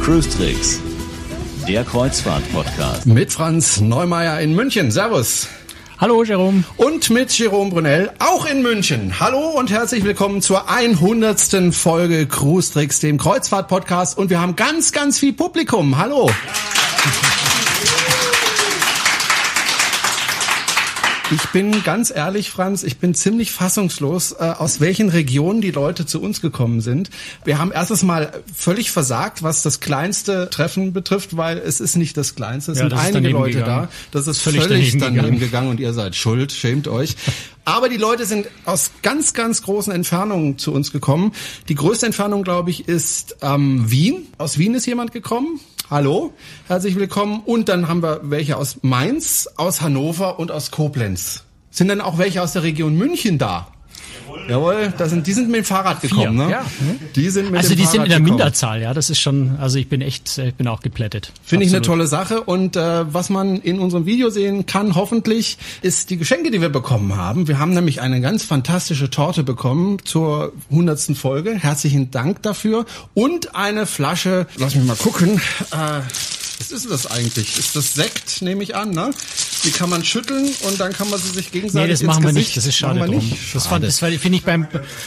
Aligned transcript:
Cruise 0.00 0.30
Tricks, 0.30 0.80
der 1.66 1.82
Kreuzfahrt-Podcast. 1.82 3.06
Mit 3.06 3.32
Franz 3.32 3.80
Neumeier 3.80 4.38
in 4.40 4.54
München. 4.54 4.92
Servus. 4.92 5.48
Hallo 5.98 6.22
Jerome. 6.22 6.62
Und 6.76 7.10
mit 7.10 7.36
Jerome 7.36 7.70
Brunel, 7.70 8.12
auch 8.20 8.46
in 8.46 8.62
München. 8.62 9.18
Hallo 9.18 9.48
und 9.48 9.72
herzlich 9.72 10.04
willkommen 10.04 10.42
zur 10.42 10.70
100. 10.70 11.74
Folge 11.74 12.26
Cruise 12.28 12.72
Tricks, 12.72 13.00
dem 13.00 13.18
Kreuzfahrt-Podcast. 13.18 14.16
Und 14.16 14.30
wir 14.30 14.40
haben 14.40 14.54
ganz, 14.54 14.92
ganz 14.92 15.18
viel 15.18 15.32
Publikum. 15.32 15.98
Hallo. 15.98 16.30
Ich 21.30 21.46
bin 21.52 21.82
ganz 21.84 22.10
ehrlich, 22.14 22.50
Franz, 22.50 22.82
ich 22.82 22.96
bin 22.98 23.14
ziemlich 23.14 23.52
fassungslos, 23.52 24.32
äh, 24.32 24.44
aus 24.58 24.80
welchen 24.80 25.10
Regionen 25.10 25.60
die 25.60 25.70
Leute 25.70 26.06
zu 26.06 26.22
uns 26.22 26.40
gekommen 26.40 26.80
sind. 26.80 27.10
Wir 27.44 27.58
haben 27.58 27.70
erstes 27.70 28.02
Mal 28.02 28.32
völlig 28.54 28.90
versagt, 28.90 29.42
was 29.42 29.62
das 29.62 29.80
kleinste 29.80 30.48
Treffen 30.48 30.94
betrifft, 30.94 31.36
weil 31.36 31.58
es 31.58 31.80
ist 31.80 31.96
nicht 31.96 32.16
das 32.16 32.34
kleinste. 32.34 32.72
Es 32.72 32.78
Ja, 32.78 32.88
sind 32.88 32.98
einige 32.98 33.28
Leute 33.30 33.58
gegangen. 33.58 33.88
da. 34.12 34.18
Das 34.18 34.26
ist 34.26 34.40
Völlig 34.40 34.62
völlig, 34.62 34.92
daneben 34.92 35.00
daneben, 35.00 35.16
gegangen. 35.24 35.40
gegangen 35.40 35.68
und 35.70 35.80
ihr 35.80 35.92
seid 35.92 36.16
schuld. 36.16 36.50
Schämt 36.52 36.88
euch. 36.88 37.14
Aber 37.68 37.90
die 37.90 37.98
Leute 37.98 38.24
sind 38.24 38.48
aus 38.64 38.92
ganz, 39.02 39.34
ganz 39.34 39.60
großen 39.60 39.92
Entfernungen 39.92 40.56
zu 40.56 40.72
uns 40.72 40.90
gekommen. 40.90 41.32
Die 41.68 41.74
größte 41.74 42.06
Entfernung, 42.06 42.42
glaube 42.42 42.70
ich, 42.70 42.88
ist 42.88 43.36
ähm, 43.42 43.90
Wien. 43.90 44.26
Aus 44.38 44.56
Wien 44.56 44.74
ist 44.74 44.86
jemand 44.86 45.12
gekommen. 45.12 45.60
Hallo, 45.90 46.32
herzlich 46.66 46.96
willkommen. 46.96 47.42
Und 47.44 47.68
dann 47.68 47.86
haben 47.86 48.02
wir 48.02 48.20
welche 48.22 48.56
aus 48.56 48.78
Mainz, 48.80 49.50
aus 49.56 49.82
Hannover 49.82 50.38
und 50.38 50.50
aus 50.50 50.70
Koblenz. 50.70 51.44
Sind 51.70 51.88
dann 51.88 52.00
auch 52.00 52.16
welche 52.16 52.40
aus 52.40 52.54
der 52.54 52.62
Region 52.62 52.96
München 52.96 53.36
da? 53.36 53.70
Jawohl, 54.48 54.92
das 54.96 55.10
sind, 55.10 55.26
die 55.26 55.32
sind 55.34 55.48
mit 55.48 55.56
dem 55.56 55.64
Fahrrad 55.64 56.00
gekommen, 56.00 56.38
Vier, 56.38 56.46
ne? 56.46 56.50
ja. 56.50 56.64
Die 57.14 57.28
sind 57.28 57.50
mit 57.50 57.58
Also 57.58 57.70
dem 57.70 57.76
die 57.76 57.82
Fahrrad 57.82 57.92
sind 57.92 58.04
in 58.04 58.08
der. 58.10 58.20
Minderzahl, 58.20 58.80
ja. 58.80 58.94
Das 58.94 59.10
ist 59.10 59.20
schon, 59.20 59.56
also 59.60 59.78
ich 59.78 59.88
bin 59.88 60.00
echt, 60.00 60.38
ich 60.38 60.54
bin 60.54 60.66
auch 60.68 60.80
geplättet. 60.80 61.32
Finde 61.44 61.66
ich 61.66 61.72
eine 61.72 61.82
tolle 61.82 62.06
Sache. 62.06 62.42
Und 62.42 62.76
äh, 62.76 63.12
was 63.12 63.28
man 63.28 63.56
in 63.56 63.78
unserem 63.78 64.06
Video 64.06 64.30
sehen 64.30 64.64
kann, 64.64 64.94
hoffentlich, 64.94 65.58
ist 65.82 66.08
die 66.10 66.16
Geschenke, 66.16 66.50
die 66.50 66.60
wir 66.60 66.70
bekommen 66.70 67.16
haben. 67.16 67.46
Wir 67.46 67.58
haben 67.58 67.74
nämlich 67.74 68.00
eine 68.00 68.20
ganz 68.20 68.44
fantastische 68.44 69.10
Torte 69.10 69.42
bekommen 69.42 69.98
zur 70.04 70.52
hundertsten 70.70 71.14
Folge. 71.14 71.54
Herzlichen 71.54 72.10
Dank 72.10 72.42
dafür. 72.42 72.86
Und 73.14 73.54
eine 73.54 73.84
Flasche, 73.86 74.46
lass 74.56 74.74
mich 74.74 74.84
mal 74.84 74.96
gucken. 74.96 75.40
Äh, 75.72 76.00
was 76.58 76.70
ist 76.72 76.90
das 76.90 77.06
eigentlich? 77.06 77.58
Ist 77.58 77.76
das 77.76 77.94
Sekt, 77.94 78.42
nehme 78.42 78.62
ich 78.62 78.74
an, 78.74 78.90
ne? 78.90 79.10
Die 79.64 79.70
kann 79.70 79.90
man 79.90 80.04
schütteln 80.04 80.48
und 80.62 80.78
dann 80.80 80.92
kann 80.92 81.08
man 81.10 81.18
sie 81.18 81.30
sich 81.30 81.50
gegenseitig 81.50 81.86
Nee, 81.86 81.92
das 81.92 82.02
machen 82.02 82.22
wir 82.22 82.28
Gesicht- 82.32 82.48
nicht. 82.48 82.56
Das 82.56 82.66
ist 82.66 82.76
schade 82.76 83.00
drum. 83.00 83.10
nicht? 83.16 83.54
Das, 83.54 83.66
fand, 83.66 83.84
das 83.84 83.98
finde 83.98 84.36
ich 84.36 84.44
beim, 84.44 84.66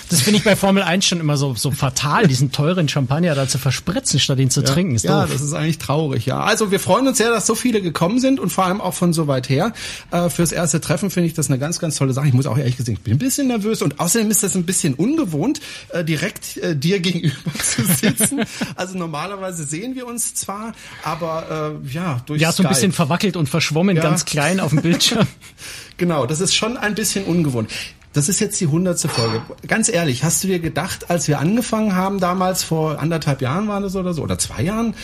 das 0.10 0.22
finde 0.22 0.38
ich 0.40 0.44
bei 0.44 0.56
Formel 0.56 0.84
1 0.84 1.06
schon 1.06 1.20
immer 1.20 1.38
so, 1.38 1.56
so 1.56 1.72
fatal, 1.72 2.28
diesen 2.28 2.52
teuren 2.52 2.88
Champagner 2.90 3.36
da 3.36 3.48
zu 3.48 3.58
verspritzen, 3.58 4.20
statt 4.20 4.40
ihn 4.40 4.50
zu 4.50 4.64
trinken. 4.64 4.96
Ist 4.96 5.04
ja, 5.06 5.22
doof. 5.22 5.32
das 5.34 5.42
ist 5.42 5.54
eigentlich 5.54 5.78
traurig, 5.78 6.26
ja. 6.26 6.40
Also 6.42 6.72
wir 6.72 6.80
freuen 6.80 7.08
uns 7.08 7.18
sehr, 7.18 7.30
dass 7.32 7.46
so 7.48 7.56
viele 7.56 7.82
gekommen 7.82 8.20
sind 8.20 8.40
und 8.40 8.50
vor 8.52 8.66
allem 8.66 8.82
auch 8.82 8.94
von 8.94 9.14
so 9.14 9.28
weit 9.28 9.50
her. 9.50 9.74
Äh, 10.12 10.30
fürs 10.30 10.52
erste 10.52 10.82
Treffen 10.82 11.10
finde 11.12 11.28
ich 11.28 11.34
das 11.34 11.48
eine 11.48 11.60
ganz, 11.60 11.80
ganz 11.80 11.96
tolle 11.98 12.14
Sache. 12.14 12.28
Ich 12.28 12.34
muss 12.34 12.46
auch 12.46 12.58
ehrlich 12.58 12.78
gesagt, 12.78 12.98
ich 12.98 13.04
bin 13.04 13.14
ein 13.14 13.20
bisschen 13.20 13.48
nervös 13.48 13.82
und 13.82 14.00
außerdem 14.00 14.30
ist 14.32 14.44
das 14.44 14.56
ein 14.56 14.66
bisschen 14.66 14.94
ungewohnt, 14.96 15.60
äh, 15.90 16.04
direkt 16.04 16.58
äh, 16.58 16.76
dir 16.76 17.00
gegenüber 17.02 17.52
zu 17.64 17.84
sitzen. 17.86 18.42
Also 18.76 18.98
normalerweise 18.98 19.64
sehen 19.66 19.96
wir 19.96 20.08
uns 20.08 20.34
zwar, 20.34 20.74
aber 21.04 21.41
äh, 21.50 21.88
ja, 21.94 22.22
durch 22.26 22.42
ja, 22.42 22.52
so 22.52 22.64
ein 22.64 22.66
Skype. 22.66 22.70
bisschen 22.76 22.92
verwackelt 22.92 23.36
und 23.38 23.48
verschwommen, 23.50 23.96
Ja. 23.98 24.04
ganz 24.04 24.26
klein 24.26 24.60
auf 24.60 24.70
dem 24.72 24.82
Bildschirm. 24.82 25.28
Genau, 25.98 26.26
das 26.26 26.40
ist 26.42 26.56
schon 26.56 26.78
ein 26.78 26.96
bisschen 26.96 27.26
ungewohnt. 27.26 27.70
Das 28.14 28.28
ist 28.28 28.40
jetzt 28.40 28.60
die 28.60 28.66
hundertste 28.66 29.08
Folge. 29.08 29.42
Ganz 29.68 29.88
ehrlich, 29.88 30.24
hast 30.24 30.44
du 30.44 30.48
dir 30.48 30.58
gedacht, 30.60 31.12
als 31.12 31.28
wir 31.28 31.38
angefangen 31.38 31.96
haben 31.96 32.20
damals, 32.20 32.64
vor 32.64 33.00
anderthalb 33.00 33.40
Jahren 33.42 33.68
war 33.68 33.80
das 33.82 33.96
oder 33.96 34.14
so, 34.16 34.24
oder 34.24 34.40
zwei 34.40 34.64
Jahren, 34.64 34.96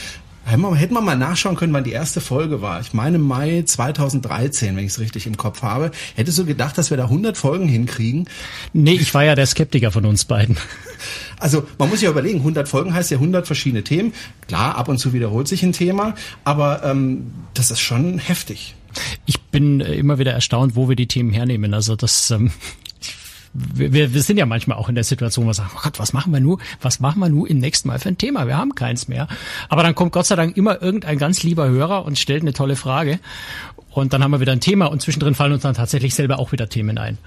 hätten 0.48 0.94
wir, 0.94 1.02
mal 1.02 1.18
nachschauen 1.18 1.56
können, 1.56 1.74
wann 1.74 1.84
die 1.84 1.92
erste 1.92 2.22
Folge 2.22 2.62
war. 2.62 2.80
Ich 2.80 2.94
meine 2.94 3.18
Mai 3.20 3.64
2013, 3.66 4.76
wenn 4.76 4.86
ich 4.86 4.92
es 4.92 5.00
richtig 5.00 5.28
im 5.28 5.38
Kopf 5.38 5.62
habe. 5.62 5.92
Hättest 6.16 6.38
du 6.40 6.46
gedacht, 6.46 6.78
dass 6.78 6.90
wir 6.90 6.98
da 6.98 7.04
100 7.04 7.38
Folgen 7.38 7.68
hinkriegen? 7.68 8.30
nee, 8.74 8.94
ich 8.94 9.14
war 9.14 9.24
ja 9.24 9.36
der 9.36 9.46
Skeptiker 9.46 9.92
von 9.92 10.06
uns 10.06 10.26
beiden. 10.26 10.58
Also 11.40 11.68
man 11.78 11.90
muss 11.90 12.02
ja 12.02 12.10
überlegen, 12.10 12.40
100 12.40 12.68
Folgen 12.68 12.96
heißt 12.96 13.12
ja 13.12 13.18
100 13.18 13.46
verschiedene 13.46 13.84
Themen. 13.84 14.12
Klar, 14.48 14.76
ab 14.76 14.88
und 14.88 14.98
zu 14.98 15.14
wiederholt 15.14 15.48
sich 15.48 15.62
ein 15.62 15.72
Thema, 15.72 16.16
aber 16.44 16.84
ähm, 16.84 17.32
das 17.54 17.70
ist 17.70 17.80
schon 17.80 18.18
heftig. 18.18 18.74
Ich 19.28 19.40
bin 19.42 19.82
äh, 19.82 19.94
immer 19.94 20.18
wieder 20.18 20.32
erstaunt, 20.34 20.76
wo 20.76 20.90
wir 20.90 20.96
die 20.96 21.06
Themen 21.06 21.32
hernehmen. 21.32 21.76
Also 21.76 21.96
das, 21.96 22.32
ähm, 22.32 22.50
wir, 23.58 24.14
wir 24.14 24.22
sind 24.22 24.38
ja 24.38 24.46
manchmal 24.46 24.78
auch 24.78 24.90
in 24.90 24.96
der 24.96 25.04
Situation, 25.04 25.46
wo 25.46 25.50
wir 25.50 25.54
sagen, 25.54 25.72
oh 25.76 25.80
Gott, 25.84 26.00
was 26.00 26.14
machen 26.14 26.32
wir 26.32 26.40
nur, 26.40 26.60
was 26.82 27.00
machen 27.00 27.20
wir 27.20 27.30
nur 27.30 27.50
im 27.50 27.58
nächsten 27.58 27.88
Mal 27.88 28.00
für 28.00 28.10
ein 28.10 28.18
Thema? 28.18 28.48
Wir 28.48 28.58
haben 28.58 28.76
keins 28.76 29.08
mehr. 29.08 29.28
Aber 29.70 29.84
dann 29.84 29.96
kommt 29.96 30.12
Gott 30.12 30.28
sei 30.28 30.36
Dank 30.36 30.56
immer 30.58 30.82
irgendein 30.82 31.18
ganz 31.18 31.44
lieber 31.44 31.68
Hörer 31.68 32.06
und 32.06 32.20
stellt 32.20 32.44
eine 32.44 32.54
tolle 32.54 32.76
Frage. 32.76 33.20
Und 33.90 34.14
dann 34.14 34.24
haben 34.24 34.32
wir 34.32 34.40
wieder 34.40 34.52
ein 34.52 34.60
Thema 34.60 34.86
und 34.86 35.02
zwischendrin 35.02 35.34
fallen 35.34 35.54
uns 35.54 35.64
dann 35.64 35.74
tatsächlich 35.74 36.14
selber 36.14 36.38
auch 36.38 36.52
wieder 36.52 36.70
Themen 36.70 37.00
ein. 37.00 37.18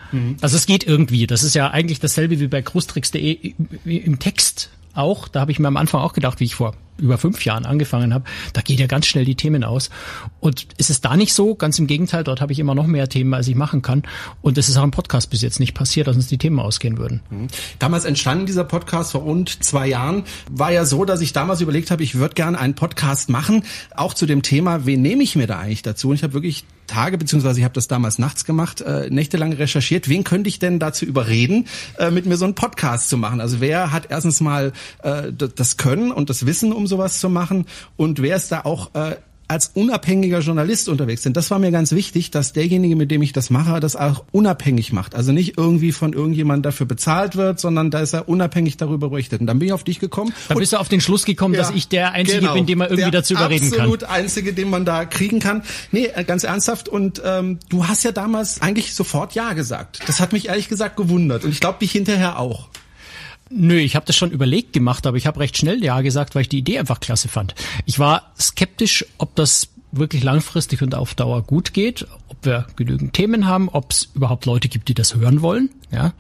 Also 0.41 0.57
es 0.57 0.67
geht 0.67 0.87
irgendwie. 0.87 1.27
Das 1.27 1.43
ist 1.43 1.55
ja 1.55 1.69
eigentlich 1.71 1.99
dasselbe 1.99 2.39
wie 2.39 2.47
bei 2.47 2.63
cruestricks.de 2.63 3.55
im 3.85 4.19
Text 4.21 4.71
auch. 4.95 5.27
Da 5.27 5.41
habe 5.41 5.51
ich 5.51 5.59
mir 5.59 5.67
am 5.67 5.77
Anfang 5.77 6.01
auch 6.01 6.13
gedacht, 6.13 6.39
wie 6.39 6.45
ich 6.45 6.55
vor 6.55 6.75
über 7.01 7.19
fünf 7.19 7.45
Jahren 7.45 7.67
angefangen 7.67 8.15
habe, 8.15 8.25
da 8.53 8.61
geht 8.61 8.81
ja 8.81 8.87
ganz 8.87 9.07
schnell 9.07 9.25
die 9.25 9.35
Themen 9.35 9.65
aus. 9.65 9.91
Und 10.41 10.69
ist 10.77 10.91
es 10.91 11.01
da 11.01 11.17
nicht 11.17 11.35
so? 11.35 11.55
Ganz 11.55 11.79
im 11.79 11.87
Gegenteil, 11.87 12.25
dort 12.25 12.41
habe 12.41 12.53
ich 12.53 12.59
immer 12.59 12.75
noch 12.75 12.87
mehr 12.87 13.09
Themen, 13.09 13.35
als 13.35 13.49
ich 13.49 13.55
machen 13.55 13.83
kann. 13.83 14.03
Und 14.43 14.59
es 14.59 14.69
ist 14.69 14.77
auch 14.77 14.85
im 14.85 14.91
Podcast 14.91 15.31
bis 15.31 15.43
jetzt 15.43 15.61
nicht 15.61 15.75
passiert, 15.75 16.07
dass 16.07 16.17
uns 16.17 16.29
die 16.29 16.39
Themen 16.39 16.61
ausgehen 16.61 16.99
würden. 16.99 17.21
Damals 17.79 18.05
entstanden 18.05 18.47
dieser 18.47 18.65
Podcast 18.65 19.13
vor 19.13 19.23
rund 19.23 19.63
zwei 19.63 19.89
Jahren. 19.89 20.25
War 20.51 20.73
ja 20.73 20.85
so, 20.85 21.05
dass 21.05 21.21
ich 21.21 21.33
damals 21.33 21.61
überlegt 21.61 21.91
habe, 21.91 22.03
ich 22.03 22.17
würde 22.17 22.35
gerne 22.35 22.59
einen 22.59 22.75
Podcast 22.75 23.29
machen, 23.29 23.65
auch 23.95 24.15
zu 24.15 24.27
dem 24.27 24.43
Thema, 24.43 24.87
wen 24.87 25.03
nehme 25.03 25.23
ich 25.23 25.37
mir 25.37 25.47
da 25.47 25.59
eigentlich 25.59 25.83
dazu? 25.83 26.11
Und 26.11 26.17
ich 26.17 26.23
habe 26.23 26.35
wirklich 26.35 26.65
Tage, 26.91 27.19
beziehungsweise 27.19 27.61
ich 27.61 27.65
habe 27.65 27.75
das 27.75 27.87
damals 27.87 28.19
nachts 28.19 28.45
gemacht, 28.45 28.81
äh, 28.81 29.09
nächtelang 29.11 29.53
recherchiert, 29.53 30.09
wen 30.09 30.25
könnte 30.25 30.49
ich 30.49 30.59
denn 30.59 30.81
dazu 30.81 31.05
überreden, 31.05 31.67
äh, 31.99 32.11
mit 32.11 32.27
mir 32.27 32.37
so 32.37 32.45
einen 32.45 32.57
Podcast 32.57 33.09
zu 33.09 33.17
machen? 33.17 33.41
Also 33.41 33.61
wer 33.61 33.93
hat 33.93 34.09
erstens 34.11 34.41
mal 34.41 34.73
äh, 35.03 35.33
das 35.33 35.77
Können 35.77 36.11
und 36.11 36.31
das 36.31 36.47
Wissen, 36.47 36.73
um 36.73 36.89
sowas 36.91 37.21
zu 37.21 37.31
machen 37.31 37.65
und 37.97 38.21
wer 38.21 38.37
ist 38.37 38.53
da 38.53 38.61
auch 38.63 38.95
äh, 38.95 39.17
als 39.51 39.73
unabhängiger 39.75 40.39
Journalist 40.39 40.89
unterwegs 40.89 41.25
sind. 41.25 41.37
Das 41.37 41.51
war 41.51 41.59
mir 41.59 41.73
ganz 41.73 41.91
wichtig, 41.91 42.31
dass 42.31 42.53
derjenige, 42.53 42.95
mit 42.95 43.11
dem 43.11 43.21
ich 43.21 43.33
das 43.33 43.51
mache, 43.51 43.81
das 43.81 43.97
auch 43.97 44.25
unabhängig 44.31 44.93
macht. 44.93 45.17
Also 45.17 45.33
nicht 45.33 45.59
irgendwie 45.59 45.91
von 45.91 46.13
irgendjemandem 46.13 46.63
dafür 46.63 46.87
bezahlt 46.87 47.35
wird, 47.35 47.59
sondern 47.59 47.91
da 47.91 47.99
ist 47.99 48.13
er 48.13 48.29
unabhängig 48.29 48.77
darüber 48.77 49.11
berichtet. 49.11 49.41
Und 49.41 49.49
dann 49.49 49.59
bin 49.59 49.67
ich 49.67 49.73
auf 49.73 49.83
dich 49.83 49.99
gekommen. 49.99 50.33
Da 50.49 50.55
bist 50.55 50.73
du 50.73 50.77
auf 50.77 50.89
den 50.89 51.01
Schluss 51.01 51.25
gekommen, 51.25 51.55
dass 51.57 51.71
Ja, 51.71 51.75
ich 51.75 51.89
der 51.89 52.13
Einzige 52.13 52.39
genau. 52.39 52.55
bin, 52.55 52.67
den 52.67 52.79
man 52.79 52.91
irgendwie 52.91 53.11
dazu 53.11 53.35
überreden 53.35 53.73
kann. 53.73 53.81
Absolut 53.81 54.05
Einzige, 54.05 54.53
den 54.53 54.71
man 54.71 54.85
da 54.85 55.05
kriegen 55.05 55.41
kann. 55.41 55.65
Nee, 55.91 56.07
äh, 56.15 56.23
ganz 56.23 56.45
ernsthaft. 56.45 56.89
Und 56.89 57.21
ähm, 57.25 57.59
du 57.69 57.89
hast 57.89 58.05
ja 58.05 58.13
damals 58.13 58.63
eigentlich 58.63 58.95
sofort 58.95 59.35
Ja 59.35 59.55
gesagt. 59.55 59.99
Das 60.07 60.21
hat 60.21 60.33
mich 60.33 60.47
ehrlich 60.47 60.69
gesagt 60.69 60.97
gewundert. 60.97 61.45
Und 61.45 61.51
ich 61.51 61.59
glaube, 61.59 61.81
dich 61.81 61.91
hinterher 61.91 62.39
auch. 62.39 62.69
Nö, 63.51 63.77
ich 63.77 63.97
habe 63.97 64.07
das 64.07 64.17
schon 64.17 64.31
überlegt 64.31 64.73
gemacht, 64.73 65.07
aber 65.07 65.17
ich 65.17 65.27
habe 65.27 65.41
recht 65.41 65.57
schnell 65.57 65.83
Ja 65.83 66.01
gesagt, 66.03 66.35
weil 66.35 66.43
ich 66.43 66.49
die 66.49 66.59
Idee 66.59 66.79
einfach 66.79 67.01
klasse 67.01 67.29
fand. 67.29 67.55
Ich 67.85 67.99
war 67.99 68.33
skeptisch, 68.39 69.05
ob 69.19 69.35
das 69.35 69.69
wirklich 69.93 70.23
langfristig 70.23 70.83
und 70.83 70.95
auf 70.95 71.15
Dauer 71.15 71.43
gut 71.43 71.75
geht, 71.75 72.07
ob 72.29 72.45
wir 72.45 72.67
genügend 72.77 73.13
Themen 73.13 73.49
haben, 73.49 73.69
ob 73.69 73.91
es 73.91 74.09
überhaupt 74.15 74.47
Leute 74.47 74.69
gibt, 74.69 74.89
die 74.89 74.95
das 74.95 75.17
hören 75.17 75.43
wollen. 75.43 75.71
Ja, 75.91 76.13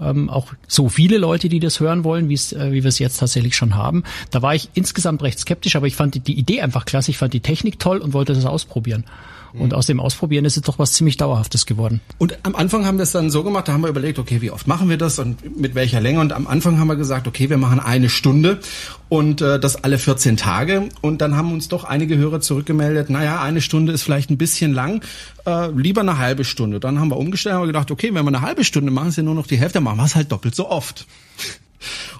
ähm, 0.00 0.30
auch 0.30 0.54
so 0.66 0.88
viele 0.88 1.18
Leute, 1.18 1.50
die 1.50 1.60
das 1.60 1.80
hören 1.80 2.04
wollen, 2.04 2.30
äh, 2.30 2.72
wie 2.72 2.82
wir 2.82 2.88
es 2.88 2.98
jetzt 2.98 3.18
tatsächlich 3.18 3.54
schon 3.54 3.74
haben. 3.74 4.04
Da 4.30 4.40
war 4.40 4.54
ich 4.54 4.70
insgesamt 4.74 5.22
recht 5.22 5.38
skeptisch, 5.38 5.76
aber 5.76 5.86
ich 5.86 5.96
fand 5.96 6.14
die, 6.14 6.20
die 6.20 6.38
Idee 6.38 6.62
einfach 6.62 6.84
klasse. 6.84 7.10
Ich 7.10 7.18
fand 7.18 7.34
die 7.34 7.40
Technik 7.40 7.78
toll 7.78 7.98
und 7.98 8.14
wollte 8.14 8.32
das 8.32 8.46
ausprobieren. 8.46 9.04
Und 9.54 9.74
aus 9.74 9.86
dem 9.86 10.00
Ausprobieren 10.00 10.44
ist 10.44 10.56
es 10.56 10.62
doch 10.62 10.78
was 10.78 10.92
ziemlich 10.92 11.16
Dauerhaftes 11.16 11.66
geworden. 11.66 12.00
Und 12.18 12.38
am 12.42 12.54
Anfang 12.54 12.86
haben 12.86 12.98
wir 12.98 13.02
es 13.02 13.12
dann 13.12 13.30
so 13.30 13.42
gemacht, 13.42 13.68
da 13.68 13.72
haben 13.72 13.82
wir 13.82 13.88
überlegt, 13.88 14.18
okay, 14.18 14.40
wie 14.40 14.50
oft 14.50 14.66
machen 14.66 14.88
wir 14.88 14.96
das 14.96 15.18
und 15.18 15.58
mit 15.58 15.74
welcher 15.74 16.00
Länge? 16.00 16.20
Und 16.20 16.32
am 16.32 16.46
Anfang 16.46 16.78
haben 16.78 16.88
wir 16.88 16.96
gesagt, 16.96 17.26
okay, 17.26 17.50
wir 17.50 17.58
machen 17.58 17.80
eine 17.80 18.08
Stunde 18.08 18.60
und 19.08 19.40
äh, 19.40 19.58
das 19.58 19.82
alle 19.84 19.98
14 19.98 20.36
Tage. 20.36 20.88
Und 21.00 21.20
dann 21.20 21.36
haben 21.36 21.52
uns 21.52 21.68
doch 21.68 21.84
einige 21.84 22.16
Hörer 22.16 22.40
zurückgemeldet, 22.40 23.10
naja, 23.10 23.40
eine 23.40 23.60
Stunde 23.60 23.92
ist 23.92 24.02
vielleicht 24.02 24.30
ein 24.30 24.38
bisschen 24.38 24.72
lang, 24.72 25.02
äh, 25.46 25.70
lieber 25.70 26.02
eine 26.02 26.18
halbe 26.18 26.44
Stunde. 26.44 26.80
Dann 26.80 26.98
haben 26.98 27.08
wir 27.08 27.16
umgestellt 27.16 27.54
und 27.54 27.60
haben 27.62 27.66
gedacht, 27.68 27.90
okay, 27.90 28.14
wenn 28.14 28.24
wir 28.24 28.28
eine 28.28 28.42
halbe 28.42 28.64
Stunde 28.64 28.90
machen, 28.90 29.08
ist 29.08 29.16
ja 29.16 29.22
nur 29.22 29.34
noch 29.34 29.46
die 29.46 29.58
Hälfte, 29.58 29.80
machen 29.80 29.98
wir 29.98 30.04
es 30.04 30.14
halt 30.14 30.30
doppelt 30.32 30.54
so 30.54 30.68
oft. 30.68 31.06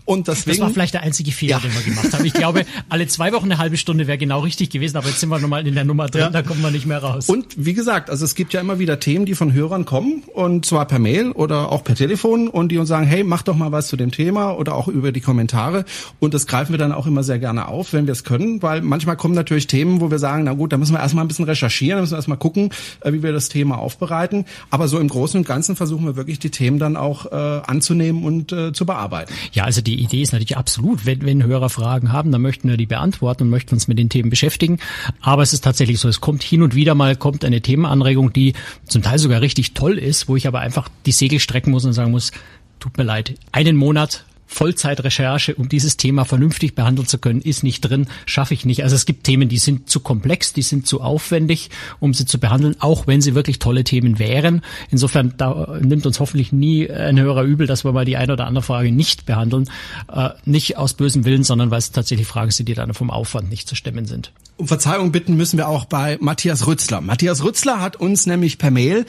Und 0.04 0.28
deswegen, 0.28 0.58
das 0.58 0.66
war 0.66 0.70
vielleicht 0.70 0.94
der 0.94 1.02
einzige 1.02 1.32
Fehler, 1.32 1.56
ja. 1.56 1.58
den 1.60 1.74
wir 1.74 1.82
gemacht 1.82 2.12
haben. 2.12 2.24
Ich 2.24 2.32
glaube, 2.32 2.64
alle 2.88 3.06
zwei 3.06 3.32
Wochen 3.32 3.46
eine 3.46 3.58
halbe 3.58 3.76
Stunde 3.76 4.06
wäre 4.06 4.18
genau 4.18 4.40
richtig 4.40 4.70
gewesen, 4.70 4.96
aber 4.96 5.08
jetzt 5.08 5.20
sind 5.20 5.28
wir 5.28 5.38
nochmal 5.38 5.66
in 5.66 5.74
der 5.74 5.84
Nummer 5.84 6.06
drin, 6.06 6.22
ja. 6.22 6.30
da 6.30 6.42
kommen 6.42 6.62
wir 6.62 6.70
nicht 6.70 6.86
mehr 6.86 6.98
raus. 6.98 7.28
Und 7.28 7.46
wie 7.56 7.74
gesagt, 7.74 8.10
also 8.10 8.24
es 8.24 8.34
gibt 8.34 8.52
ja 8.52 8.60
immer 8.60 8.78
wieder 8.78 9.00
Themen, 9.00 9.26
die 9.26 9.34
von 9.34 9.52
Hörern 9.52 9.84
kommen 9.84 10.22
und 10.34 10.64
zwar 10.64 10.86
per 10.86 10.98
Mail 10.98 11.32
oder 11.32 11.70
auch 11.70 11.84
per 11.84 11.94
Telefon 11.94 12.48
und 12.48 12.70
die 12.70 12.78
uns 12.78 12.88
sagen, 12.88 13.06
hey, 13.06 13.24
mach 13.24 13.42
doch 13.42 13.56
mal 13.56 13.72
was 13.72 13.88
zu 13.88 13.96
dem 13.96 14.10
Thema 14.10 14.52
oder 14.52 14.74
auch 14.74 14.88
über 14.88 15.12
die 15.12 15.20
Kommentare 15.20 15.84
und 16.20 16.34
das 16.34 16.46
greifen 16.46 16.72
wir 16.72 16.78
dann 16.78 16.92
auch 16.92 17.06
immer 17.06 17.22
sehr 17.22 17.38
gerne 17.38 17.68
auf, 17.68 17.92
wenn 17.92 18.06
wir 18.06 18.12
es 18.12 18.24
können, 18.24 18.62
weil 18.62 18.80
manchmal 18.80 19.16
kommen 19.16 19.34
natürlich 19.34 19.66
Themen, 19.66 20.00
wo 20.00 20.10
wir 20.10 20.18
sagen, 20.18 20.44
na 20.44 20.54
gut, 20.54 20.72
da 20.72 20.76
müssen 20.76 20.94
wir 20.94 21.00
erstmal 21.00 21.24
ein 21.24 21.28
bisschen 21.28 21.44
recherchieren, 21.44 21.98
da 21.98 22.00
müssen 22.02 22.12
wir 22.12 22.18
erstmal 22.18 22.38
gucken, 22.38 22.70
äh, 23.00 23.12
wie 23.12 23.22
wir 23.22 23.32
das 23.32 23.48
Thema 23.48 23.78
aufbereiten, 23.78 24.46
aber 24.70 24.88
so 24.88 24.98
im 24.98 25.08
Großen 25.08 25.38
und 25.38 25.46
Ganzen 25.46 25.76
versuchen 25.76 26.06
wir 26.06 26.16
wirklich 26.16 26.38
die 26.38 26.50
Themen 26.50 26.78
dann 26.78 26.96
auch 26.96 27.26
äh, 27.26 27.34
anzunehmen 27.66 28.24
und 28.24 28.52
äh, 28.52 28.72
zu 28.72 28.86
bearbeiten. 28.86 29.32
Ja, 29.52 29.64
also 29.64 29.80
die 29.80 30.00
Idee 30.00 30.22
ist 30.22 30.32
natürlich 30.32 30.56
absolut, 30.56 31.06
wenn, 31.06 31.24
wenn 31.24 31.44
Hörer 31.44 31.70
Fragen 31.70 32.12
haben, 32.12 32.32
dann 32.32 32.42
möchten 32.42 32.68
wir 32.68 32.76
die 32.76 32.86
beantworten 32.86 33.44
und 33.44 33.50
möchten 33.50 33.74
uns 33.74 33.88
mit 33.88 33.98
den 33.98 34.08
Themen 34.08 34.30
beschäftigen. 34.30 34.78
Aber 35.20 35.42
es 35.42 35.52
ist 35.52 35.64
tatsächlich 35.64 35.98
so, 36.00 36.08
es 36.08 36.20
kommt 36.20 36.42
hin 36.42 36.62
und 36.62 36.74
wieder 36.74 36.94
mal 36.94 37.16
kommt 37.16 37.44
eine 37.44 37.60
Themenanregung, 37.60 38.32
die 38.32 38.54
zum 38.84 39.02
Teil 39.02 39.18
sogar 39.18 39.40
richtig 39.40 39.74
toll 39.74 39.98
ist, 39.98 40.28
wo 40.28 40.36
ich 40.36 40.46
aber 40.46 40.60
einfach 40.60 40.88
die 41.06 41.12
Segel 41.12 41.40
strecken 41.40 41.70
muss 41.70 41.84
und 41.84 41.92
sagen 41.92 42.10
muss, 42.10 42.32
tut 42.80 42.96
mir 42.96 43.04
leid, 43.04 43.34
einen 43.52 43.76
Monat 43.76 44.24
Vollzeitrecherche, 44.48 45.54
um 45.54 45.68
dieses 45.68 45.98
Thema 45.98 46.24
vernünftig 46.24 46.74
behandeln 46.74 47.06
zu 47.06 47.18
können, 47.18 47.42
ist 47.42 47.62
nicht 47.62 47.82
drin, 47.82 48.08
schaffe 48.26 48.54
ich 48.54 48.64
nicht. 48.64 48.82
Also 48.82 48.96
es 48.96 49.06
gibt 49.06 49.24
Themen, 49.24 49.48
die 49.48 49.58
sind 49.58 49.88
zu 49.88 50.00
komplex, 50.00 50.54
die 50.54 50.62
sind 50.62 50.86
zu 50.86 51.02
aufwendig, 51.02 51.70
um 52.00 52.14
sie 52.14 52.24
zu 52.24 52.40
behandeln, 52.40 52.74
auch 52.80 53.06
wenn 53.06 53.20
sie 53.20 53.34
wirklich 53.34 53.58
tolle 53.58 53.84
Themen 53.84 54.18
wären. 54.18 54.62
Insofern 54.90 55.34
da 55.36 55.78
nimmt 55.80 56.06
uns 56.06 56.18
hoffentlich 56.18 56.50
nie 56.50 56.90
ein 56.90 57.20
höherer 57.20 57.42
Übel, 57.42 57.66
dass 57.66 57.84
wir 57.84 57.92
mal 57.92 58.06
die 58.06 58.16
eine 58.16 58.32
oder 58.32 58.46
andere 58.46 58.64
Frage 58.64 58.90
nicht 58.90 59.26
behandeln. 59.26 59.70
Äh, 60.10 60.30
nicht 60.46 60.78
aus 60.78 60.94
bösem 60.94 61.24
Willen, 61.24 61.44
sondern 61.44 61.70
weil 61.70 61.78
es 61.78 61.92
tatsächlich 61.92 62.26
Fragen 62.26 62.50
sind, 62.50 62.68
die 62.68 62.74
dann 62.74 62.94
vom 62.94 63.10
Aufwand 63.10 63.50
nicht 63.50 63.68
zu 63.68 63.74
stemmen 63.74 64.06
sind. 64.06 64.32
Um 64.56 64.66
Verzeihung 64.66 65.12
bitten 65.12 65.36
müssen 65.36 65.56
wir 65.56 65.68
auch 65.68 65.84
bei 65.84 66.18
Matthias 66.20 66.66
Rützler. 66.66 67.00
Matthias 67.00 67.44
Rützler 67.44 67.80
hat 67.80 67.96
uns 67.96 68.26
nämlich 68.26 68.58
per 68.58 68.72
Mail 68.72 69.06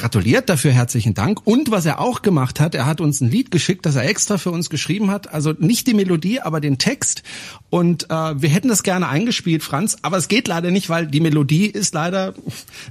gratuliert, 0.00 0.48
dafür 0.48 0.72
herzlichen 0.72 1.14
Dank. 1.14 1.46
Und 1.46 1.70
was 1.70 1.84
er 1.84 2.00
auch 2.00 2.22
gemacht 2.22 2.58
hat, 2.58 2.74
er 2.74 2.86
hat 2.86 3.00
uns 3.00 3.20
ein 3.20 3.30
Lied 3.30 3.50
geschickt, 3.50 3.84
das 3.84 3.96
er 3.96 4.08
extra 4.08 4.38
für 4.38 4.50
uns 4.50 4.70
geschrieben 4.70 5.10
hat. 5.10 5.32
Also 5.32 5.52
nicht 5.58 5.86
die 5.86 5.94
Melodie, 5.94 6.40
aber 6.40 6.60
den 6.60 6.78
Text. 6.78 7.22
Und 7.68 8.10
äh, 8.10 8.42
wir 8.42 8.48
hätten 8.48 8.68
das 8.68 8.82
gerne 8.82 9.08
eingespielt, 9.08 9.62
Franz, 9.62 9.98
aber 10.02 10.16
es 10.16 10.28
geht 10.28 10.48
leider 10.48 10.70
nicht, 10.70 10.88
weil 10.88 11.06
die 11.06 11.20
Melodie 11.20 11.66
ist 11.66 11.94
leider 11.94 12.34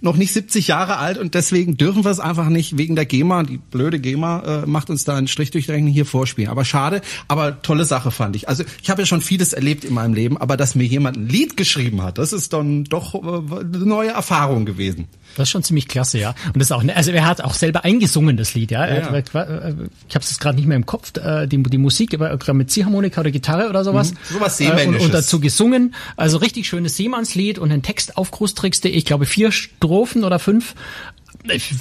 noch 0.01 0.15
nicht 0.15 0.31
70 0.31 0.67
Jahre 0.67 0.97
alt 0.97 1.17
und 1.17 1.33
deswegen 1.33 1.77
dürfen 1.77 2.05
wir 2.05 2.11
es 2.11 2.19
einfach 2.19 2.47
nicht 2.47 2.77
wegen 2.77 2.95
der 2.95 3.05
GEMA. 3.05 3.43
Die 3.43 3.57
blöde 3.57 3.99
GEMA 3.99 4.63
äh, 4.63 4.65
macht 4.67 4.89
uns 4.89 5.03
da 5.03 5.17
einen 5.17 5.27
Strich 5.27 5.49
durch 5.49 5.67
Rechnung 5.67 5.91
hier 5.91 6.05
vorspielen. 6.05 6.51
Aber 6.51 6.63
schade, 6.63 7.01
aber 7.27 7.61
tolle 7.63 7.85
Sache 7.85 8.11
fand 8.11 8.35
ich. 8.35 8.47
Also 8.47 8.63
ich 8.83 8.89
habe 8.89 9.01
ja 9.01 9.05
schon 9.07 9.21
vieles 9.21 9.53
erlebt 9.53 9.83
in 9.83 9.95
meinem 9.95 10.13
Leben, 10.13 10.37
aber 10.37 10.57
dass 10.57 10.75
mir 10.75 10.85
jemand 10.85 11.17
ein 11.17 11.27
Lied 11.27 11.57
geschrieben 11.57 12.03
hat, 12.03 12.19
das 12.19 12.33
ist 12.33 12.53
dann 12.53 12.83
doch 12.83 13.15
äh, 13.15 13.17
eine 13.17 13.85
neue 13.85 14.11
Erfahrung 14.11 14.65
gewesen. 14.65 15.07
Das 15.35 15.47
ist 15.47 15.51
schon 15.51 15.63
ziemlich 15.63 15.87
klasse, 15.87 16.19
ja. 16.19 16.35
Und 16.47 16.57
das 16.57 16.65
ist 16.65 16.71
auch, 16.71 16.83
ne, 16.83 16.95
also 16.99 17.11
er 17.11 17.25
hat 17.25 17.39
auch 17.39 17.53
selber 17.53 17.85
eingesungen 17.85 18.35
das 18.35 18.55
Lied, 18.55 18.71
ja. 18.71 18.85
ja, 18.85 18.95
ja. 18.95 19.17
Ich 19.17 19.33
habe 19.33 20.23
es 20.23 20.37
gerade 20.37 20.57
nicht 20.57 20.67
mehr 20.67 20.75
im 20.75 20.85
Kopf, 20.85 21.15
äh, 21.15 21.47
die, 21.47 21.63
die 21.63 21.77
Musik 21.77 22.19
mit 22.53 22.71
Ziehharmonika 22.71 23.21
oder 23.21 23.31
Gitarre 23.31 23.69
oder 23.69 23.85
sowas. 23.85 24.11
Mhm. 24.11 24.17
Sowas 24.33 24.57
Seemännisches. 24.57 25.03
Und, 25.03 25.05
und 25.05 25.13
dazu 25.13 25.39
gesungen. 25.39 25.95
Also 26.17 26.37
richtig 26.39 26.67
schönes 26.67 26.97
Seemannslied 26.97 27.57
und 27.57 27.71
ein 27.71 27.83
Text 27.83 28.17
auf 28.17 28.31
Großtricks.de. 28.31 28.91
Ich 28.91 29.05
glaube 29.05 29.25
vier 29.25 29.53
Strophen 29.53 30.25
oder 30.25 30.39
fünf. 30.39 30.75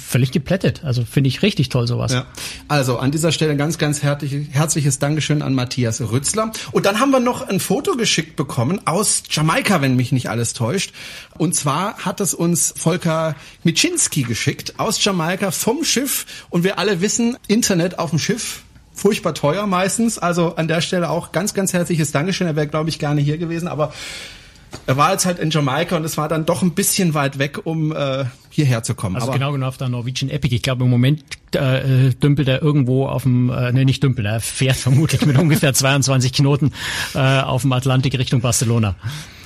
Völlig 0.07 0.31
geplättet. 0.31 0.81
Also 0.85 1.03
finde 1.03 1.27
ich 1.27 1.41
richtig 1.41 1.67
toll 1.69 1.85
sowas. 1.85 2.13
Ja. 2.13 2.25
Also 2.69 2.97
an 2.97 3.11
dieser 3.11 3.31
Stelle 3.33 3.57
ganz, 3.57 3.77
ganz 3.77 4.01
herzlich, 4.01 4.47
herzliches 4.51 4.99
Dankeschön 4.99 5.41
an 5.41 5.53
Matthias 5.53 5.99
Rützler. 5.99 6.51
Und 6.71 6.85
dann 6.85 6.99
haben 6.99 7.11
wir 7.11 7.19
noch 7.19 7.47
ein 7.47 7.59
Foto 7.59 7.97
geschickt 7.97 8.37
bekommen 8.37 8.79
aus 8.87 9.23
Jamaika, 9.29 9.81
wenn 9.81 9.97
mich 9.97 10.13
nicht 10.13 10.29
alles 10.29 10.53
täuscht. 10.53 10.93
Und 11.37 11.55
zwar 11.55 11.97
hat 11.97 12.21
es 12.21 12.33
uns 12.33 12.73
Volker 12.77 13.35
Miczynski 13.63 14.23
geschickt 14.23 14.75
aus 14.77 15.03
Jamaika 15.03 15.51
vom 15.51 15.83
Schiff. 15.83 16.25
Und 16.49 16.63
wir 16.63 16.79
alle 16.79 17.01
wissen, 17.01 17.37
Internet 17.47 17.99
auf 17.99 18.11
dem 18.11 18.19
Schiff 18.19 18.63
furchtbar 18.93 19.33
teuer 19.33 19.67
meistens. 19.67 20.17
Also 20.19 20.55
an 20.55 20.69
der 20.69 20.79
Stelle 20.79 21.09
auch 21.09 21.33
ganz, 21.33 21.53
ganz 21.53 21.73
herzliches 21.73 22.11
Dankeschön. 22.13 22.47
Er 22.47 22.55
wäre, 22.55 22.67
glaube 22.67 22.89
ich, 22.89 22.97
gerne 22.97 23.19
hier 23.19 23.37
gewesen, 23.37 23.67
aber 23.67 23.93
er 24.85 24.97
war 24.97 25.11
jetzt 25.11 25.25
halt 25.25 25.39
in 25.39 25.49
Jamaika 25.49 25.97
und 25.97 26.03
es 26.03 26.17
war 26.17 26.27
dann 26.27 26.45
doch 26.45 26.61
ein 26.61 26.71
bisschen 26.71 27.13
weit 27.13 27.39
weg, 27.39 27.65
um 27.65 27.91
äh, 27.91 28.25
hierher 28.49 28.83
zu 28.83 28.95
kommen. 28.95 29.15
Also 29.15 29.27
Aber 29.27 29.37
genau 29.37 29.51
genau 29.51 29.67
auf 29.67 29.77
der 29.77 29.89
Norwegian 29.89 30.29
Epic. 30.29 30.55
Ich 30.55 30.61
glaube 30.61 30.83
im 30.83 30.89
Moment 30.89 31.23
äh, 31.55 32.11
dümpelt 32.11 32.47
er 32.47 32.61
irgendwo 32.61 33.07
auf 33.07 33.23
dem, 33.23 33.49
äh, 33.49 33.71
nee 33.71 33.85
nicht 33.85 34.03
dümpelt, 34.03 34.27
er 34.27 34.39
fährt 34.39 34.75
vermutlich 34.77 35.25
mit 35.25 35.37
ungefähr 35.37 35.73
22 35.73 36.33
Knoten 36.33 36.71
äh, 37.15 37.41
auf 37.41 37.61
dem 37.63 37.73
Atlantik 37.73 38.17
Richtung 38.17 38.41
Barcelona. 38.41 38.95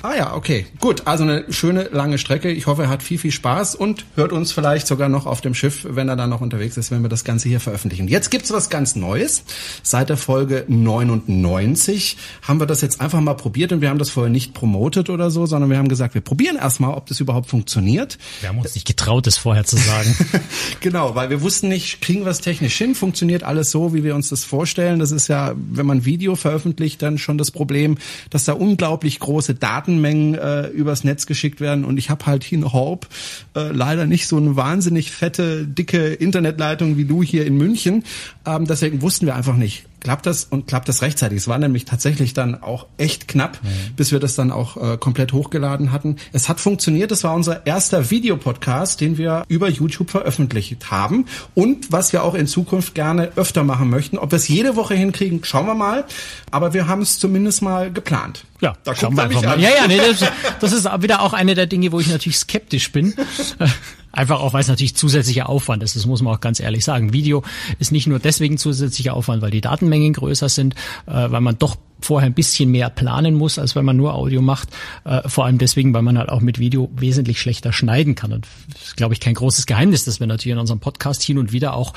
Ah 0.06 0.18
ja, 0.18 0.36
okay. 0.36 0.66
Gut, 0.82 1.08
also 1.08 1.24
eine 1.24 1.46
schöne 1.54 1.84
lange 1.94 2.18
Strecke. 2.18 2.52
Ich 2.52 2.68
hoffe, 2.68 2.84
er 2.84 2.90
hat 2.90 3.02
viel, 3.02 3.18
viel 3.18 3.32
Spaß 3.32 3.74
und 3.74 4.04
hört 4.16 4.34
uns 4.34 4.52
vielleicht 4.52 4.86
sogar 4.86 5.08
noch 5.08 5.26
auf 5.26 5.40
dem 5.40 5.54
Schiff, 5.54 5.88
wenn 5.90 6.10
er 6.10 6.18
dann 6.18 6.30
noch 6.30 6.42
unterwegs 6.42 6.76
ist, 6.76 6.92
wenn 6.92 7.04
wir 7.04 7.10
das 7.10 7.24
Ganze 7.24 7.48
hier 7.48 7.62
veröffentlichen. 7.62 8.10
Jetzt 8.10 8.30
gibt's 8.30 8.52
was 8.52 8.70
ganz 8.70 8.98
Neues. 8.98 9.46
Seit 9.82 10.10
der 10.10 10.18
Folge 10.18 10.66
99 10.68 12.18
haben 12.42 12.60
wir 12.60 12.68
das 12.68 12.82
jetzt 12.82 13.00
einfach 13.00 13.22
mal 13.22 13.36
probiert 13.36 13.72
und 13.72 13.80
wir 13.80 13.88
haben 13.88 13.98
das 13.98 14.10
vorher 14.10 14.30
nicht 14.30 14.54
promotet 14.54 15.10
oder 15.10 15.32
so, 15.32 15.46
sondern 15.46 15.70
wir 15.70 15.78
haben 15.78 15.88
gesagt, 15.88 16.16
wir 16.16 16.22
probieren 16.22 16.58
erstmal, 16.58 16.96
ob 16.96 17.06
das 17.06 17.22
überhaupt 17.22 17.48
funktioniert. 17.48 18.18
Wir 18.42 18.50
haben 18.50 18.60
uns 18.60 18.76
nicht 18.76 18.86
getraut, 18.96 19.28
es 19.28 19.38
vorher 19.38 19.64
zu 19.64 19.78
sagen. 19.78 20.16
genau, 20.80 21.16
weil 21.16 21.30
wir 21.30 21.42
wussten 21.42 21.68
nicht, 21.68 22.02
kriegen 22.02 22.26
wir 22.26 22.32
es 22.32 22.42
technisch 22.42 22.78
hin, 22.78 22.96
funktioniert 22.96 23.44
alles 23.44 23.72
so, 23.72 23.94
wie 23.94 24.04
wir 24.04 24.16
uns 24.16 24.30
das 24.30 24.44
vorstellen. 24.44 25.00
Das 25.00 25.12
ist 25.12 25.28
ja, 25.28 25.54
wenn 25.56 25.86
man 25.86 26.06
Video 26.06 26.36
veröffentlicht, 26.36 27.02
dann 27.02 27.18
schon 27.18 27.38
das 27.38 27.52
Problem, 27.52 27.98
dass 28.30 28.46
da 28.46 28.54
unglaublich 28.54 29.20
große 29.20 29.56
Daten 29.56 29.84
Datenmengen 29.84 30.36
äh, 30.36 30.68
übers 30.68 31.04
Netz 31.04 31.26
geschickt 31.26 31.60
werden 31.60 31.84
und 31.84 31.98
ich 31.98 32.10
habe 32.10 32.26
halt 32.26 32.44
hier 32.44 32.58
in 32.58 32.72
Horb 32.72 33.08
äh, 33.56 33.72
leider 33.72 34.06
nicht 34.06 34.28
so 34.28 34.38
eine 34.38 34.56
wahnsinnig 34.56 35.12
fette, 35.12 35.68
dicke 35.68 36.14
Internetleitung 36.14 36.98
wie 36.98 37.06
du 37.06 37.22
hier 37.22 37.46
in 37.46 37.58
München. 37.58 38.04
Ähm, 38.46 38.66
deswegen 38.66 39.02
wussten 39.02 39.26
wir 39.26 39.36
einfach 39.36 39.56
nicht, 39.56 39.86
klappt 40.04 40.26
das 40.26 40.44
und 40.44 40.68
klappt 40.68 40.90
das 40.90 41.02
rechtzeitig. 41.02 41.40
Es 41.40 41.48
war 41.48 41.58
nämlich 41.58 41.86
tatsächlich 41.86 42.34
dann 42.34 42.62
auch 42.62 42.86
echt 42.98 43.28
knapp, 43.28 43.60
mhm. 43.64 43.96
bis 43.96 44.12
wir 44.12 44.20
das 44.20 44.36
dann 44.36 44.52
auch 44.52 44.78
äh, 44.78 44.98
komplett 44.98 45.34
hochgeladen 45.34 45.92
hatten. 45.92 46.18
Es 46.32 46.50
hat 46.50 46.60
funktioniert. 46.60 47.12
Es 47.12 47.24
war 47.24 47.34
unser 47.34 47.66
erster 47.66 48.12
Videopodcast, 48.12 49.02
den 49.02 49.18
wir 49.18 49.44
über 49.48 49.70
YouTube 49.70 50.12
veröffentlicht 50.12 50.92
haben 50.92 51.26
und 51.56 51.92
was 51.92 52.14
wir 52.14 52.24
auch 52.24 52.36
in 52.36 52.48
Zukunft 52.48 52.96
gerne 52.96 53.32
öfter 53.36 53.64
machen 53.64 53.90
möchten. 53.90 54.18
Ob 54.18 54.32
wir 54.32 54.38
es 54.38 54.48
jede 54.48 54.76
Woche 54.76 54.94
hinkriegen, 54.94 55.44
schauen 55.44 55.66
wir 55.66 55.76
mal. 55.76 56.06
Aber 56.52 56.74
wir 56.74 56.88
haben 56.88 57.02
es 57.02 57.18
zumindest 57.20 57.62
mal 57.62 57.92
geplant. 57.92 58.46
Ja, 58.62 58.74
da 58.84 58.96
schauen 58.96 59.16
wir 59.16 59.24
einfach 59.24 59.42
mal. 59.42 59.54
An. 59.54 59.60
Ja, 59.60 59.70
ja, 59.70 59.88
nee, 59.88 59.98
das, 59.98 60.30
das 60.60 60.72
ist 60.72 60.86
wieder 61.02 61.22
auch 61.22 61.34
eine 61.34 61.56
der 61.56 61.66
Dinge, 61.66 61.92
wo 61.92 62.00
ich 62.00 62.08
natürlich 62.08 62.38
skeptisch 62.38 62.92
bin. 62.92 63.14
Einfach 64.16 64.42
auch, 64.42 64.54
weil 64.54 64.62
es 64.62 64.68
natürlich 64.68 64.96
zusätzlicher 64.96 65.50
Aufwand 65.50 65.82
ist. 65.82 65.96
Das 65.96 66.06
muss 66.06 66.22
man 66.22 66.36
auch 66.36 66.40
ganz 66.40 66.60
ehrlich 66.60 66.86
sagen. 66.86 67.14
Video 67.14 67.44
ist 67.80 67.92
nicht 67.92 68.06
nur 68.06 68.20
deswegen 68.20 68.60
zusätzlicher 68.60 69.16
Aufwand, 69.16 69.42
weil 69.42 69.50
die 69.50 69.60
Datenmengen 69.60 70.14
größer 70.14 70.50
sind, 70.50 70.76
äh, 71.08 71.32
weil 71.32 71.42
man 71.42 71.58
doch 71.58 71.78
vorher 72.00 72.30
ein 72.30 72.36
bisschen 72.36 72.70
mehr 72.70 72.92
planen 72.92 73.34
muss, 73.34 73.58
als 73.58 73.76
wenn 73.76 73.86
man 73.86 73.98
nur 73.98 74.14
Audio 74.14 74.44
macht. 74.44 74.70
Äh, 75.04 75.28
vor 75.28 75.46
allem 75.46 75.58
deswegen, 75.58 75.96
weil 75.96 76.04
man 76.04 76.20
halt 76.20 76.30
auch 76.30 76.42
mit 76.42 76.60
Video 76.60 76.92
wesentlich 76.96 77.42
schlechter 77.42 77.74
schneiden 77.74 78.14
kann. 78.14 78.32
Und 78.32 78.48
das 78.72 78.84
ist, 78.84 78.98
glaube 78.98 79.16
ich, 79.16 79.20
kein 79.20 79.34
großes 79.34 79.66
Geheimnis, 79.66 80.06
dass 80.06 80.20
wir 80.20 80.28
natürlich 80.28 80.54
in 80.54 80.60
unserem 80.60 80.80
Podcast 80.80 81.24
hin 81.24 81.40
und 81.40 81.52
wieder 81.52 81.74
auch 81.74 81.94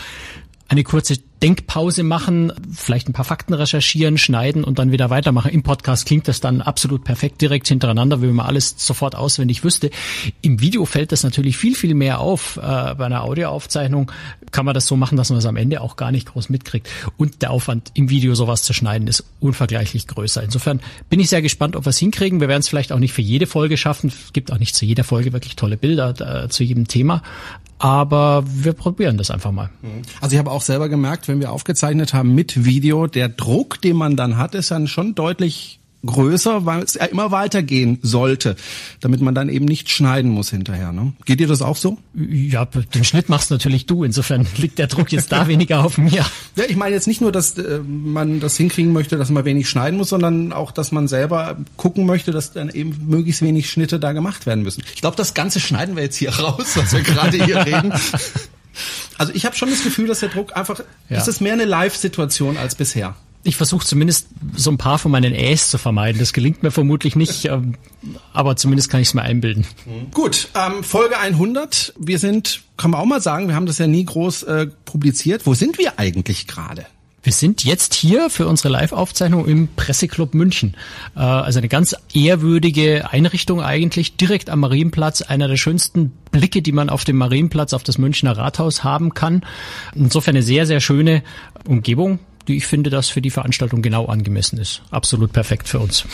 eine 0.69 0.85
kurze 0.85 1.19
Denkpause 1.43 2.03
machen, 2.03 2.53
vielleicht 2.73 3.09
ein 3.09 3.13
paar 3.13 3.25
Fakten 3.25 3.53
recherchieren, 3.53 4.17
schneiden 4.17 4.65
und 4.65 4.79
dann 4.79 4.91
wieder 4.91 5.11
weitermachen. 5.11 5.51
Im 5.51 5.63
Podcast 5.63 6.07
klingt 6.07 6.29
das 6.29 6.41
dann 6.41 6.63
absolut 6.63 7.05
perfekt 7.05 7.43
direkt 7.43 7.69
hintereinander, 7.69 8.23
wie 8.23 8.27
man 8.27 8.47
alles 8.47 8.75
sofort 8.79 9.15
auswendig 9.15 9.63
wüsste. 9.63 9.91
Im 10.41 10.61
Video 10.61 10.87
fällt 10.87 11.13
das 11.13 11.25
natürlich 11.25 11.57
viel, 11.57 11.75
viel 11.75 11.95
mehr 11.95 12.21
auf. 12.21 12.57
Äh, 12.57 12.61
bei 12.61 13.05
einer 13.05 13.23
Audioaufzeichnung 13.23 14.11
kann 14.51 14.65
man 14.65 14.75
das 14.75 14.87
so 14.87 14.97
machen, 14.97 15.17
dass 15.17 15.29
man 15.29 15.39
es 15.39 15.47
am 15.47 15.57
Ende 15.57 15.83
auch 15.83 15.97
gar 15.97 16.11
nicht 16.11 16.29
groß 16.29 16.49
mitkriegt. 16.49 16.89
Und 17.19 17.43
der 17.43 17.51
Aufwand 17.51 17.91
im 17.95 18.09
Video 18.09 18.35
sowas 18.35 18.63
zu 18.63 18.73
schneiden 18.73 19.07
ist 19.07 19.25
unvergleichlich 19.41 20.07
größer. 20.07 20.43
Insofern 20.43 20.81
bin 21.11 21.21
ich 21.21 21.29
sehr 21.29 21.43
gespannt, 21.43 21.77
ob 21.77 21.85
wir 21.85 21.91
es 21.91 21.99
hinkriegen. 21.99 22.41
Wir 22.41 22.49
werden 22.49 22.61
es 22.61 22.69
vielleicht 22.69 22.93
auch 22.93 22.99
nicht 22.99 23.13
für 23.13 23.23
jede 23.23 23.47
Folge 23.47 23.77
schaffen. 23.77 24.09
Es 24.09 24.33
gibt 24.33 24.53
auch 24.53 24.59
nicht 24.59 24.75
zu 24.75 24.87
jeder 24.87 25.05
Folge 25.05 25.35
wirklich 25.35 25.57
tolle 25.57 25.77
Bilder 25.77 26.45
äh, 26.45 26.49
zu 26.49 26.65
jedem 26.65 26.89
Thema. 26.89 27.23
Aber 27.79 28.43
wir 28.47 28.73
probieren 28.73 29.19
das 29.19 29.31
einfach 29.31 29.53
mal. 29.53 29.69
Mhm. 29.83 30.03
Also 30.21 30.35
ich 30.35 30.39
habe 30.39 30.51
auch 30.51 30.63
selber 30.63 30.89
gemerkt, 30.89 31.26
wenn 31.29 31.41
wir 31.41 31.53
aufgezeichnet 31.53 32.15
haben 32.15 32.35
mit 32.35 32.65
Video, 32.65 33.07
der 33.07 33.29
Druck, 33.29 33.81
den 33.81 33.97
man 33.97 34.17
dann 34.17 34.37
hat, 34.37 34.55
ist 34.55 34.71
dann 34.71 34.87
schon 34.87 35.15
deutlich 35.15 35.81
größer, 36.07 36.65
weil 36.65 36.83
es 36.83 36.95
ja 36.95 37.05
immer 37.07 37.31
weitergehen 37.31 37.99
sollte, 38.03 38.57
damit 39.01 39.21
man 39.21 39.35
dann 39.35 39.49
eben 39.49 39.65
nicht 39.65 39.91
schneiden 39.91 40.31
muss 40.31 40.51
hinterher. 40.51 40.93
Ne? 40.93 41.13
Geht 41.25 41.41
dir 41.41 41.49
das 41.49 41.63
auch 41.63 41.77
so? 41.77 41.99
Ja, 42.15 42.65
den 42.65 43.05
Schnitt 43.05 43.29
machst 43.29 43.51
natürlich 43.51 43.87
du. 43.87 44.05
Insofern 44.05 44.47
liegt 44.57 44.79
der 44.79 44.87
Druck 44.87 45.13
jetzt 45.13 45.33
da 45.33 45.49
weniger 45.49 45.85
auf 45.85 45.99
mir. 45.99 46.25
Ja, 46.57 46.65
ich 46.69 46.77
meine 46.77 46.95
jetzt 46.95 47.07
nicht 47.07 47.21
nur, 47.21 47.33
dass 47.33 47.59
äh, 47.59 47.81
man 47.81 48.41
das 48.41 48.57
hinkriegen 48.57 48.93
möchte, 48.93 49.19
dass 49.19 49.31
man 49.31 49.45
wenig 49.45 49.69
schneiden 49.69 49.99
muss, 49.99 50.09
sondern 50.09 50.53
auch, 50.53 50.71
dass 50.71 50.93
man 50.93 51.09
selber 51.09 51.57
gucken 51.77 52.07
möchte, 52.07 52.31
dass 52.31 52.53
dann 52.53 52.71
eben 52.71 52.97
möglichst 53.07 53.43
wenig 53.43 53.69
Schnitte 53.69 53.99
da 53.99 54.13
gemacht 54.13 54.47
werden 54.47 54.63
müssen. 54.63 54.83
Ich 54.95 55.01
glaube, 55.01 55.17
das 55.17 55.35
Ganze 55.35 55.61
schneiden 55.61 55.97
wir 55.97 56.05
jetzt 56.05 56.17
hier 56.17 56.31
raus, 56.39 56.77
was 56.77 56.93
wir 56.93 57.03
gerade 57.03 57.45
hier 57.45 57.57
reden. 57.67 57.93
Also 59.19 59.33
ich 59.35 59.47
habe 59.47 59.57
schon 59.57 59.71
das 59.71 59.83
Gefühl, 59.83 60.07
dass 60.07 60.21
der 60.21 60.29
Druck 60.29 60.57
einfach, 60.57 60.81
ja. 61.09 61.19
es 61.19 61.29
ist 61.29 61.41
mehr 61.41 61.53
eine 61.53 61.65
Live-Situation 61.65 62.57
als 62.57 62.75
bisher. 62.75 63.15
ich 63.45 63.57
versuche 63.57 63.87
zumindest 63.87 64.29
so 64.57 64.71
ein 64.71 64.79
paar 64.79 64.99
von 64.99 65.11
meinen 65.11 65.35
Äs 65.35 65.71
zu 65.71 65.79
vermeiden. 65.79 66.19
Das 66.19 66.33
gelingt 66.33 66.63
mir 66.63 66.71
vermutlich 66.71 67.17
nicht, 67.17 67.45
ähm, 67.47 67.77
aber 68.33 68.57
zumindest 68.57 68.91
kann 68.91 69.01
ich 69.01 69.09
es 69.09 69.15
mir 69.15 69.23
einbilden. 69.23 69.67
Gut, 70.13 70.49
ähm, 70.55 70.83
Folge 70.83 71.19
100. 71.19 71.95
Wir 71.99 72.19
sind, 72.19 72.63
kann 72.77 72.91
man 72.91 73.01
auch 73.01 73.07
mal 73.07 73.21
sagen, 73.21 73.49
wir 73.49 73.55
haben 73.55 73.67
das 73.67 73.79
ja 73.79 73.87
nie 73.87 74.05
groß 74.05 74.43
äh, 74.45 74.67
publiziert. 74.85 75.47
Wo 75.47 75.55
sind 75.55 75.79
wir 75.79 75.99
eigentlich 75.99 76.47
gerade? 76.47 76.87
Wir 77.27 77.33
sind 77.33 77.65
jetzt 77.65 77.95
hier 77.95 78.31
für 78.31 78.47
unsere 78.47 78.69
Live-Aufzeichnung 78.69 79.49
im 79.49 79.67
Presseclub 79.75 80.33
München. 80.33 80.77
Äh, 81.17 81.23
also 81.23 81.59
eine 81.59 81.67
ganz 81.67 81.97
ehrwürdige 82.15 83.11
Einrichtung 83.11 83.61
eigentlich, 83.61 84.17
direkt 84.17 84.49
am 84.49 84.61
Marienplatz. 84.61 85.23
Einer 85.23 85.49
der 85.49 85.57
schönsten 85.57 86.13
Blicke, 86.31 86.63
die 86.63 86.71
man 86.71 86.89
auf 86.89 87.03
dem 87.03 87.17
Marienplatz, 87.17 87.73
auf 87.73 87.83
das 87.83 87.99
Münchner 87.99 88.39
Rathaus 88.39 88.85
haben 88.85 89.13
kann. 89.13 89.45
Insofern 89.97 90.37
eine 90.37 90.45
sehr, 90.45 90.67
sehr 90.67 90.79
schöne 90.79 91.25
Umgebung 91.67 92.21
die 92.47 92.59
ich 92.59 92.67
finde, 92.69 92.91
dass 92.91 93.09
für 93.09 93.21
die 93.21 93.31
Veranstaltung 93.31 93.83
genau 93.83 94.07
angemessen 94.07 94.61
ist. 94.61 94.83
Absolut 94.93 95.33
perfekt 95.33 95.67
für 95.67 95.81
uns. 95.81 96.05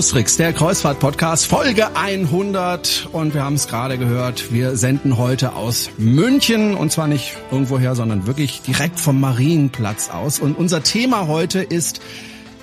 Fußrix, 0.00 0.38
der 0.38 0.54
Kreuzfahrt-Podcast, 0.54 1.44
Folge 1.44 1.94
100. 1.94 3.10
Und 3.12 3.34
wir 3.34 3.44
haben 3.44 3.56
es 3.56 3.68
gerade 3.68 3.98
gehört, 3.98 4.50
wir 4.50 4.74
senden 4.78 5.18
heute 5.18 5.52
aus 5.52 5.90
München 5.98 6.74
und 6.74 6.90
zwar 6.90 7.06
nicht 7.06 7.36
irgendwoher, 7.50 7.94
sondern 7.94 8.26
wirklich 8.26 8.62
direkt 8.62 8.98
vom 8.98 9.20
Marienplatz 9.20 10.08
aus. 10.08 10.38
Und 10.38 10.56
unser 10.56 10.82
Thema 10.82 11.26
heute 11.26 11.60
ist 11.60 12.00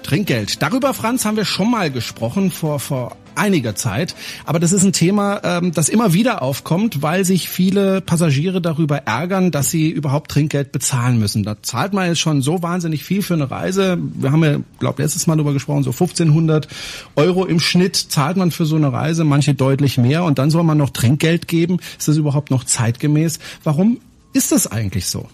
Trinkgeld. 0.07 0.61
Darüber, 0.61 0.93
Franz, 0.93 1.25
haben 1.25 1.35
wir 1.35 1.43
schon 1.43 1.69
mal 1.69 1.91
gesprochen 1.91 2.49
vor, 2.49 2.79
vor 2.79 3.17
einiger 3.35 3.75
Zeit. 3.75 4.15
Aber 4.45 4.57
das 4.57 4.71
ist 4.71 4.83
ein 4.83 4.93
Thema, 4.93 5.41
ähm, 5.43 5.73
das 5.73 5.89
immer 5.89 6.13
wieder 6.13 6.41
aufkommt, 6.41 7.01
weil 7.01 7.25
sich 7.25 7.49
viele 7.49 7.99
Passagiere 7.99 8.61
darüber 8.61 8.99
ärgern, 8.99 9.51
dass 9.51 9.69
sie 9.69 9.89
überhaupt 9.89 10.31
Trinkgeld 10.31 10.71
bezahlen 10.71 11.19
müssen. 11.19 11.43
Da 11.43 11.61
zahlt 11.61 11.91
man 11.91 12.07
jetzt 12.07 12.19
schon 12.19 12.41
so 12.41 12.63
wahnsinnig 12.63 13.03
viel 13.03 13.21
für 13.21 13.33
eine 13.33 13.51
Reise. 13.51 13.97
Wir 13.99 14.31
haben 14.31 14.43
ja, 14.45 14.59
glaube 14.79 15.03
letztes 15.03 15.27
Mal 15.27 15.35
darüber 15.35 15.51
gesprochen, 15.51 15.83
so 15.83 15.91
1500 15.91 16.69
Euro 17.17 17.45
im 17.45 17.59
Schnitt 17.59 17.97
zahlt 17.97 18.37
man 18.37 18.51
für 18.51 18.65
so 18.65 18.77
eine 18.77 18.93
Reise, 18.93 19.25
manche 19.25 19.55
deutlich 19.55 19.97
mehr. 19.97 20.23
Und 20.23 20.39
dann 20.39 20.49
soll 20.49 20.63
man 20.63 20.77
noch 20.77 20.91
Trinkgeld 20.91 21.49
geben. 21.49 21.79
Ist 21.99 22.07
das 22.07 22.15
überhaupt 22.15 22.49
noch 22.49 22.63
zeitgemäß? 22.63 23.39
Warum 23.65 23.99
ist 24.31 24.53
das 24.53 24.67
eigentlich 24.67 25.07
so? 25.07 25.27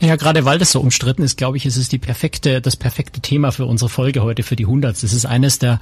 Naja, 0.00 0.16
gerade 0.16 0.44
weil 0.44 0.58
das 0.58 0.72
so 0.72 0.80
umstritten 0.80 1.22
ist, 1.22 1.36
glaube 1.36 1.56
ich, 1.56 1.66
ist 1.66 1.76
es 1.76 1.88
die 1.88 1.98
perfekte, 1.98 2.60
das 2.60 2.76
perfekte 2.76 3.20
Thema 3.20 3.52
für 3.52 3.66
unsere 3.66 3.88
Folge 3.88 4.22
heute, 4.22 4.42
für 4.42 4.56
die 4.56 4.64
100. 4.64 5.02
Das 5.02 5.12
ist 5.12 5.26
eines 5.26 5.58
der 5.58 5.80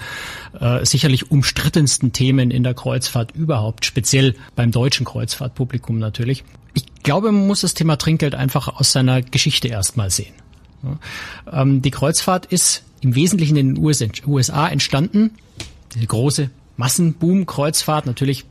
äh, 0.59 0.85
sicherlich 0.85 1.31
umstrittensten 1.31 2.13
Themen 2.13 2.51
in 2.51 2.63
der 2.63 2.75
Kreuzfahrt 2.75 3.33
überhaupt, 3.33 3.85
speziell 3.85 4.35
beim 4.57 4.71
deutschen 4.71 5.05
Kreuzfahrtpublikum 5.05 5.99
natürlich. 5.99 6.45
Ich 6.75 6.85
glaube, 7.03 7.31
man 7.33 7.47
muss 7.47 7.61
das 7.61 7.75
Thema 7.75 7.97
Trinkgeld 7.97 8.35
einfach 8.35 8.69
aus 8.69 8.93
seiner 8.93 9.23
Geschichte 9.23 9.69
erstmal 9.69 10.11
sehen. 10.11 10.35
Ja. 10.83 11.63
Ähm, 11.63 11.83
die 11.83 11.91
Kreuzfahrt 11.91 12.47
ist 12.47 12.85
im 13.01 13.15
Wesentlichen 13.15 13.57
in 13.57 13.75
den 13.75 13.85
USA 14.27 14.69
entstanden. 14.69 15.33
Diese 15.95 16.07
große 16.07 16.51
Massenboom-Kreuzfahrt, 16.77 18.07
natürlich 18.07 18.47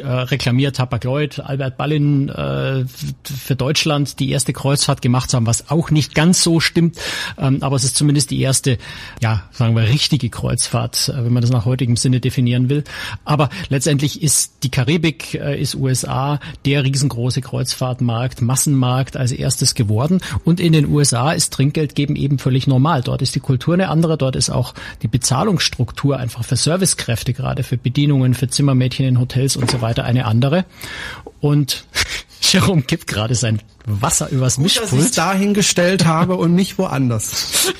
äh, 0.00 0.06
reklamiert 0.06 0.78
Hapag-Lloyd, 0.78 1.40
Albert 1.40 1.76
Ballin 1.76 2.28
äh, 2.28 2.84
für 3.24 3.56
Deutschland 3.56 4.20
die 4.20 4.30
erste 4.30 4.52
Kreuzfahrt 4.52 5.02
gemacht 5.02 5.32
haben, 5.34 5.46
was 5.46 5.70
auch 5.70 5.90
nicht 5.90 6.14
ganz 6.14 6.42
so 6.42 6.60
stimmt, 6.60 6.98
ähm, 7.38 7.58
aber 7.62 7.76
es 7.76 7.84
ist 7.84 7.96
zumindest 7.96 8.30
die 8.30 8.40
erste, 8.40 8.78
ja, 9.20 9.44
sagen 9.52 9.74
wir 9.74 9.82
richtige 9.82 10.28
Kreuzfahrt, 10.28 11.08
äh, 11.08 11.24
wenn 11.24 11.32
man 11.32 11.40
das 11.40 11.50
nach 11.50 11.64
heutigem 11.64 11.96
Sinne 11.96 12.20
definieren 12.20 12.68
will. 12.68 12.84
Aber 13.24 13.48
letztendlich 13.68 14.22
ist 14.22 14.62
die 14.62 14.70
Karibik, 14.70 15.34
äh, 15.34 15.60
ist 15.60 15.74
USA 15.74 16.38
der 16.64 16.84
riesengroße 16.84 17.40
Kreuzfahrtmarkt, 17.40 18.42
Massenmarkt 18.42 19.16
als 19.16 19.32
erstes 19.32 19.74
geworden 19.74 20.20
und 20.44 20.60
in 20.60 20.72
den 20.72 20.86
USA 20.88 21.32
ist 21.32 21.52
Trinkgeld 21.52 21.94
geben 21.94 22.16
eben 22.16 22.38
völlig 22.38 22.66
normal. 22.66 23.02
Dort 23.02 23.22
ist 23.22 23.34
die 23.34 23.40
Kultur 23.40 23.74
eine 23.74 23.88
andere, 23.88 24.18
dort 24.18 24.36
ist 24.36 24.50
auch 24.50 24.74
die 25.02 25.08
Bezahlungsstruktur 25.08 26.18
einfach 26.18 26.44
für 26.44 26.56
Servicekräfte, 26.56 27.32
gerade 27.32 27.62
für 27.62 27.76
Bedienungen, 27.76 28.34
für 28.34 28.48
Zimmermädchen 28.48 29.06
in 29.06 29.18
Hotels 29.18 29.56
und 29.56 29.70
so 29.70 29.80
weiter 29.80 29.85
weiter 29.86 30.04
eine 30.04 30.24
andere. 30.24 30.64
Und 31.40 31.86
Jerome 32.40 32.82
kippt 32.82 33.06
gerade 33.06 33.34
sein 33.34 33.60
Wasser 33.86 34.28
übers 34.30 34.58
Mischpult. 34.58 34.90
Gut, 34.90 34.98
dass 34.98 35.06
ich 35.06 35.14
dahingestellt 35.14 36.04
habe 36.06 36.34
und 36.34 36.54
nicht 36.54 36.76
woanders. 36.78 37.72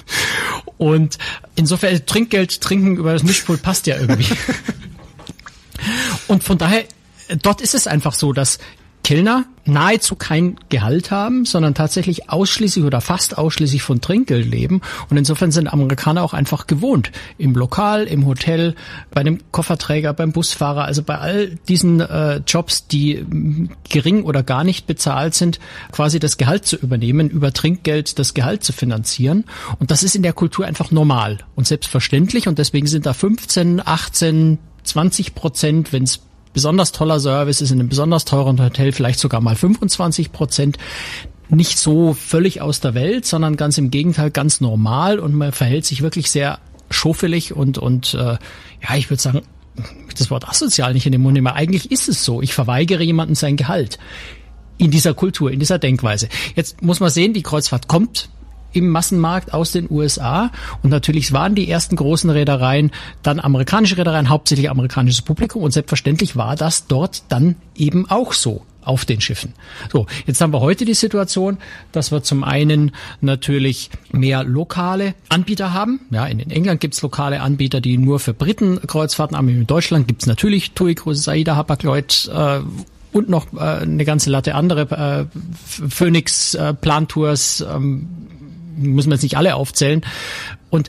und 0.78 1.18
insofern 1.54 2.04
Trinkgeld 2.04 2.60
trinken 2.60 2.96
über 2.96 3.12
das 3.12 3.22
Mischpult 3.22 3.62
passt 3.62 3.86
ja 3.86 3.96
irgendwie. 3.96 4.26
und 6.28 6.42
von 6.42 6.58
daher, 6.58 6.84
dort 7.42 7.60
ist 7.60 7.74
es 7.74 7.86
einfach 7.86 8.14
so, 8.14 8.32
dass 8.32 8.58
Kellner 9.04 9.44
nahezu 9.66 10.16
kein 10.16 10.56
Gehalt 10.70 11.10
haben, 11.10 11.44
sondern 11.44 11.74
tatsächlich 11.74 12.30
ausschließlich 12.30 12.84
oder 12.84 13.00
fast 13.02 13.36
ausschließlich 13.36 13.82
von 13.82 14.00
Trinkgeld 14.00 14.50
leben. 14.50 14.80
Und 15.10 15.16
insofern 15.18 15.52
sind 15.52 15.68
Amerikaner 15.68 16.22
auch 16.22 16.32
einfach 16.32 16.66
gewohnt, 16.66 17.12
im 17.36 17.54
Lokal, 17.54 18.04
im 18.04 18.26
Hotel, 18.26 18.74
bei 19.12 19.22
dem 19.22 19.40
Kofferträger, 19.52 20.14
beim 20.14 20.32
Busfahrer, 20.32 20.84
also 20.84 21.02
bei 21.02 21.18
all 21.18 21.58
diesen 21.68 22.00
äh, 22.00 22.40
Jobs, 22.46 22.86
die 22.88 23.24
gering 23.88 24.24
oder 24.24 24.42
gar 24.42 24.64
nicht 24.64 24.86
bezahlt 24.86 25.34
sind, 25.34 25.60
quasi 25.92 26.18
das 26.18 26.38
Gehalt 26.38 26.66
zu 26.66 26.76
übernehmen, 26.76 27.28
über 27.28 27.52
Trinkgeld 27.52 28.18
das 28.18 28.32
Gehalt 28.32 28.64
zu 28.64 28.72
finanzieren. 28.72 29.44
Und 29.78 29.90
das 29.90 30.02
ist 30.02 30.16
in 30.16 30.22
der 30.22 30.32
Kultur 30.32 30.64
einfach 30.64 30.90
normal 30.90 31.38
und 31.54 31.66
selbstverständlich. 31.66 32.48
Und 32.48 32.58
deswegen 32.58 32.86
sind 32.86 33.04
da 33.04 33.12
15, 33.12 33.82
18, 33.84 34.58
20 34.82 35.34
Prozent, 35.34 35.92
wenn 35.92 36.04
es 36.04 36.20
besonders 36.54 36.92
toller 36.92 37.20
Service 37.20 37.60
ist 37.60 37.70
in 37.70 37.80
einem 37.80 37.90
besonders 37.90 38.24
teuren 38.24 38.58
Hotel 38.58 38.92
vielleicht 38.92 39.18
sogar 39.20 39.42
mal 39.42 39.56
25 39.56 40.32
Prozent 40.32 40.78
nicht 41.50 41.78
so 41.78 42.14
völlig 42.14 42.62
aus 42.62 42.80
der 42.80 42.94
Welt, 42.94 43.26
sondern 43.26 43.56
ganz 43.56 43.76
im 43.76 43.90
Gegenteil 43.90 44.30
ganz 44.30 44.62
normal 44.62 45.18
und 45.18 45.34
man 45.34 45.52
verhält 45.52 45.84
sich 45.84 46.00
wirklich 46.00 46.30
sehr 46.30 46.58
schuffelig 46.88 47.54
und 47.54 47.76
und 47.76 48.14
äh, 48.14 48.38
ja, 48.38 48.96
ich 48.96 49.10
würde 49.10 49.20
sagen, 49.20 49.42
das 50.16 50.30
Wort 50.30 50.48
asozial 50.48 50.94
nicht 50.94 51.04
in 51.04 51.12
den 51.12 51.20
Mund 51.20 51.34
nehmen. 51.34 51.48
Eigentlich 51.48 51.90
ist 51.90 52.08
es 52.08 52.24
so. 52.24 52.40
Ich 52.40 52.54
verweigere 52.54 53.02
jemandem 53.02 53.34
sein 53.34 53.56
Gehalt 53.56 53.98
in 54.78 54.90
dieser 54.90 55.14
Kultur, 55.14 55.50
in 55.50 55.58
dieser 55.58 55.78
Denkweise. 55.78 56.28
Jetzt 56.54 56.82
muss 56.82 57.00
man 57.00 57.10
sehen, 57.10 57.32
die 57.32 57.42
Kreuzfahrt 57.42 57.88
kommt 57.88 58.28
im 58.74 58.88
Massenmarkt 58.88 59.54
aus 59.54 59.72
den 59.72 59.90
USA. 59.90 60.50
Und 60.82 60.90
natürlich 60.90 61.32
waren 61.32 61.54
die 61.54 61.70
ersten 61.70 61.96
großen 61.96 62.30
Reedereien 62.30 62.90
dann 63.22 63.40
amerikanische 63.40 63.96
Reedereien, 63.96 64.28
hauptsächlich 64.28 64.70
amerikanisches 64.70 65.22
Publikum. 65.22 65.62
Und 65.62 65.72
selbstverständlich 65.72 66.36
war 66.36 66.56
das 66.56 66.86
dort 66.86 67.22
dann 67.28 67.56
eben 67.76 68.10
auch 68.10 68.32
so 68.32 68.62
auf 68.84 69.04
den 69.04 69.20
Schiffen. 69.20 69.54
So, 69.92 70.06
jetzt 70.26 70.40
haben 70.40 70.52
wir 70.52 70.60
heute 70.60 70.84
die 70.84 70.94
Situation, 70.94 71.58
dass 71.92 72.12
wir 72.12 72.22
zum 72.22 72.44
einen 72.44 72.92
natürlich 73.20 73.90
mehr 74.12 74.44
lokale 74.44 75.14
Anbieter 75.28 75.72
haben. 75.72 76.00
Ja, 76.10 76.26
in 76.26 76.38
England 76.50 76.80
gibt's 76.80 77.02
lokale 77.02 77.40
Anbieter, 77.40 77.80
die 77.80 77.98
nur 77.98 78.20
für 78.20 78.34
Briten 78.34 78.80
Kreuzfahrten 78.86 79.36
haben. 79.36 79.48
In 79.48 79.66
Deutschland 79.66 80.06
gibt's 80.06 80.26
natürlich 80.26 80.72
TUI 80.72 80.94
Cruises, 80.94 81.28
AIDA, 81.28 81.56
Hapag-Lloyd 81.56 82.30
äh, 82.32 82.60
und 83.12 83.28
noch 83.28 83.52
äh, 83.54 83.58
eine 83.58 84.04
ganze 84.04 84.30
Latte 84.30 84.54
andere 84.54 85.28
äh, 85.32 85.38
Phoenix 85.88 86.54
äh, 86.54 86.74
Plantours, 86.74 87.64
ähm, 87.72 88.08
muss 88.76 89.06
man 89.06 89.12
jetzt 89.12 89.22
nicht 89.22 89.36
alle 89.36 89.54
aufzählen. 89.54 90.02
Und 90.70 90.88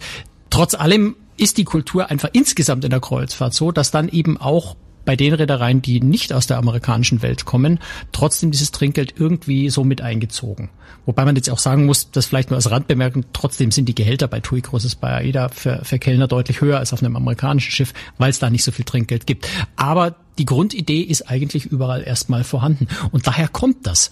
trotz 0.49 0.73
allem 0.73 1.15
ist 1.37 1.57
die 1.57 1.65
Kultur 1.65 2.09
einfach 2.09 2.29
insgesamt 2.33 2.83
in 2.83 2.91
der 2.91 2.99
Kreuzfahrt 3.01 3.53
so, 3.53 3.71
dass 3.71 3.91
dann 3.91 4.09
eben 4.09 4.37
auch 4.37 4.75
bei 5.05 5.15
den 5.15 5.33
Reedereien, 5.33 5.81
die 5.81 6.01
nicht 6.01 6.33
aus 6.33 6.47
der 6.47 6.57
amerikanischen 6.57 7.21
Welt 7.21 7.45
kommen, 7.45 7.79
trotzdem 8.11 8.51
dieses 8.51 8.71
Trinkgeld 8.71 9.13
irgendwie 9.17 9.69
so 9.69 9.83
mit 9.83 10.01
eingezogen. 10.01 10.69
Wobei 11.05 11.23
man 11.23 11.35
jetzt 11.35 11.49
auch 11.51 11.59
sagen 11.59 11.85
muss, 11.85 12.09
das 12.09 12.25
vielleicht 12.25 12.49
nur 12.49 12.57
als 12.57 12.71
Randbemerkung, 12.71 13.25
trotzdem 13.31 13.71
sind 13.71 13.87
die 13.87 13.93
Gehälter 13.93 14.27
bei 14.27 14.39
TUI 14.39 14.61
Cruises, 14.61 14.95
bei 14.95 15.13
AIDA 15.13 15.49
für, 15.49 15.85
für 15.85 15.99
Kellner 15.99 16.27
deutlich 16.27 16.61
höher 16.61 16.79
als 16.79 16.93
auf 16.93 17.03
einem 17.03 17.15
amerikanischen 17.15 17.71
Schiff, 17.71 17.93
weil 18.17 18.31
es 18.31 18.39
da 18.39 18.49
nicht 18.49 18.63
so 18.63 18.71
viel 18.71 18.85
Trinkgeld 18.85 19.27
gibt. 19.27 19.47
Aber 19.75 20.15
die 20.39 20.45
Grundidee 20.45 21.01
ist 21.01 21.29
eigentlich 21.29 21.65
überall 21.67 22.03
erstmal 22.03 22.43
vorhanden. 22.43 22.87
Und 23.11 23.27
daher 23.27 23.47
kommt 23.47 23.85
das. 23.85 24.09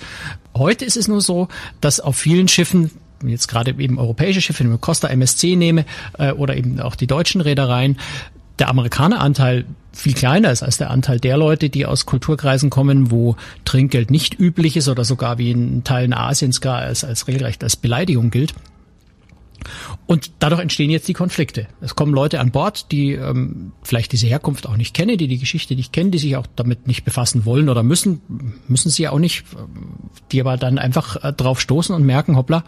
Heute 0.55 0.85
ist 0.85 0.95
es 0.95 1.07
nur 1.07 1.21
so, 1.21 1.47
dass 1.81 1.99
auf 1.99 2.15
vielen 2.15 2.47
Schiffen 2.47 2.91
jetzt 3.29 3.47
gerade 3.47 3.71
eben 3.77 3.99
europäische 3.99 4.41
Schiffe, 4.41 4.63
wenn 4.63 4.73
ich 4.73 4.81
Costa 4.81 5.07
MSC 5.07 5.55
nehme 5.55 5.85
äh, 6.17 6.31
oder 6.31 6.55
eben 6.55 6.79
auch 6.79 6.95
die 6.95 7.07
deutschen 7.07 7.41
Reedereien, 7.41 7.97
der 8.59 8.69
Amerikaneranteil 8.69 9.65
viel 9.91 10.13
kleiner 10.13 10.51
ist 10.51 10.63
als 10.63 10.77
der 10.77 10.89
Anteil 10.89 11.19
der 11.19 11.37
Leute, 11.37 11.69
die 11.69 11.85
aus 11.85 12.05
Kulturkreisen 12.05 12.69
kommen, 12.69 13.11
wo 13.11 13.35
Trinkgeld 13.65 14.11
nicht 14.11 14.39
üblich 14.39 14.77
ist 14.77 14.87
oder 14.87 15.05
sogar 15.05 15.37
wie 15.37 15.51
in 15.51 15.83
Teilen 15.83 16.13
Asiens 16.13 16.61
gar 16.61 16.77
als, 16.77 17.03
als 17.03 17.27
regelrecht 17.27 17.63
als 17.63 17.75
Beleidigung 17.75 18.31
gilt. 18.31 18.53
Und 20.05 20.31
dadurch 20.39 20.61
entstehen 20.61 20.89
jetzt 20.89 21.07
die 21.07 21.13
Konflikte. 21.13 21.67
Es 21.79 21.95
kommen 21.95 22.13
Leute 22.13 22.39
an 22.39 22.51
Bord, 22.51 22.91
die 22.91 23.13
ähm, 23.13 23.71
vielleicht 23.81 24.11
diese 24.11 24.27
Herkunft 24.27 24.67
auch 24.67 24.75
nicht 24.75 24.93
kennen, 24.93 25.17
die 25.17 25.27
die 25.27 25.37
Geschichte 25.37 25.75
nicht 25.75 25.93
kennen, 25.93 26.11
die 26.11 26.17
sich 26.17 26.35
auch 26.35 26.47
damit 26.55 26.87
nicht 26.87 27.05
befassen 27.05 27.45
wollen 27.45 27.69
oder 27.69 27.83
müssen, 27.83 28.21
müssen 28.67 28.89
sie 28.89 29.07
auch 29.07 29.19
nicht, 29.19 29.45
die 30.31 30.41
aber 30.41 30.57
dann 30.57 30.77
einfach 30.77 31.23
äh, 31.23 31.31
drauf 31.31 31.61
stoßen 31.61 31.95
und 31.95 32.05
merken, 32.05 32.35
hoppla, 32.35 32.63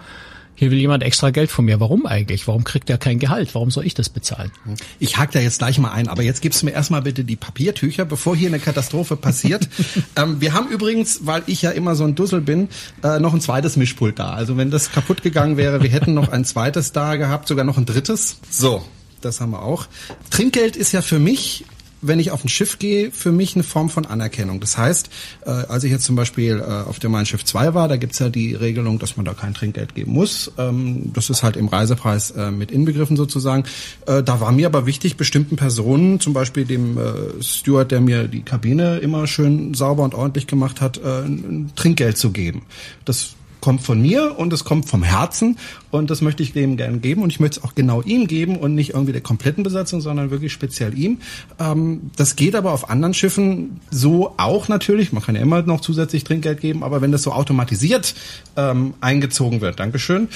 hier 0.55 0.71
will 0.71 0.77
jemand 0.77 1.03
extra 1.03 1.29
Geld 1.31 1.51
von 1.51 1.65
mir. 1.65 1.79
Warum 1.79 2.05
eigentlich? 2.05 2.47
Warum 2.47 2.63
kriegt 2.63 2.89
er 2.89 2.97
kein 2.97 3.19
Gehalt? 3.19 3.53
Warum 3.53 3.71
soll 3.71 3.85
ich 3.85 3.93
das 3.93 4.09
bezahlen? 4.09 4.51
Ich 4.99 5.17
hake 5.17 5.33
da 5.33 5.39
jetzt 5.39 5.59
gleich 5.59 5.77
mal 5.77 5.91
ein, 5.91 6.07
aber 6.07 6.23
jetzt 6.23 6.41
gibst 6.41 6.61
du 6.61 6.65
mir 6.65 6.71
erstmal 6.71 7.01
bitte 7.01 7.25
die 7.25 7.35
Papiertücher, 7.35 8.05
bevor 8.05 8.35
hier 8.35 8.47
eine 8.47 8.59
Katastrophe 8.59 9.17
passiert. 9.17 9.67
ähm, 10.15 10.39
wir 10.39 10.53
haben 10.53 10.69
übrigens, 10.69 11.25
weil 11.25 11.43
ich 11.47 11.61
ja 11.61 11.71
immer 11.71 11.95
so 11.95 12.05
ein 12.05 12.15
Dussel 12.15 12.41
bin, 12.41 12.69
äh, 13.03 13.19
noch 13.19 13.33
ein 13.33 13.41
zweites 13.41 13.75
Mischpult 13.75 14.17
da. 14.17 14.31
Also 14.31 14.57
wenn 14.57 14.71
das 14.71 14.91
kaputt 14.91 15.21
gegangen 15.21 15.57
wäre, 15.57 15.83
wir 15.83 15.89
hätten 15.89 16.13
noch 16.13 16.29
ein 16.29 16.45
zweites 16.45 16.93
da 16.93 17.17
gehabt, 17.17 17.47
sogar 17.47 17.65
noch 17.65 17.77
ein 17.77 17.85
drittes. 17.85 18.37
So, 18.49 18.83
das 19.21 19.41
haben 19.41 19.51
wir 19.51 19.61
auch. 19.61 19.87
Trinkgeld 20.29 20.75
ist 20.77 20.93
ja 20.93 21.01
für 21.01 21.19
mich 21.19 21.65
wenn 22.01 22.19
ich 22.19 22.31
auf 22.31 22.43
ein 22.43 22.49
Schiff 22.49 22.79
gehe, 22.79 23.11
für 23.11 23.31
mich 23.31 23.55
eine 23.55 23.63
Form 23.63 23.89
von 23.89 24.05
Anerkennung. 24.05 24.59
Das 24.59 24.77
heißt, 24.77 25.09
äh, 25.45 25.49
als 25.49 25.83
ich 25.83 25.91
jetzt 25.91 26.05
zum 26.05 26.15
Beispiel 26.15 26.59
äh, 26.59 26.63
auf 26.63 26.99
dem 26.99 27.11
Mein 27.11 27.25
Schiff 27.25 27.43
2 27.43 27.73
war, 27.73 27.87
da 27.87 27.97
gibt's 27.97 28.19
ja 28.19 28.29
die 28.29 28.53
Regelung, 28.53 28.99
dass 28.99 29.17
man 29.17 29.25
da 29.25 29.33
kein 29.33 29.53
Trinkgeld 29.53 29.95
geben 29.95 30.13
muss. 30.13 30.51
Ähm, 30.57 31.11
das 31.13 31.29
ist 31.29 31.43
halt 31.43 31.57
im 31.57 31.67
Reisepreis 31.67 32.31
äh, 32.31 32.51
mit 32.51 32.71
inbegriffen 32.71 33.17
sozusagen. 33.17 33.63
Äh, 34.05 34.23
da 34.23 34.39
war 34.39 34.51
mir 34.51 34.67
aber 34.67 34.85
wichtig, 34.85 35.17
bestimmten 35.17 35.55
Personen, 35.55 36.19
zum 36.19 36.33
Beispiel 36.33 36.65
dem 36.65 36.97
äh, 36.97 37.41
Steward, 37.41 37.91
der 37.91 38.01
mir 38.01 38.27
die 38.27 38.41
Kabine 38.41 38.97
immer 38.97 39.27
schön 39.27 39.73
sauber 39.73 40.03
und 40.03 40.13
ordentlich 40.13 40.47
gemacht 40.47 40.81
hat, 40.81 40.97
äh, 40.97 41.21
ein 41.21 41.71
Trinkgeld 41.75 42.17
zu 42.17 42.31
geben. 42.31 42.63
Das 43.05 43.35
kommt 43.65 43.81
von 43.81 43.99
mir 43.99 44.37
und 44.37 44.53
es 44.53 44.63
kommt 44.63 44.87
vom 44.87 45.01
Herzen 45.01 45.57
und 45.89 46.11
das 46.11 46.21
möchte 46.21 46.43
ich 46.43 46.53
dem 46.53 46.77
gerne 46.77 46.99
geben 46.99 47.23
und 47.23 47.31
ich 47.31 47.39
möchte 47.39 47.59
es 47.59 47.65
auch 47.65 47.73
genau 47.73 48.03
ihm 48.03 48.27
geben 48.27 48.57
und 48.57 48.75
nicht 48.75 48.91
irgendwie 48.91 49.11
der 49.11 49.21
kompletten 49.21 49.63
Besatzung, 49.63 50.01
sondern 50.01 50.29
wirklich 50.29 50.53
speziell 50.53 50.95
ihm. 50.95 51.17
Ähm, 51.57 52.11
das 52.15 52.35
geht 52.35 52.53
aber 52.53 52.73
auf 52.73 52.91
anderen 52.91 53.15
Schiffen 53.15 53.79
so 53.89 54.35
auch 54.37 54.67
natürlich. 54.67 55.13
Man 55.13 55.23
kann 55.23 55.33
ja 55.33 55.41
immer 55.41 55.63
noch 55.63 55.81
zusätzlich 55.81 56.23
Trinkgeld 56.23 56.61
geben, 56.61 56.83
aber 56.83 57.01
wenn 57.01 57.11
das 57.11 57.23
so 57.23 57.31
automatisiert 57.31 58.13
ähm, 58.55 58.93
eingezogen 59.01 59.61
wird, 59.61 59.79
Dankeschön, 59.79 60.27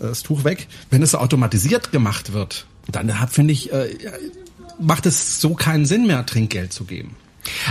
das 0.00 0.22
Tuch 0.22 0.44
weg, 0.44 0.66
wenn 0.88 1.02
es 1.02 1.10
so 1.10 1.18
automatisiert 1.18 1.92
gemacht 1.92 2.32
wird, 2.32 2.64
dann 2.90 3.12
finde 3.28 3.52
ich, 3.52 3.70
äh, 3.70 3.90
macht 4.80 5.04
es 5.04 5.42
so 5.42 5.52
keinen 5.52 5.84
Sinn 5.84 6.06
mehr, 6.06 6.24
Trinkgeld 6.24 6.72
zu 6.72 6.84
geben. 6.84 7.16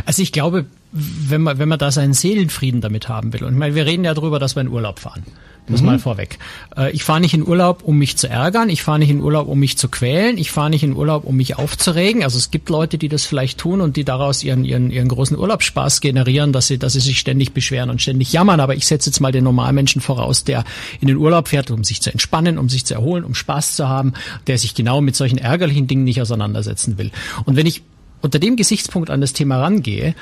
Also 0.05 0.21
ich 0.21 0.31
glaube, 0.31 0.65
wenn 0.91 1.41
man, 1.41 1.59
wenn 1.59 1.69
man 1.69 1.79
da 1.79 1.91
seinen 1.91 2.13
Seelenfrieden 2.13 2.81
damit 2.81 3.09
haben 3.09 3.33
will. 3.33 3.43
Und 3.43 3.53
ich 3.53 3.59
meine, 3.59 3.75
wir 3.75 3.85
reden 3.85 4.05
ja 4.05 4.13
darüber, 4.13 4.39
dass 4.39 4.55
wir 4.55 4.61
in 4.61 4.69
Urlaub 4.69 4.99
fahren. 4.99 5.23
Das 5.69 5.81
mhm. 5.81 5.87
mal 5.87 5.99
vorweg. 5.99 6.39
Äh, 6.77 6.91
ich 6.91 7.03
fahre 7.03 7.19
nicht 7.19 7.33
in 7.33 7.45
Urlaub, 7.45 7.83
um 7.83 7.97
mich 7.97 8.15
zu 8.15 8.29
ärgern. 8.29 8.69
Ich 8.69 8.83
fahre 8.83 8.99
nicht 8.99 9.09
in 9.09 9.19
Urlaub, 9.19 9.47
um 9.47 9.59
mich 9.59 9.77
zu 9.77 9.89
quälen. 9.89 10.37
Ich 10.37 10.49
fahre 10.49 10.69
nicht 10.69 10.83
in 10.83 10.95
Urlaub, 10.95 11.25
um 11.25 11.35
mich 11.35 11.57
aufzuregen. 11.57 12.23
Also 12.23 12.37
es 12.37 12.51
gibt 12.51 12.69
Leute, 12.69 12.97
die 12.97 13.09
das 13.09 13.25
vielleicht 13.25 13.59
tun 13.59 13.81
und 13.81 13.97
die 13.97 14.05
daraus 14.05 14.43
ihren, 14.43 14.63
ihren, 14.63 14.91
ihren 14.91 15.09
großen 15.09 15.37
Urlaubsspaß 15.37 15.99
generieren, 15.99 16.53
dass 16.53 16.67
sie, 16.67 16.79
dass 16.79 16.93
sie 16.93 17.01
sich 17.01 17.19
ständig 17.19 17.53
beschweren 17.53 17.89
und 17.89 18.01
ständig 18.01 18.31
jammern. 18.31 18.61
Aber 18.61 18.75
ich 18.75 18.87
setze 18.87 19.09
jetzt 19.09 19.19
mal 19.19 19.33
den 19.33 19.43
Normalmenschen 19.43 20.01
voraus, 20.01 20.45
der 20.45 20.63
in 21.01 21.09
den 21.09 21.17
Urlaub 21.17 21.49
fährt, 21.49 21.69
um 21.69 21.83
sich 21.83 22.01
zu 22.01 22.11
entspannen, 22.11 22.57
um 22.57 22.69
sich 22.69 22.85
zu 22.85 22.93
erholen, 22.93 23.25
um 23.25 23.35
Spaß 23.35 23.75
zu 23.75 23.89
haben, 23.89 24.13
der 24.47 24.57
sich 24.57 24.73
genau 24.73 25.01
mit 25.01 25.17
solchen 25.17 25.37
ärgerlichen 25.37 25.87
Dingen 25.87 26.05
nicht 26.05 26.21
auseinandersetzen 26.21 26.97
will. 26.97 27.11
Und 27.43 27.57
wenn 27.57 27.65
ich 27.65 27.83
unter 28.21 28.39
dem 28.39 28.55
Gesichtspunkt 28.55 29.09
an 29.09 29.21
das 29.21 29.33
Thema 29.33 29.61
rangehe 29.61 30.15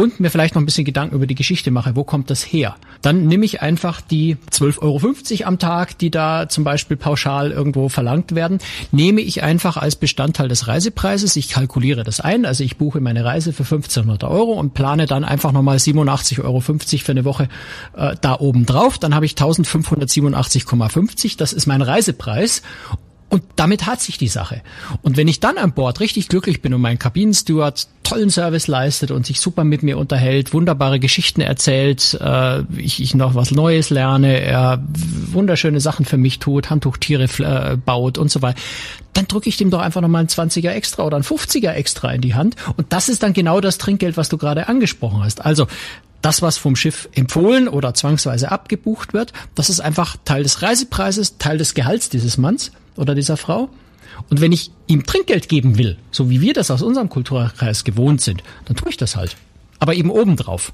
und 0.00 0.20
mir 0.20 0.30
vielleicht 0.30 0.54
noch 0.54 0.62
ein 0.62 0.66
bisschen 0.66 0.84
Gedanken 0.84 1.14
über 1.14 1.26
die 1.26 1.34
Geschichte 1.34 1.70
mache, 1.70 1.96
wo 1.96 2.04
kommt 2.04 2.30
das 2.30 2.42
her? 2.42 2.76
Dann 3.02 3.26
nehme 3.26 3.44
ich 3.44 3.60
einfach 3.60 4.00
die 4.00 4.36
12,50 4.50 4.80
Euro 4.80 5.48
am 5.48 5.58
Tag, 5.58 5.98
die 5.98 6.10
da 6.10 6.48
zum 6.48 6.64
Beispiel 6.64 6.96
pauschal 6.96 7.50
irgendwo 7.50 7.88
verlangt 7.88 8.34
werden, 8.34 8.58
nehme 8.92 9.20
ich 9.20 9.42
einfach 9.42 9.76
als 9.76 9.96
Bestandteil 9.96 10.48
des 10.48 10.68
Reisepreises. 10.68 11.36
Ich 11.36 11.50
kalkuliere 11.50 12.02
das 12.02 12.20
ein, 12.20 12.46
also 12.46 12.64
ich 12.64 12.78
buche 12.78 13.00
meine 13.00 13.24
Reise 13.24 13.52
für 13.52 13.64
1500 13.64 14.24
Euro 14.24 14.52
und 14.52 14.74
plane 14.74 15.06
dann 15.06 15.24
einfach 15.24 15.52
nochmal 15.52 15.76
87,50 15.76 16.44
Euro 16.44 16.60
für 16.60 17.12
eine 17.12 17.24
Woche 17.24 17.48
äh, 17.96 18.16
da 18.20 18.38
oben 18.38 18.64
drauf. 18.64 18.98
Dann 18.98 19.14
habe 19.14 19.26
ich 19.26 19.32
1587,50. 19.32 21.36
Das 21.36 21.52
ist 21.52 21.66
mein 21.66 21.82
Reisepreis. 21.82 22.62
Und 23.30 23.44
damit 23.54 23.86
hat 23.86 24.00
sich 24.00 24.18
die 24.18 24.28
Sache. 24.28 24.60
Und 25.02 25.16
wenn 25.16 25.28
ich 25.28 25.38
dann 25.38 25.56
an 25.56 25.72
Bord 25.72 26.00
richtig 26.00 26.28
glücklich 26.28 26.60
bin 26.62 26.74
und 26.74 26.80
mein 26.80 26.98
Kabinensteward 26.98 27.86
tollen 28.02 28.28
Service 28.28 28.66
leistet 28.66 29.12
und 29.12 29.24
sich 29.24 29.40
super 29.40 29.62
mit 29.62 29.84
mir 29.84 29.98
unterhält, 29.98 30.52
wunderbare 30.52 30.98
Geschichten 30.98 31.40
erzählt, 31.40 32.18
äh, 32.20 32.62
ich, 32.76 33.00
ich 33.00 33.14
noch 33.14 33.36
was 33.36 33.52
Neues 33.52 33.90
lerne, 33.90 34.40
er 34.40 34.82
wunderschöne 35.32 35.80
Sachen 35.80 36.04
für 36.04 36.16
mich 36.16 36.40
tut, 36.40 36.70
Handtuchtiere 36.70 37.28
äh, 37.38 37.76
baut 37.76 38.18
und 38.18 38.32
so 38.32 38.42
weiter, 38.42 38.60
dann 39.12 39.28
drücke 39.28 39.48
ich 39.48 39.56
dem 39.56 39.70
doch 39.70 39.80
einfach 39.80 40.00
nochmal 40.00 40.20
einen 40.20 40.28
20er 40.28 40.70
extra 40.70 41.04
oder 41.04 41.16
einen 41.16 41.24
50er 41.24 41.70
extra 41.70 42.12
in 42.12 42.22
die 42.22 42.34
Hand. 42.34 42.56
Und 42.76 42.92
das 42.92 43.08
ist 43.08 43.22
dann 43.22 43.32
genau 43.32 43.60
das 43.60 43.78
Trinkgeld, 43.78 44.16
was 44.16 44.28
du 44.28 44.38
gerade 44.38 44.68
angesprochen 44.68 45.22
hast. 45.22 45.44
Also 45.44 45.68
das, 46.20 46.42
was 46.42 46.58
vom 46.58 46.74
Schiff 46.74 47.08
empfohlen 47.14 47.68
oder 47.68 47.94
zwangsweise 47.94 48.50
abgebucht 48.50 49.14
wird, 49.14 49.32
das 49.54 49.70
ist 49.70 49.78
einfach 49.78 50.16
Teil 50.24 50.42
des 50.42 50.62
Reisepreises, 50.62 51.38
Teil 51.38 51.58
des 51.58 51.74
Gehalts 51.74 52.08
dieses 52.08 52.38
Manns 52.38 52.72
oder 52.96 53.14
dieser 53.14 53.36
Frau. 53.36 53.68
Und 54.28 54.40
wenn 54.40 54.52
ich 54.52 54.70
ihm 54.86 55.04
Trinkgeld 55.04 55.48
geben 55.48 55.78
will, 55.78 55.96
so 56.10 56.30
wie 56.30 56.40
wir 56.40 56.52
das 56.52 56.70
aus 56.70 56.82
unserem 56.82 57.08
Kulturkreis 57.08 57.84
gewohnt 57.84 58.20
sind, 58.20 58.42
dann 58.66 58.76
tue 58.76 58.90
ich 58.90 58.96
das 58.96 59.16
halt. 59.16 59.36
Aber 59.78 59.94
eben 59.94 60.10
obendrauf. 60.10 60.72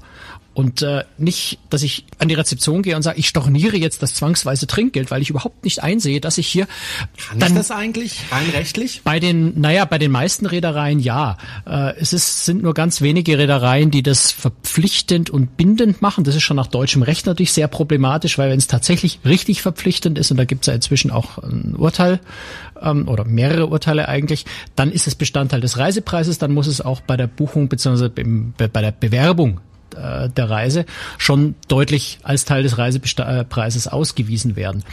Und 0.57 0.81
äh, 0.81 1.03
nicht, 1.19 1.59
dass 1.69 1.83
ich 1.83 2.05
an 2.17 2.29
die 2.29 2.33
Rezeption 2.33 2.81
gehe 2.81 2.95
und 2.95 3.03
sage, 3.03 3.19
ich 3.19 3.27
storniere 3.27 3.77
jetzt 3.77 4.01
das 4.01 4.15
zwangsweise 4.15 4.65
Trinkgeld, 4.65 5.11
weil 5.11 5.21
ich 5.21 5.29
überhaupt 5.29 5.63
nicht 5.63 5.83
einsehe, 5.83 6.19
dass 6.19 6.39
ich 6.39 6.47
hier. 6.47 6.65
Kann 7.29 7.37
dann, 7.37 7.49
ich 7.49 7.57
das 7.59 7.69
eigentlich 7.69 8.21
rein 8.31 8.49
rechtlich? 8.49 9.01
Bei 9.03 9.19
den, 9.19 9.61
naja, 9.61 9.85
bei 9.85 9.99
den 9.99 10.09
meisten 10.09 10.47
Reedereien 10.47 10.99
ja. 10.99 11.37
Äh, 11.67 11.93
es 11.99 12.11
ist, 12.11 12.45
sind 12.45 12.63
nur 12.63 12.73
ganz 12.73 13.01
wenige 13.01 13.37
Reedereien, 13.37 13.91
die 13.91 14.01
das 14.01 14.31
verpflichtend 14.31 15.29
und 15.29 15.57
bindend 15.57 16.01
machen. 16.01 16.23
Das 16.23 16.35
ist 16.35 16.41
schon 16.41 16.57
nach 16.57 16.65
deutschem 16.65 17.03
Recht 17.03 17.27
natürlich 17.27 17.53
sehr 17.53 17.67
problematisch, 17.67 18.39
weil 18.39 18.49
wenn 18.49 18.57
es 18.57 18.65
tatsächlich 18.65 19.19
richtig 19.25 19.61
verpflichtend 19.61 20.17
ist, 20.17 20.31
und 20.31 20.37
da 20.37 20.45
gibt 20.45 20.63
es 20.63 20.67
ja 20.69 20.73
inzwischen 20.73 21.11
auch 21.11 21.37
ein 21.37 21.75
Urteil 21.77 22.19
ähm, 22.81 23.07
oder 23.07 23.25
mehrere 23.25 23.67
Urteile 23.67 24.07
eigentlich, 24.07 24.47
dann 24.75 24.91
ist 24.91 25.05
es 25.05 25.13
Bestandteil 25.13 25.61
des 25.61 25.77
Reisepreises, 25.77 26.39
dann 26.39 26.51
muss 26.51 26.65
es 26.65 26.81
auch 26.81 27.01
bei 27.01 27.15
der 27.15 27.27
Buchung 27.27 27.69
bzw. 27.69 28.09
bei 28.09 28.81
der 28.81 28.91
Bewerbung 28.91 29.59
äh, 29.95 30.29
der 30.29 30.49
Reise 30.49 30.85
schon 31.17 31.55
deutlich 31.67 32.19
als 32.23 32.45
Teil 32.45 32.63
des 32.63 32.77
Reisepreises 32.77 33.87
ausgewiesen 33.87 34.55
werden. 34.55 34.83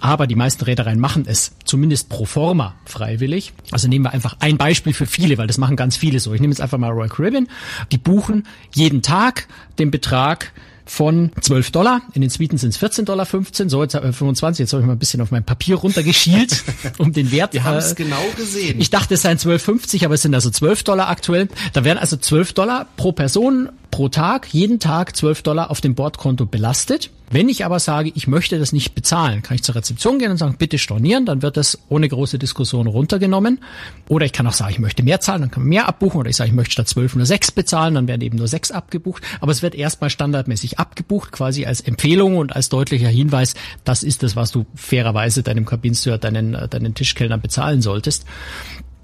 Aber 0.00 0.26
die 0.26 0.34
meisten 0.34 0.64
Reedereien 0.64 1.00
machen 1.00 1.24
es 1.26 1.52
zumindest 1.64 2.08
pro 2.08 2.24
forma 2.24 2.74
freiwillig. 2.84 3.52
Also 3.70 3.88
nehmen 3.88 4.04
wir 4.04 4.12
einfach 4.12 4.36
ein 4.40 4.58
Beispiel 4.58 4.92
für 4.92 5.06
viele, 5.06 5.38
weil 5.38 5.46
das 5.46 5.58
machen 5.58 5.76
ganz 5.76 5.96
viele 5.96 6.20
so. 6.20 6.34
Ich 6.34 6.40
nehme 6.40 6.52
jetzt 6.52 6.60
einfach 6.60 6.78
mal 6.78 6.90
Royal 6.90 7.08
Caribbean. 7.08 7.48
Die 7.90 7.98
buchen 7.98 8.46
jeden 8.74 9.02
Tag 9.02 9.46
den 9.78 9.90
Betrag 9.90 10.52
von 10.84 11.30
12 11.40 11.70
Dollar. 11.70 12.02
In 12.14 12.20
den 12.20 12.30
Suiten 12.30 12.58
sind 12.58 12.70
es 12.70 12.80
14,15 12.80 13.04
Dollar. 13.04 13.26
So, 13.26 13.82
jetzt 13.82 13.94
äh, 13.94 14.12
25. 14.12 14.64
Jetzt 14.64 14.72
habe 14.72 14.82
ich 14.82 14.86
mal 14.86 14.94
ein 14.94 14.98
bisschen 14.98 15.20
auf 15.20 15.30
mein 15.30 15.44
Papier 15.44 15.76
runtergeschielt, 15.76 16.64
um 16.98 17.12
den 17.12 17.30
Wert. 17.32 17.52
Wir 17.52 17.64
haben 17.64 17.78
es 17.78 17.92
äh, 17.92 17.94
genau 17.94 18.22
gesehen. 18.36 18.80
Ich 18.80 18.90
dachte, 18.90 19.14
es 19.14 19.22
seien 19.22 19.38
12,50, 19.38 20.04
aber 20.04 20.14
es 20.14 20.22
sind 20.22 20.34
also 20.34 20.50
12 20.50 20.84
Dollar 20.84 21.08
aktuell. 21.08 21.48
Da 21.72 21.84
werden 21.84 21.98
also 21.98 22.16
12 22.16 22.52
Dollar 22.52 22.86
pro 22.96 23.12
Person 23.12 23.68
pro 23.90 24.08
Tag, 24.08 24.48
jeden 24.52 24.80
Tag 24.80 25.14
12 25.14 25.42
Dollar 25.42 25.70
auf 25.70 25.80
dem 25.80 25.94
Bordkonto 25.94 26.46
belastet. 26.46 27.10
Wenn 27.32 27.48
ich 27.48 27.64
aber 27.64 27.78
sage, 27.78 28.12
ich 28.14 28.26
möchte 28.26 28.58
das 28.58 28.72
nicht 28.72 28.94
bezahlen, 28.94 29.40
kann 29.42 29.54
ich 29.54 29.62
zur 29.62 29.74
Rezeption 29.74 30.18
gehen 30.18 30.30
und 30.30 30.36
sagen, 30.36 30.56
bitte 30.58 30.76
stornieren, 30.76 31.24
dann 31.24 31.40
wird 31.40 31.56
das 31.56 31.78
ohne 31.88 32.06
große 32.06 32.38
Diskussion 32.38 32.86
runtergenommen. 32.86 33.60
Oder 34.08 34.26
ich 34.26 34.32
kann 34.32 34.46
auch 34.46 34.52
sagen, 34.52 34.72
ich 34.72 34.78
möchte 34.78 35.02
mehr 35.02 35.18
zahlen, 35.20 35.40
dann 35.40 35.50
kann 35.50 35.62
man 35.62 35.70
mehr 35.70 35.88
abbuchen. 35.88 36.20
Oder 36.20 36.28
ich 36.28 36.36
sage, 36.36 36.50
ich 36.50 36.54
möchte 36.54 36.72
statt 36.72 36.88
12 36.88 37.16
nur 37.16 37.24
6 37.24 37.52
bezahlen, 37.52 37.94
dann 37.94 38.06
werden 38.06 38.20
eben 38.20 38.36
nur 38.36 38.48
6 38.48 38.70
abgebucht. 38.70 39.22
Aber 39.40 39.50
es 39.50 39.62
wird 39.62 39.74
erstmal 39.74 40.10
standardmäßig 40.10 40.78
abgebucht, 40.78 41.32
quasi 41.32 41.64
als 41.64 41.80
Empfehlung 41.80 42.36
und 42.36 42.54
als 42.54 42.68
deutlicher 42.68 43.08
Hinweis, 43.08 43.54
das 43.84 44.02
ist 44.02 44.22
das, 44.22 44.36
was 44.36 44.52
du 44.52 44.66
fairerweise 44.74 45.42
deinem 45.42 45.64
Kabinensteward, 45.64 46.22
deinen, 46.22 46.52
deinen 46.68 46.94
Tischkellnern 46.94 47.40
bezahlen 47.40 47.80
solltest. 47.80 48.26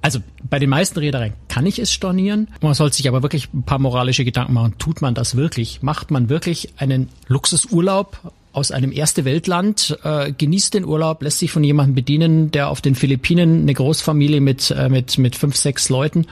Also 0.00 0.20
bei 0.48 0.58
den 0.58 0.70
meisten 0.70 0.98
Reedereien 0.98 1.34
kann 1.48 1.66
ich 1.66 1.78
es 1.78 1.92
stornieren. 1.92 2.48
Man 2.60 2.74
sollte 2.74 2.96
sich 2.96 3.08
aber 3.08 3.22
wirklich 3.22 3.52
ein 3.52 3.64
paar 3.64 3.78
moralische 3.78 4.24
Gedanken 4.24 4.52
machen. 4.52 4.74
Tut 4.78 5.02
man 5.02 5.14
das 5.14 5.36
wirklich? 5.36 5.82
Macht 5.82 6.10
man 6.10 6.28
wirklich 6.28 6.72
einen 6.76 7.08
Luxusurlaub 7.26 8.32
aus 8.58 8.72
einem 8.72 8.90
erste 8.90 9.24
Weltland, 9.24 9.96
äh, 10.02 10.32
genießt 10.32 10.74
den 10.74 10.84
Urlaub, 10.84 11.22
lässt 11.22 11.38
sich 11.38 11.52
von 11.52 11.62
jemandem 11.62 11.94
bedienen, 11.94 12.50
der 12.50 12.68
auf 12.68 12.80
den 12.80 12.96
Philippinen 12.96 13.62
eine 13.62 13.72
Großfamilie 13.72 14.40
mit 14.40 14.72
äh, 14.72 14.88
mit 14.88 15.16
mit 15.16 15.36
fünf 15.36 15.56
sechs 15.56 15.88
Leuten 15.88 16.26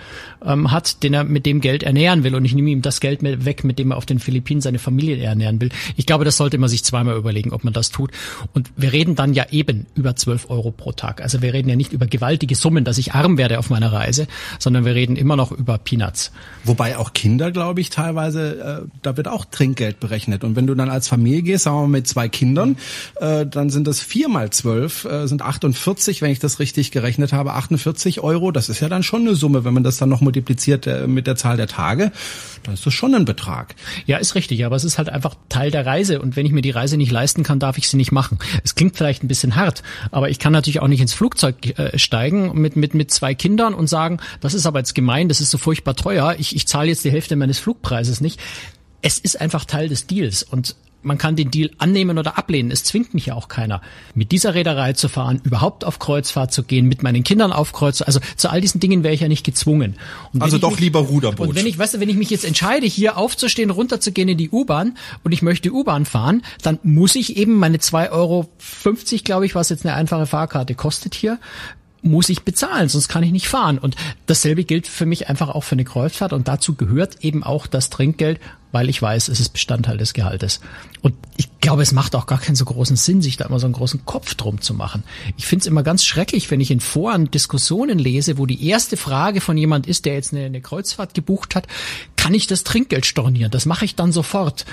ähm, 0.44 0.72
hat, 0.72 1.02
den 1.04 1.14
er 1.14 1.22
mit 1.22 1.46
dem 1.46 1.60
Geld 1.60 1.84
ernähren 1.84 2.24
will 2.24 2.34
und 2.34 2.44
ich 2.44 2.54
nehme 2.54 2.70
ihm 2.70 2.82
das 2.82 3.00
Geld 3.00 3.22
weg, 3.22 3.62
mit 3.62 3.78
dem 3.78 3.92
er 3.92 3.96
auf 3.96 4.06
den 4.06 4.18
Philippinen 4.18 4.60
seine 4.60 4.80
Familie 4.80 5.22
ernähren 5.22 5.60
will. 5.60 5.70
Ich 5.96 6.06
glaube, 6.06 6.24
das 6.24 6.36
sollte 6.36 6.58
man 6.58 6.68
sich 6.68 6.82
zweimal 6.82 7.16
überlegen, 7.16 7.52
ob 7.52 7.62
man 7.62 7.72
das 7.72 7.90
tut. 7.90 8.10
Und 8.52 8.70
wir 8.76 8.92
reden 8.92 9.14
dann 9.14 9.32
ja 9.32 9.46
eben 9.50 9.86
über 9.94 10.16
zwölf 10.16 10.50
Euro 10.50 10.72
pro 10.72 10.92
Tag. 10.92 11.22
Also 11.22 11.42
wir 11.42 11.52
reden 11.52 11.68
ja 11.68 11.76
nicht 11.76 11.92
über 11.92 12.06
gewaltige 12.06 12.56
Summen, 12.56 12.84
dass 12.84 12.98
ich 12.98 13.12
arm 13.12 13.38
werde 13.38 13.58
auf 13.58 13.70
meiner 13.70 13.92
Reise, 13.92 14.26
sondern 14.58 14.84
wir 14.84 14.94
reden 14.94 15.16
immer 15.16 15.36
noch 15.36 15.52
über 15.52 15.78
Peanuts. 15.78 16.32
Wobei 16.64 16.98
auch 16.98 17.12
Kinder, 17.12 17.52
glaube 17.52 17.80
ich, 17.80 17.90
teilweise, 17.90 18.82
äh, 18.84 18.88
da 19.02 19.16
wird 19.16 19.28
auch 19.28 19.44
Trinkgeld 19.44 20.00
berechnet. 20.00 20.44
Und 20.44 20.56
wenn 20.56 20.66
du 20.66 20.74
dann 20.74 20.90
als 20.90 21.08
Familie 21.08 21.42
gehst, 21.42 21.64
sagen 21.64 21.76
wir 21.76 21.82
mal 21.82 21.88
mit 21.88 22.08
zwei 22.16 22.30
Kindern, 22.30 22.78
äh, 23.16 23.44
dann 23.44 23.68
sind 23.68 23.86
das 23.86 24.00
vier 24.00 24.30
mal 24.30 24.48
zwölf, 24.48 25.04
äh, 25.04 25.26
sind 25.26 25.42
48, 25.42 26.22
wenn 26.22 26.30
ich 26.30 26.38
das 26.38 26.60
richtig 26.60 26.90
gerechnet 26.90 27.34
habe, 27.34 27.52
48 27.52 28.20
Euro. 28.20 28.52
Das 28.52 28.70
ist 28.70 28.80
ja 28.80 28.88
dann 28.88 29.02
schon 29.02 29.20
eine 29.20 29.34
Summe, 29.34 29.66
wenn 29.66 29.74
man 29.74 29.82
das 29.82 29.98
dann 29.98 30.08
noch 30.08 30.22
multipliziert 30.22 30.86
äh, 30.86 31.06
mit 31.06 31.26
der 31.26 31.36
Zahl 31.36 31.58
der 31.58 31.66
Tage, 31.66 32.12
dann 32.62 32.72
ist 32.72 32.86
das 32.86 32.94
schon 32.94 33.14
ein 33.14 33.26
Betrag. 33.26 33.74
Ja, 34.06 34.16
ist 34.16 34.34
richtig, 34.34 34.64
aber 34.64 34.76
es 34.76 34.84
ist 34.84 34.96
halt 34.96 35.10
einfach 35.10 35.34
Teil 35.50 35.70
der 35.70 35.84
Reise 35.84 36.22
und 36.22 36.36
wenn 36.36 36.46
ich 36.46 36.52
mir 36.52 36.62
die 36.62 36.70
Reise 36.70 36.96
nicht 36.96 37.12
leisten 37.12 37.42
kann, 37.42 37.58
darf 37.58 37.76
ich 37.76 37.86
sie 37.90 37.98
nicht 37.98 38.12
machen. 38.12 38.38
Es 38.64 38.74
klingt 38.74 38.96
vielleicht 38.96 39.22
ein 39.22 39.28
bisschen 39.28 39.54
hart, 39.54 39.82
aber 40.10 40.30
ich 40.30 40.38
kann 40.38 40.54
natürlich 40.54 40.80
auch 40.80 40.88
nicht 40.88 41.02
ins 41.02 41.12
Flugzeug 41.12 41.78
äh, 41.78 41.98
steigen 41.98 42.58
mit, 42.58 42.76
mit, 42.76 42.94
mit 42.94 43.10
zwei 43.10 43.34
Kindern 43.34 43.74
und 43.74 43.88
sagen, 43.88 44.20
das 44.40 44.54
ist 44.54 44.64
aber 44.64 44.78
jetzt 44.78 44.94
gemein, 44.94 45.28
das 45.28 45.42
ist 45.42 45.50
so 45.50 45.58
furchtbar 45.58 45.96
teuer, 45.96 46.34
ich, 46.38 46.56
ich 46.56 46.66
zahle 46.66 46.88
jetzt 46.88 47.04
die 47.04 47.10
Hälfte 47.10 47.36
meines 47.36 47.58
Flugpreises 47.58 48.22
nicht. 48.22 48.40
Es 49.02 49.18
ist 49.18 49.38
einfach 49.38 49.66
Teil 49.66 49.90
des 49.90 50.06
Deals 50.06 50.42
und 50.42 50.74
man 51.06 51.18
kann 51.18 51.36
den 51.36 51.50
Deal 51.50 51.70
annehmen 51.78 52.18
oder 52.18 52.36
ablehnen. 52.36 52.70
Es 52.70 52.84
zwingt 52.84 53.14
mich 53.14 53.26
ja 53.26 53.34
auch 53.34 53.48
keiner, 53.48 53.80
mit 54.14 54.32
dieser 54.32 54.54
Reederei 54.54 54.92
zu 54.92 55.08
fahren, 55.08 55.40
überhaupt 55.44 55.84
auf 55.84 55.98
Kreuzfahrt 55.98 56.52
zu 56.52 56.64
gehen, 56.64 56.86
mit 56.86 57.02
meinen 57.02 57.22
Kindern 57.22 57.52
auf 57.52 57.72
Kreuzfahrt. 57.72 58.08
Also 58.08 58.20
zu 58.36 58.50
all 58.50 58.60
diesen 58.60 58.80
Dingen 58.80 59.04
wäre 59.04 59.14
ich 59.14 59.20
ja 59.20 59.28
nicht 59.28 59.44
gezwungen. 59.44 59.96
also 60.38 60.58
doch 60.58 60.72
mich, 60.72 60.80
lieber 60.80 61.00
Ruderboot. 61.00 61.48
Und 61.48 61.54
wenn 61.54 61.66
ich, 61.66 61.78
weißt 61.78 61.94
du, 61.94 62.00
wenn 62.00 62.08
ich 62.08 62.16
mich 62.16 62.30
jetzt 62.30 62.44
entscheide, 62.44 62.86
hier 62.86 63.16
aufzustehen, 63.16 63.70
runterzugehen 63.70 64.28
in 64.28 64.38
die 64.38 64.50
U-Bahn 64.50 64.98
und 65.22 65.32
ich 65.32 65.42
möchte 65.42 65.72
U-Bahn 65.72 66.04
fahren, 66.04 66.42
dann 66.62 66.78
muss 66.82 67.14
ich 67.14 67.36
eben 67.36 67.54
meine 67.54 67.78
2,50 67.78 68.10
Euro, 68.12 68.48
glaube 69.24 69.46
ich, 69.46 69.54
was 69.54 69.68
jetzt 69.68 69.86
eine 69.86 69.94
einfache 69.94 70.26
Fahrkarte 70.26 70.74
kostet 70.74 71.14
hier, 71.14 71.38
muss 72.06 72.28
ich 72.28 72.42
bezahlen, 72.42 72.88
sonst 72.88 73.08
kann 73.08 73.22
ich 73.22 73.32
nicht 73.32 73.48
fahren. 73.48 73.78
Und 73.78 73.96
dasselbe 74.26 74.64
gilt 74.64 74.86
für 74.86 75.06
mich 75.06 75.28
einfach 75.28 75.48
auch 75.48 75.62
für 75.62 75.74
eine 75.74 75.84
Kreuzfahrt 75.84 76.32
und 76.32 76.48
dazu 76.48 76.74
gehört 76.74 77.24
eben 77.24 77.42
auch 77.42 77.66
das 77.66 77.90
Trinkgeld, 77.90 78.40
weil 78.72 78.88
ich 78.88 79.00
weiß, 79.00 79.28
es 79.28 79.40
ist 79.40 79.50
Bestandteil 79.50 79.98
des 79.98 80.14
Gehaltes. 80.14 80.60
Und 81.06 81.14
ich 81.36 81.60
glaube, 81.60 81.82
es 81.82 81.92
macht 81.92 82.16
auch 82.16 82.26
gar 82.26 82.40
keinen 82.40 82.56
so 82.56 82.64
großen 82.64 82.96
Sinn, 82.96 83.22
sich 83.22 83.36
da 83.36 83.44
immer 83.44 83.60
so 83.60 83.66
einen 83.68 83.74
großen 83.74 84.04
Kopf 84.06 84.34
drum 84.34 84.60
zu 84.60 84.74
machen. 84.74 85.04
Ich 85.36 85.46
finde 85.46 85.60
es 85.60 85.68
immer 85.68 85.84
ganz 85.84 86.04
schrecklich, 86.04 86.50
wenn 86.50 86.60
ich 86.60 86.72
in 86.72 86.80
Foren 86.80 87.30
Diskussionen 87.30 88.00
lese, 88.00 88.38
wo 88.38 88.46
die 88.46 88.66
erste 88.66 88.96
Frage 88.96 89.40
von 89.40 89.56
jemand 89.56 89.86
ist, 89.86 90.04
der 90.04 90.14
jetzt 90.14 90.32
eine, 90.32 90.46
eine 90.46 90.60
Kreuzfahrt 90.60 91.14
gebucht 91.14 91.54
hat, 91.54 91.68
kann 92.16 92.34
ich 92.34 92.48
das 92.48 92.64
Trinkgeld 92.64 93.06
stornieren? 93.06 93.52
Das 93.52 93.66
mache 93.66 93.84
ich 93.84 93.94
dann 93.94 94.10
sofort. 94.10 94.66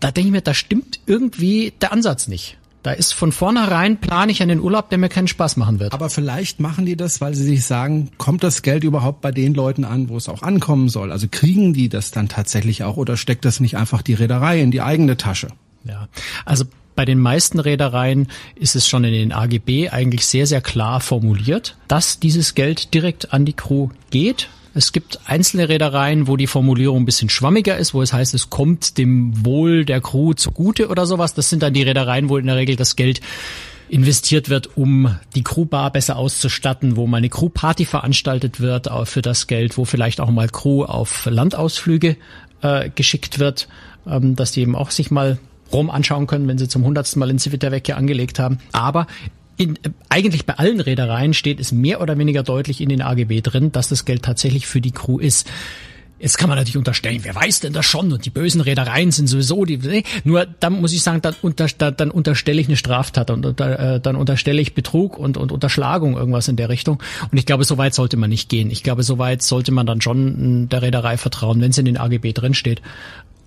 Da 0.00 0.10
denke 0.10 0.28
ich 0.28 0.32
mir, 0.32 0.40
da 0.40 0.54
stimmt 0.54 1.00
irgendwie 1.04 1.74
der 1.82 1.92
Ansatz 1.92 2.28
nicht. 2.28 2.56
Da 2.82 2.92
ist 2.92 3.12
von 3.12 3.32
vornherein 3.32 3.98
plane 3.98 4.30
ich 4.30 4.42
einen 4.42 4.60
Urlaub, 4.60 4.88
der 4.88 4.98
mir 4.98 5.08
keinen 5.08 5.28
Spaß 5.28 5.56
machen 5.56 5.80
wird. 5.80 5.92
Aber 5.92 6.10
vielleicht 6.10 6.60
machen 6.60 6.86
die 6.86 6.96
das, 6.96 7.20
weil 7.20 7.34
sie 7.34 7.44
sich 7.44 7.64
sagen, 7.64 8.10
kommt 8.18 8.44
das 8.44 8.62
Geld 8.62 8.84
überhaupt 8.84 9.20
bei 9.20 9.32
den 9.32 9.54
Leuten 9.54 9.84
an, 9.84 10.08
wo 10.08 10.16
es 10.16 10.28
auch 10.28 10.42
ankommen 10.42 10.88
soll? 10.88 11.10
Also 11.10 11.26
kriegen 11.30 11.72
die 11.72 11.88
das 11.88 12.10
dann 12.12 12.28
tatsächlich 12.28 12.84
auch 12.84 12.96
oder 12.96 13.16
steckt 13.16 13.44
das 13.44 13.60
nicht 13.60 13.76
einfach 13.76 14.02
die 14.02 14.14
Reederei 14.14 14.60
in 14.60 14.70
die 14.70 14.80
eigene 14.80 15.16
Tasche? 15.16 15.48
Ja, 15.84 16.08
also 16.44 16.64
bei 16.94 17.04
den 17.04 17.20
meisten 17.20 17.60
Reedereien 17.60 18.26
ist 18.56 18.74
es 18.74 18.88
schon 18.88 19.04
in 19.04 19.12
den 19.12 19.32
AGB 19.32 19.90
eigentlich 19.90 20.26
sehr, 20.26 20.46
sehr 20.46 20.60
klar 20.60 21.00
formuliert, 21.00 21.76
dass 21.86 22.18
dieses 22.18 22.54
Geld 22.54 22.92
direkt 22.92 23.32
an 23.32 23.44
die 23.44 23.52
Crew 23.52 23.90
geht. 24.10 24.48
Es 24.78 24.92
gibt 24.92 25.18
einzelne 25.24 25.68
Reedereien, 25.68 26.28
wo 26.28 26.36
die 26.36 26.46
Formulierung 26.46 27.02
ein 27.02 27.04
bisschen 27.04 27.30
schwammiger 27.30 27.76
ist, 27.76 27.94
wo 27.94 28.02
es 28.02 28.12
heißt, 28.12 28.32
es 28.32 28.48
kommt 28.48 28.96
dem 28.96 29.44
Wohl 29.44 29.84
der 29.84 30.00
Crew 30.00 30.34
zugute 30.34 30.86
oder 30.86 31.04
sowas. 31.04 31.34
Das 31.34 31.50
sind 31.50 31.64
dann 31.64 31.74
die 31.74 31.82
Reedereien, 31.82 32.28
wo 32.28 32.36
in 32.36 32.46
der 32.46 32.54
Regel 32.54 32.76
das 32.76 32.94
Geld 32.94 33.20
investiert 33.88 34.50
wird, 34.50 34.76
um 34.76 35.16
die 35.34 35.42
Crewbar 35.42 35.90
besser 35.90 36.14
auszustatten, 36.14 36.94
wo 36.94 37.08
mal 37.08 37.16
eine 37.16 37.28
Crewparty 37.28 37.86
veranstaltet 37.86 38.60
wird 38.60 38.88
für 39.02 39.20
das 39.20 39.48
Geld, 39.48 39.76
wo 39.78 39.84
vielleicht 39.84 40.20
auch 40.20 40.30
mal 40.30 40.48
Crew 40.48 40.84
auf 40.84 41.26
Landausflüge 41.26 42.16
äh, 42.62 42.88
geschickt 42.90 43.40
wird, 43.40 43.66
ähm, 44.06 44.36
dass 44.36 44.52
die 44.52 44.60
eben 44.60 44.76
auch 44.76 44.92
sich 44.92 45.10
mal 45.10 45.38
Rom 45.72 45.90
anschauen 45.90 46.28
können, 46.28 46.46
wenn 46.46 46.58
sie 46.58 46.68
zum 46.68 46.84
hundertsten 46.84 47.18
Mal 47.18 47.30
in 47.30 47.40
Civitavecchia 47.40 47.96
angelegt 47.96 48.38
haben. 48.38 48.58
Aber 48.70 49.08
in, 49.58 49.76
äh, 49.76 49.90
eigentlich 50.08 50.46
bei 50.46 50.54
allen 50.54 50.80
Reedereien 50.80 51.34
steht 51.34 51.60
es 51.60 51.72
mehr 51.72 52.00
oder 52.00 52.16
weniger 52.16 52.42
deutlich 52.42 52.80
in 52.80 52.88
den 52.88 53.02
AGB 53.02 53.42
drin, 53.42 53.72
dass 53.72 53.88
das 53.88 54.06
Geld 54.06 54.22
tatsächlich 54.22 54.66
für 54.66 54.80
die 54.80 54.92
Crew 54.92 55.18
ist. 55.18 55.50
Jetzt 56.20 56.36
kann 56.36 56.48
man 56.48 56.58
natürlich 56.58 56.76
unterstellen, 56.76 57.20
wer 57.22 57.34
weiß 57.34 57.60
denn 57.60 57.72
das 57.72 57.86
schon? 57.86 58.12
Und 58.12 58.24
die 58.24 58.30
bösen 58.30 58.60
Reedereien 58.60 59.12
sind 59.12 59.28
sowieso 59.28 59.64
die. 59.64 59.76
Nee, 59.76 60.02
nur 60.24 60.46
dann 60.46 60.80
muss 60.80 60.92
ich 60.92 61.02
sagen, 61.02 61.22
dann, 61.22 61.36
unter, 61.42 61.68
dann 61.68 62.10
unterstelle 62.10 62.60
ich 62.60 62.66
eine 62.66 62.76
Straftat 62.76 63.30
und 63.30 63.46
unter, 63.46 63.94
äh, 63.94 64.00
dann 64.00 64.16
unterstelle 64.16 64.60
ich 64.60 64.74
Betrug 64.74 65.16
und, 65.16 65.36
und 65.36 65.52
Unterschlagung 65.52 66.16
irgendwas 66.16 66.48
in 66.48 66.56
der 66.56 66.70
Richtung. 66.70 67.00
Und 67.30 67.38
ich 67.38 67.46
glaube, 67.46 67.62
so 67.62 67.78
weit 67.78 67.94
sollte 67.94 68.16
man 68.16 68.30
nicht 68.30 68.48
gehen. 68.48 68.70
Ich 68.72 68.82
glaube, 68.82 69.04
so 69.04 69.18
weit 69.18 69.42
sollte 69.42 69.70
man 69.70 69.86
dann 69.86 70.00
schon 70.00 70.68
der 70.68 70.82
Reederei 70.82 71.18
vertrauen, 71.18 71.60
wenn 71.60 71.70
es 71.70 71.78
in 71.78 71.84
den 71.84 71.96
AGB 71.96 72.32
drin 72.32 72.54
steht 72.54 72.82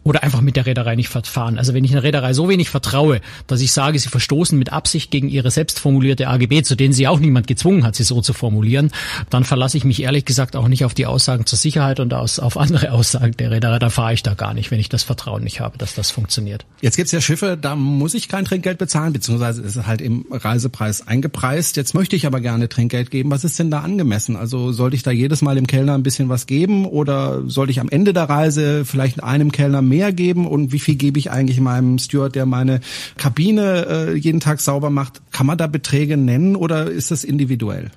oder 0.04 0.24
einfach 0.24 0.42
mit 0.42 0.56
der 0.56 0.66
Reederei 0.66 0.96
nicht 0.96 1.10
verfahren. 1.10 1.58
Also 1.58 1.74
wenn 1.74 1.84
ich 1.84 1.92
einer 1.92 2.04
Reederei 2.04 2.34
so 2.34 2.50
wenig 2.50 2.70
vertraue, 2.70 3.22
dass 3.48 3.62
ich 3.62 3.72
sage, 3.72 4.00
sie 4.00 4.10
verstoßen 4.10 4.58
mit 4.58 4.74
Absicht 4.74 5.12
gegen 5.12 5.30
ihre 5.30 5.52
selbst 5.52 5.80
formulierte 5.80 6.28
AGB, 6.28 6.64
zu 6.64 6.76
denen 6.76 6.94
sie 6.94 7.08
auch 7.08 7.20
niemand 7.20 7.48
gezwungen 7.48 7.84
hat, 7.84 7.96
sie 7.96 8.04
so 8.04 8.22
zu 8.22 8.34
formulieren, 8.34 8.92
dann 9.30 9.44
verlasse 9.44 9.78
ich 9.78 9.84
mich 9.84 10.02
ehrlich 10.02 10.26
gesagt 10.26 10.56
auch 10.56 10.68
nicht 10.68 10.86
auf 10.86 10.94
die 10.94 11.06
Aussagen 11.06 11.46
zur 11.46 11.58
Sicherheit 11.58 12.00
und 12.00 12.14
aus, 12.14 12.40
auf 12.40 12.58
andere 12.58 12.92
Aussagen 12.92 13.36
der 13.38 13.52
Reederei. 13.52 13.80
Da 13.80 13.90
fahre 13.90 14.14
ich 14.14 14.24
da 14.24 14.34
gar 14.34 14.54
nicht, 14.54 14.72
wenn 14.72 14.80
ich 14.80 14.90
das 14.90 15.04
Vertrauen 15.04 15.44
nicht 15.44 15.60
habe, 15.60 15.78
dass 15.78 15.94
das 15.94 16.10
funktioniert. 16.10 16.66
Jetzt 16.82 16.98
gibt's 16.98 17.12
ja 17.12 17.22
Schiffe, 17.22 17.58
da 17.60 17.76
muss 17.76 18.14
ich 18.14 18.28
kein 18.28 18.46
Trinkgeld 18.46 18.80
bezahlen, 18.80 19.14
beziehungsweise 19.14 19.62
ist 19.62 19.76
es 19.76 19.86
halt 19.86 20.02
im 20.02 20.26
Reisepreis 20.32 21.08
eingepreist. 21.08 21.78
Jetzt 21.78 21.94
möchte 21.94 22.16
ich 22.16 22.26
aber 22.26 22.42
gerne 22.42 22.70
Trinkgeld 22.70 23.12
geben. 23.12 23.30
Was 23.30 23.44
ist 23.44 23.60
denn 23.60 23.70
da 23.70 23.82
angemessen? 23.82 24.36
Also 24.36 24.72
sollte 24.72 24.96
ich 24.96 25.04
da 25.04 25.12
jedes 25.12 25.42
Mal 25.42 25.56
dem 25.56 25.68
Kellner 25.68 25.94
ein 25.94 26.04
bisschen 26.04 26.30
was 26.30 26.48
geben 26.48 26.86
oder 26.86 27.48
sollte 27.48 27.72
ich 27.72 27.80
am 27.80 27.90
Ende 27.90 28.14
der 28.14 28.24
Reise 28.24 28.84
vielleicht 28.86 29.24
einem 29.24 29.52
Kellner 29.52 29.82
mehr 29.92 30.14
geben 30.14 30.48
und 30.48 30.72
wie 30.72 30.80
viel 30.80 30.96
gebe 30.96 31.20
ich 31.20 31.30
eigentlich 31.30 31.60
meinem 31.60 32.00
Steward, 32.00 32.34
der 32.34 32.46
meine 32.46 32.80
Kabine 33.18 33.86
äh, 33.88 34.16
jeden 34.16 34.40
Tag 34.40 34.62
sauber 34.62 34.90
macht? 34.90 35.22
Kann 35.32 35.46
man 35.46 35.58
da 35.58 35.68
Beträge 35.68 36.18
nennen 36.18 36.56
oder 36.56 36.90
ist 36.90 37.12
das 37.12 37.24
individuell? 37.24 37.92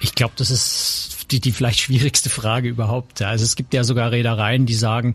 Ich 0.00 0.14
glaube, 0.14 0.34
das 0.36 0.50
ist 0.50 1.26
die, 1.30 1.40
die 1.40 1.52
vielleicht 1.52 1.80
schwierigste 1.80 2.30
Frage 2.30 2.68
überhaupt. 2.68 3.22
Also 3.22 3.44
es 3.44 3.56
gibt 3.56 3.74
ja 3.74 3.84
sogar 3.84 4.10
Reedereien, 4.10 4.66
die 4.66 4.74
sagen, 4.74 5.14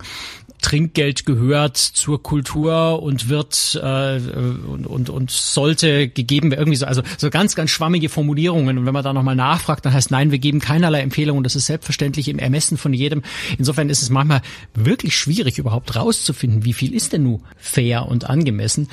Trinkgeld 0.61 1.25
gehört 1.25 1.77
zur 1.77 2.21
Kultur 2.21 3.01
und 3.01 3.29
wird 3.29 3.79
äh, 3.81 4.17
und, 4.17 4.85
und, 4.85 5.09
und 5.09 5.31
sollte 5.31 6.09
gegeben 6.09 6.51
werden. 6.51 6.61
Irgendwie 6.61 6.77
so, 6.77 6.85
also 6.85 7.01
so 7.17 7.29
ganz, 7.29 7.55
ganz 7.55 7.69
schwammige 7.69 8.09
Formulierungen. 8.09 8.77
Und 8.77 8.85
wenn 8.85 8.93
man 8.93 9.03
da 9.03 9.13
nochmal 9.13 9.35
nachfragt, 9.35 9.85
dann 9.85 9.93
heißt 9.93 10.11
nein, 10.11 10.31
wir 10.31 10.39
geben 10.39 10.59
keinerlei 10.59 11.01
Empfehlungen. 11.01 11.43
Das 11.43 11.55
ist 11.55 11.67
selbstverständlich 11.67 12.27
im 12.27 12.39
Ermessen 12.39 12.77
von 12.77 12.93
jedem. 12.93 13.23
Insofern 13.57 13.89
ist 13.89 14.01
es 14.01 14.09
manchmal 14.09 14.41
wirklich 14.73 15.15
schwierig, 15.15 15.57
überhaupt 15.59 15.95
rauszufinden, 15.95 16.65
wie 16.65 16.73
viel 16.73 16.93
ist 16.93 17.13
denn 17.13 17.23
nun 17.23 17.43
fair 17.57 18.05
und 18.07 18.29
angemessen. 18.29 18.89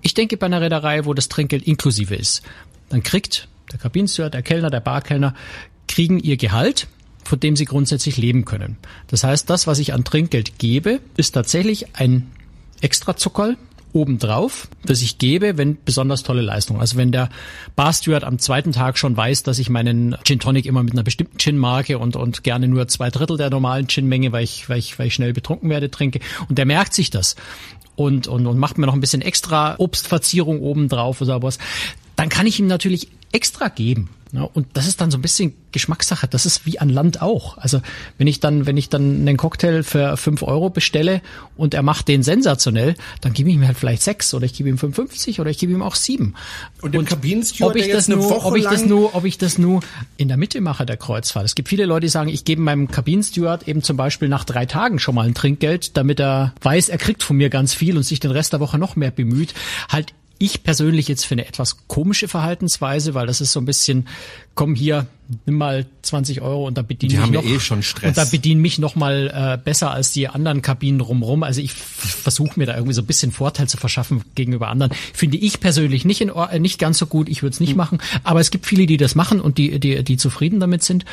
Ich 0.00 0.14
denke 0.14 0.36
bei 0.36 0.46
einer 0.46 0.60
Reederei, 0.60 1.04
wo 1.04 1.14
das 1.14 1.28
Trinkgeld 1.28 1.66
inklusive 1.66 2.14
ist, 2.14 2.42
dann 2.88 3.02
kriegt 3.02 3.48
der 3.72 3.78
Kabinensteward, 3.78 4.34
der 4.34 4.42
Kellner, 4.42 4.70
der 4.70 4.80
Barkellner, 4.80 5.34
kriegen 5.88 6.18
ihr 6.18 6.36
Gehalt 6.36 6.88
von 7.24 7.40
dem 7.40 7.56
sie 7.56 7.64
grundsätzlich 7.64 8.16
leben 8.16 8.44
können. 8.44 8.76
Das 9.08 9.24
heißt, 9.24 9.48
das, 9.48 9.66
was 9.66 9.78
ich 9.78 9.92
an 9.92 10.04
Trinkgeld 10.04 10.58
gebe, 10.58 11.00
ist 11.16 11.32
tatsächlich 11.32 11.96
ein 11.96 12.30
extra 12.80 13.16
Zuckerl 13.16 13.56
obendrauf, 13.94 14.68
das 14.84 15.02
ich 15.02 15.18
gebe, 15.18 15.56
wenn 15.56 15.78
besonders 15.84 16.24
tolle 16.24 16.42
Leistung. 16.42 16.80
Also 16.80 16.96
wenn 16.96 17.12
der 17.12 17.28
Barsteward 17.76 18.24
am 18.24 18.40
zweiten 18.40 18.72
Tag 18.72 18.98
schon 18.98 19.16
weiß, 19.16 19.44
dass 19.44 19.60
ich 19.60 19.70
meinen 19.70 20.16
Gin 20.24 20.40
Tonic 20.40 20.66
immer 20.66 20.82
mit 20.82 20.94
einer 20.94 21.04
bestimmten 21.04 21.38
Gin-Marke 21.38 21.98
und, 21.98 22.16
und 22.16 22.42
gerne 22.42 22.66
nur 22.66 22.88
zwei 22.88 23.10
Drittel 23.10 23.36
der 23.36 23.50
normalen 23.50 23.86
Gin-Menge, 23.86 24.32
weil 24.32 24.42
ich, 24.42 24.68
weil, 24.68 24.78
ich, 24.78 24.98
weil 24.98 25.06
ich 25.06 25.14
schnell 25.14 25.32
betrunken 25.32 25.70
werde, 25.70 25.90
trinke. 25.92 26.18
Und 26.48 26.58
der 26.58 26.66
merkt 26.66 26.92
sich 26.92 27.10
das 27.10 27.36
und, 27.94 28.26
und, 28.26 28.46
und 28.46 28.58
macht 28.58 28.78
mir 28.78 28.86
noch 28.86 28.94
ein 28.94 29.00
bisschen 29.00 29.22
extra 29.22 29.76
Obstverzierung 29.78 30.60
obendrauf 30.60 31.20
oder 31.20 31.42
was. 31.42 31.58
Dann 32.16 32.28
kann 32.28 32.46
ich 32.46 32.58
ihm 32.58 32.66
natürlich 32.66 33.08
extra 33.30 33.68
geben. 33.68 34.10
Ja, 34.34 34.42
und 34.52 34.66
das 34.72 34.88
ist 34.88 35.00
dann 35.00 35.12
so 35.12 35.18
ein 35.18 35.22
bisschen 35.22 35.54
Geschmackssache. 35.70 36.26
Das 36.26 36.44
ist 36.44 36.66
wie 36.66 36.80
an 36.80 36.88
Land 36.88 37.22
auch. 37.22 37.56
Also 37.56 37.80
wenn 38.18 38.26
ich 38.26 38.40
dann, 38.40 38.66
wenn 38.66 38.76
ich 38.76 38.88
dann 38.88 39.20
einen 39.20 39.36
Cocktail 39.36 39.84
für 39.84 40.16
fünf 40.16 40.42
Euro 40.42 40.70
bestelle 40.70 41.22
und 41.56 41.72
er 41.72 41.84
macht 41.84 42.08
den 42.08 42.24
sensationell, 42.24 42.96
dann 43.20 43.32
gebe 43.32 43.48
ich 43.48 43.54
ihm 43.54 43.64
halt 43.64 43.78
vielleicht 43.78 44.02
sechs 44.02 44.34
oder 44.34 44.44
ich 44.44 44.52
gebe 44.54 44.68
ihm 44.68 44.76
55 44.76 45.40
oder 45.40 45.50
ich 45.50 45.58
gebe 45.58 45.72
ihm 45.72 45.82
auch 45.82 45.94
sieben. 45.94 46.34
Und, 46.82 46.96
und 46.96 47.12
ob 47.12 47.24
ich 47.76 47.92
das 47.92 48.08
nur, 48.08 48.44
ob 48.44 48.56
ich 48.56 48.64
das 48.64 48.84
nur, 48.84 49.14
ob 49.14 49.24
ich 49.24 49.38
das 49.38 49.56
nur 49.56 49.82
in 50.16 50.26
der 50.26 50.36
Mitte 50.36 50.60
mache 50.60 50.84
der 50.84 50.96
Kreuzfahrt. 50.96 51.44
Es 51.44 51.54
gibt 51.54 51.68
viele 51.68 51.86
Leute, 51.86 52.06
die 52.06 52.10
sagen, 52.10 52.28
ich 52.28 52.44
gebe 52.44 52.60
meinem 52.60 52.90
Kabinensteward 52.90 53.68
eben 53.68 53.84
zum 53.84 53.96
Beispiel 53.96 54.28
nach 54.28 54.42
drei 54.42 54.66
Tagen 54.66 54.98
schon 54.98 55.14
mal 55.14 55.28
ein 55.28 55.34
Trinkgeld, 55.34 55.96
damit 55.96 56.18
er 56.18 56.54
weiß, 56.60 56.88
er 56.88 56.98
kriegt 56.98 57.22
von 57.22 57.36
mir 57.36 57.50
ganz 57.50 57.72
viel 57.72 57.96
und 57.96 58.02
sich 58.02 58.18
den 58.18 58.32
Rest 58.32 58.52
der 58.52 58.58
Woche 58.58 58.78
noch 58.78 58.96
mehr 58.96 59.12
bemüht. 59.12 59.54
Halt 59.88 60.12
ich 60.38 60.62
persönlich 60.62 61.08
jetzt 61.08 61.24
für 61.24 61.34
eine 61.34 61.46
etwas 61.46 61.86
komische 61.86 62.28
Verhaltensweise, 62.28 63.14
weil 63.14 63.26
das 63.26 63.40
ist 63.40 63.52
so 63.52 63.60
ein 63.60 63.64
bisschen, 63.64 64.08
komm 64.54 64.74
hier, 64.74 65.06
nimm 65.46 65.56
mal 65.56 65.86
20 66.02 66.40
Euro 66.42 66.66
und 66.66 66.76
da 66.76 66.82
bediene 66.82 67.10
die 67.10 67.16
mich 67.16 67.26
haben 67.26 67.32
noch, 67.32 67.44
eh 67.44 67.60
schon 67.60 67.82
Stress. 67.82 68.08
und 68.08 68.16
da 68.16 68.24
bediene 68.24 68.60
mich 68.60 68.78
noch 68.78 68.94
mal 68.94 69.30
äh, 69.32 69.62
besser 69.62 69.90
als 69.90 70.12
die 70.12 70.28
anderen 70.28 70.62
Kabinen 70.62 71.00
rumrum. 71.00 71.42
Also 71.42 71.60
ich 71.60 71.72
versuche 71.72 72.58
mir 72.58 72.66
da 72.66 72.74
irgendwie 72.74 72.94
so 72.94 73.02
ein 73.02 73.06
bisschen 73.06 73.32
Vorteil 73.32 73.68
zu 73.68 73.76
verschaffen 73.76 74.22
gegenüber 74.34 74.68
anderen. 74.68 74.92
Finde 75.12 75.36
ich 75.36 75.60
persönlich 75.60 76.04
nicht 76.04 76.20
in, 76.20 76.30
äh, 76.30 76.58
nicht 76.58 76.78
ganz 76.78 76.98
so 76.98 77.06
gut. 77.06 77.28
Ich 77.28 77.42
würde 77.42 77.54
es 77.54 77.60
nicht 77.60 77.72
mhm. 77.72 77.78
machen, 77.78 77.98
aber 78.22 78.40
es 78.40 78.50
gibt 78.50 78.66
viele, 78.66 78.86
die 78.86 78.96
das 78.96 79.14
machen 79.14 79.40
und 79.40 79.58
die, 79.58 79.78
die 79.80 80.04
die 80.04 80.16
zufrieden 80.16 80.60
damit 80.60 80.82
sind. 80.82 81.04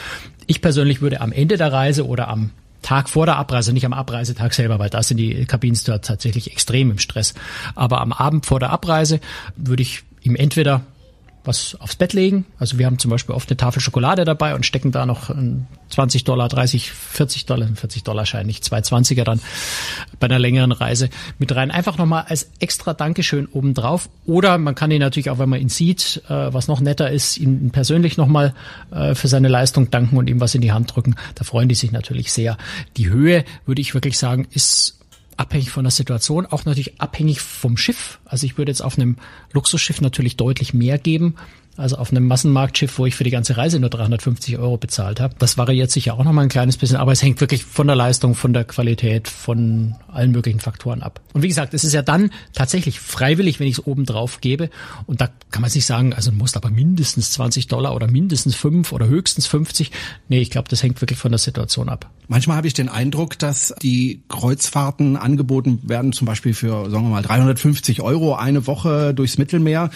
Ich 0.48 0.62
persönlich 0.62 1.02
würde 1.02 1.22
am 1.22 1.32
Ende 1.32 1.58
der 1.58 1.72
Reise 1.72 2.06
oder 2.06 2.28
am 2.28 2.52
Tag 2.82 3.10
vor 3.10 3.26
der 3.26 3.38
Abreise, 3.38 3.74
nicht 3.74 3.86
am 3.86 3.94
Abreisetag 3.94 4.54
selber, 4.54 4.80
weil 4.80 4.90
da 4.90 5.04
sind 5.04 5.18
die 5.18 5.46
Kabinen 5.46 5.76
tatsächlich 5.76 6.52
extrem 6.52 6.92
im 6.92 7.00
Stress. 7.00 7.34
Aber 7.76 8.02
am 8.02 8.12
Abend 8.12 8.46
vor 8.46 8.60
der 8.60 8.72
Abreise 8.72 9.20
würde 9.56 9.84
ich 9.84 10.04
ihm 10.22 10.36
entweder 10.36 10.82
was 11.44 11.76
aufs 11.80 11.96
Bett 11.96 12.14
legen. 12.14 12.46
Also 12.60 12.78
wir 12.78 12.86
haben 12.86 13.00
zum 13.00 13.12
Beispiel 13.12 13.36
oft 13.36 13.50
eine 13.50 13.58
Tafel 13.58 13.82
Schokolade 13.82 14.26
dabei 14.26 14.56
und 14.56 14.66
stecken 14.66 14.92
da 14.92 15.06
noch 15.06 15.34
20 15.90 16.24
Dollar, 16.24 16.48
30, 16.48 16.92
40 16.92 17.46
Dollar, 17.46 17.68
40 17.68 18.04
Dollar 18.04 18.26
Schein, 18.26 18.46
nicht 18.46 18.64
220er 18.64 19.24
dann 19.24 19.42
bei 20.20 20.26
einer 20.26 20.40
längeren 20.40 20.72
Reise 20.72 21.10
mit 21.40 21.56
rein. 21.56 21.72
Einfach 21.72 21.98
nochmal 21.98 22.26
als 22.28 22.52
extra 22.60 22.94
Dankeschön 22.94 23.48
obendrauf. 23.48 24.10
Oder 24.26 24.58
man 24.58 24.76
kann 24.76 24.92
ihn 24.92 25.00
natürlich 25.00 25.30
auch, 25.30 25.40
wenn 25.40 25.50
man 25.50 25.62
ihn 25.62 25.70
sieht, 25.70 26.22
äh, 26.30 26.54
was 26.54 26.68
noch 26.68 26.80
netter 26.80 27.10
ist, 27.10 27.38
ihn 27.38 27.72
persönlich 27.72 28.18
nochmal 28.18 28.54
äh, 28.92 29.16
für 29.16 29.28
seine 29.28 29.48
Leistung 29.48 29.90
danken 29.92 30.18
und 30.18 30.30
ihm 30.30 30.40
was 30.40 30.56
in 30.56 30.62
die 30.62 30.72
Hand 30.72 30.96
drücken. 30.96 31.16
Da 31.36 31.44
freuen 31.44 31.70
die 31.70 31.76
sich 31.76 31.92
natürlich 31.92 32.32
sehr. 32.32 32.58
Die 32.98 33.10
Höhe, 33.10 33.44
würde 33.66 33.82
ich 33.82 33.94
wirklich 33.94 34.18
sagen, 34.18 34.48
ist 34.52 35.01
abhängig 35.38 35.72
von 35.72 35.84
der 35.84 35.92
Situation, 35.92 36.46
auch 36.46 36.66
natürlich 36.66 37.00
abhängig 37.02 37.42
vom 37.42 37.78
Schiff. 37.78 38.20
Also 38.26 38.46
ich 38.46 38.58
würde 38.58 38.72
jetzt 38.72 38.82
auf 38.82 38.98
einem 38.98 39.18
Luxusschiff 39.52 40.02
natürlich 40.02 40.38
deutlich 40.38 40.74
mehr 40.74 40.98
geben, 40.98 41.36
also 41.78 41.96
auf 41.96 42.12
einem 42.12 42.28
Massenmarktschiff, 42.28 42.98
wo 43.00 43.06
ich 43.06 43.16
für 43.16 43.24
die 43.24 43.32
ganze 43.32 43.56
Reise 43.58 43.80
nur 43.80 43.90
350 43.90 44.58
Euro 44.58 44.78
bezahlt 44.78 45.20
habe. 45.20 45.36
Das 45.40 45.58
variiert 45.58 45.90
sich 45.90 46.06
ja 46.06 46.14
auch 46.14 46.24
noch 46.24 46.34
mal 46.34 46.42
ein 46.42 46.50
kleines 46.50 46.78
bisschen, 46.78 46.98
aber 46.98 47.12
es 47.12 47.24
hängt 47.24 47.40
wirklich 47.40 47.64
von 47.64 47.88
der 47.88 47.96
Leistung, 47.96 48.36
von 48.36 48.54
der 48.54 48.66
Qualität, 48.66 49.28
von 49.28 49.96
allen 50.08 50.32
möglichen 50.32 50.60
Faktoren 50.60 51.02
ab. 51.02 51.22
Und 51.34 51.44
wie 51.44 51.48
gesagt, 51.48 51.74
es 51.74 51.84
ist 51.84 51.94
ja 51.94 52.02
dann 52.02 52.32
tatsächlich 52.54 53.00
freiwillig, 53.00 53.60
wenn 53.60 53.68
ich 53.68 53.80
es 53.80 53.88
oben 53.88 54.06
drauf 54.06 54.42
gebe. 54.42 54.70
Und 55.06 55.22
da 55.22 55.30
kann 55.50 55.62
man 55.62 55.72
sich 55.72 55.86
sagen, 55.86 56.14
also 56.14 56.32
muss 56.32 56.56
aber 56.56 56.70
mindestens 56.70 57.32
20 57.32 57.68
Dollar 57.68 57.96
oder 57.96 58.08
mindestens 58.08 58.56
5 58.56 58.92
oder 58.92 59.08
höchstens 59.08 59.48
50. 59.48 59.92
Nee, 60.28 60.42
ich 60.42 60.50
glaube, 60.50 60.68
das 60.70 60.84
hängt 60.84 61.00
wirklich 61.02 61.20
von 61.20 61.32
der 61.32 61.40
Situation 61.40 61.90
ab. 61.90 62.10
Manchmal 62.28 62.58
habe 62.58 62.68
ich 62.68 62.74
den 62.74 62.90
Eindruck, 62.90 63.40
dass 63.40 63.74
die 63.82 64.24
Kreuzfahrten 64.30 65.18
angeboten 65.18 65.80
werden, 65.84 66.14
zum 66.14 66.28
Beispiel 66.28 66.54
für, 66.54 66.90
sagen 66.90 67.06
wir 67.06 67.10
mal, 67.10 67.24
350 67.24 68.02
Euro 68.02 68.36
eine 68.36 68.68
Woche 68.68 69.14
durchs 69.14 69.38
Mittelmeer 69.38 69.90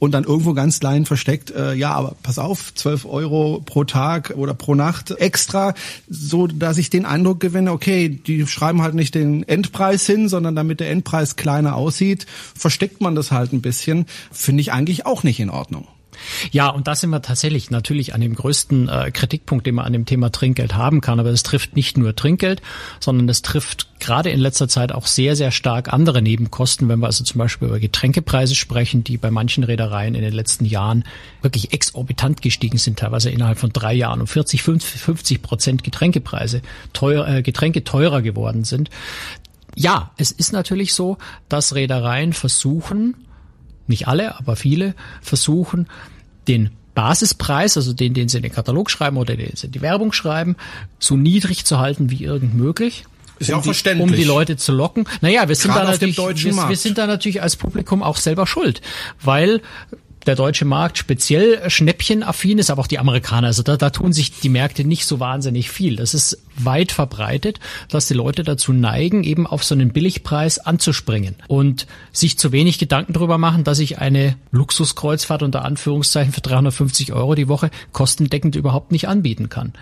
und 0.00 0.12
dann 0.12 0.24
irgendwo 0.24 0.54
ganz 0.54 0.80
klein 0.80 1.06
versteckt, 1.06 1.52
äh, 1.52 1.74
ja, 1.74 1.92
aber 1.92 2.16
pass 2.22 2.40
auf, 2.40 2.74
12 2.74 3.04
Euro 3.04 3.62
pro 3.64 3.84
Tag 3.84 4.32
oder 4.34 4.54
pro 4.54 4.74
Nacht 4.74 5.12
extra, 5.12 5.74
so 6.08 6.48
dass 6.48 6.78
ich 6.78 6.90
den 6.90 7.04
Eindruck 7.04 7.38
gewinne, 7.38 7.70
okay, 7.70 8.08
die 8.08 8.44
schreiben 8.48 8.82
halt 8.82 8.94
nicht 8.94 9.14
den 9.14 9.46
Endpreis 9.46 10.06
hin, 10.06 10.28
sondern 10.28 10.56
damit 10.56 10.80
der 10.80 10.90
Endpreis 10.90 11.36
kleiner 11.36 11.76
aussieht, 11.76 12.26
versteckt 12.56 13.00
man 13.00 13.14
das 13.14 13.30
halt 13.30 13.52
ein 13.52 13.60
bisschen, 13.60 14.06
finde 14.32 14.62
ich 14.62 14.72
eigentlich 14.72 15.06
auch 15.06 15.22
nicht 15.22 15.38
in 15.38 15.50
Ordnung. 15.50 15.86
Ja, 16.50 16.68
und 16.68 16.86
da 16.86 16.94
sind 16.94 17.10
wir 17.10 17.22
tatsächlich 17.22 17.70
natürlich 17.70 18.14
an 18.14 18.20
dem 18.20 18.34
größten 18.34 18.88
äh, 18.88 19.10
Kritikpunkt, 19.10 19.66
den 19.66 19.74
man 19.74 19.86
an 19.86 19.92
dem 19.92 20.06
Thema 20.06 20.30
Trinkgeld 20.30 20.74
haben 20.74 21.00
kann. 21.00 21.20
Aber 21.20 21.30
es 21.30 21.42
trifft 21.42 21.76
nicht 21.76 21.96
nur 21.96 22.14
Trinkgeld, 22.14 22.62
sondern 22.98 23.28
es 23.28 23.42
trifft 23.42 23.88
gerade 24.00 24.30
in 24.30 24.40
letzter 24.40 24.68
Zeit 24.68 24.92
auch 24.92 25.06
sehr, 25.06 25.36
sehr 25.36 25.50
stark 25.50 25.92
andere 25.92 26.22
Nebenkosten, 26.22 26.88
wenn 26.88 27.00
wir 27.00 27.06
also 27.06 27.22
zum 27.22 27.38
Beispiel 27.38 27.68
über 27.68 27.78
Getränkepreise 27.78 28.54
sprechen, 28.54 29.04
die 29.04 29.18
bei 29.18 29.30
manchen 29.30 29.62
Reedereien 29.62 30.14
in 30.14 30.22
den 30.22 30.32
letzten 30.32 30.64
Jahren 30.64 31.04
wirklich 31.42 31.72
exorbitant 31.72 32.42
gestiegen 32.42 32.78
sind, 32.78 32.98
teilweise 32.98 33.30
innerhalb 33.30 33.58
von 33.58 33.72
drei 33.72 33.94
Jahren 33.94 34.20
um 34.20 34.26
40, 34.26 34.62
50 34.62 35.42
Prozent 35.42 35.84
Getränkepreise, 35.84 36.62
teuer, 36.92 37.28
äh, 37.28 37.42
Getränke 37.42 37.84
teurer 37.84 38.22
geworden 38.22 38.64
sind. 38.64 38.90
Ja, 39.76 40.10
es 40.16 40.32
ist 40.32 40.52
natürlich 40.52 40.94
so, 40.94 41.18
dass 41.48 41.74
Reedereien 41.74 42.32
versuchen, 42.32 43.14
nicht 43.90 44.08
alle, 44.08 44.38
aber 44.38 44.56
viele 44.56 44.94
versuchen, 45.20 45.86
den 46.48 46.70
Basispreis, 46.94 47.76
also 47.76 47.92
den, 47.92 48.14
den 48.14 48.28
sie 48.28 48.38
in 48.38 48.42
den 48.42 48.52
Katalog 48.52 48.90
schreiben 48.90 49.16
oder 49.16 49.36
den 49.36 49.54
sie 49.54 49.66
in 49.66 49.72
die 49.72 49.82
Werbung 49.82 50.12
schreiben, 50.12 50.56
so 50.98 51.16
niedrig 51.16 51.64
zu 51.64 51.78
halten 51.78 52.10
wie 52.10 52.24
irgend 52.24 52.54
möglich. 52.54 53.04
Ist 53.38 53.48
ja 53.48 53.54
um 53.54 53.60
auch 53.60 53.64
verständlich. 53.64 54.10
um 54.10 54.14
die 54.14 54.24
Leute 54.24 54.56
zu 54.56 54.72
locken. 54.72 55.06
Naja, 55.22 55.48
wir 55.48 55.54
sind 55.54 55.72
Gerade 55.72 55.86
da 55.86 55.92
natürlich, 55.92 56.16
wir, 56.44 56.68
wir 56.68 56.76
sind 56.76 56.98
da 56.98 57.06
natürlich 57.06 57.40
als 57.40 57.56
Publikum 57.56 58.02
auch 58.02 58.18
selber 58.18 58.46
schuld, 58.46 58.82
weil 59.22 59.62
der 60.26 60.36
deutsche 60.36 60.64
Markt 60.64 60.98
speziell 60.98 61.68
schnäppchenaffin 61.70 62.58
ist, 62.58 62.70
aber 62.70 62.82
auch 62.82 62.86
die 62.86 62.98
Amerikaner. 62.98 63.48
Also 63.48 63.62
da, 63.62 63.76
da 63.76 63.90
tun 63.90 64.12
sich 64.12 64.38
die 64.40 64.48
Märkte 64.48 64.84
nicht 64.84 65.06
so 65.06 65.20
wahnsinnig 65.20 65.70
viel. 65.70 65.96
Das 65.96 66.14
ist 66.14 66.38
weit 66.56 66.92
verbreitet, 66.92 67.58
dass 67.88 68.06
die 68.06 68.14
Leute 68.14 68.42
dazu 68.42 68.72
neigen, 68.72 69.24
eben 69.24 69.46
auf 69.46 69.64
so 69.64 69.74
einen 69.74 69.92
Billigpreis 69.92 70.58
anzuspringen 70.58 71.36
und 71.48 71.86
sich 72.12 72.38
zu 72.38 72.52
wenig 72.52 72.78
Gedanken 72.78 73.14
darüber 73.14 73.38
machen, 73.38 73.64
dass 73.64 73.78
ich 73.78 73.98
eine 73.98 74.36
Luxuskreuzfahrt 74.50 75.42
unter 75.42 75.64
Anführungszeichen 75.64 76.32
für 76.32 76.42
350 76.42 77.12
Euro 77.12 77.34
die 77.34 77.48
Woche 77.48 77.70
kostendeckend 77.92 78.56
überhaupt 78.56 78.92
nicht 78.92 79.08
anbieten 79.08 79.48
kann. 79.48 79.72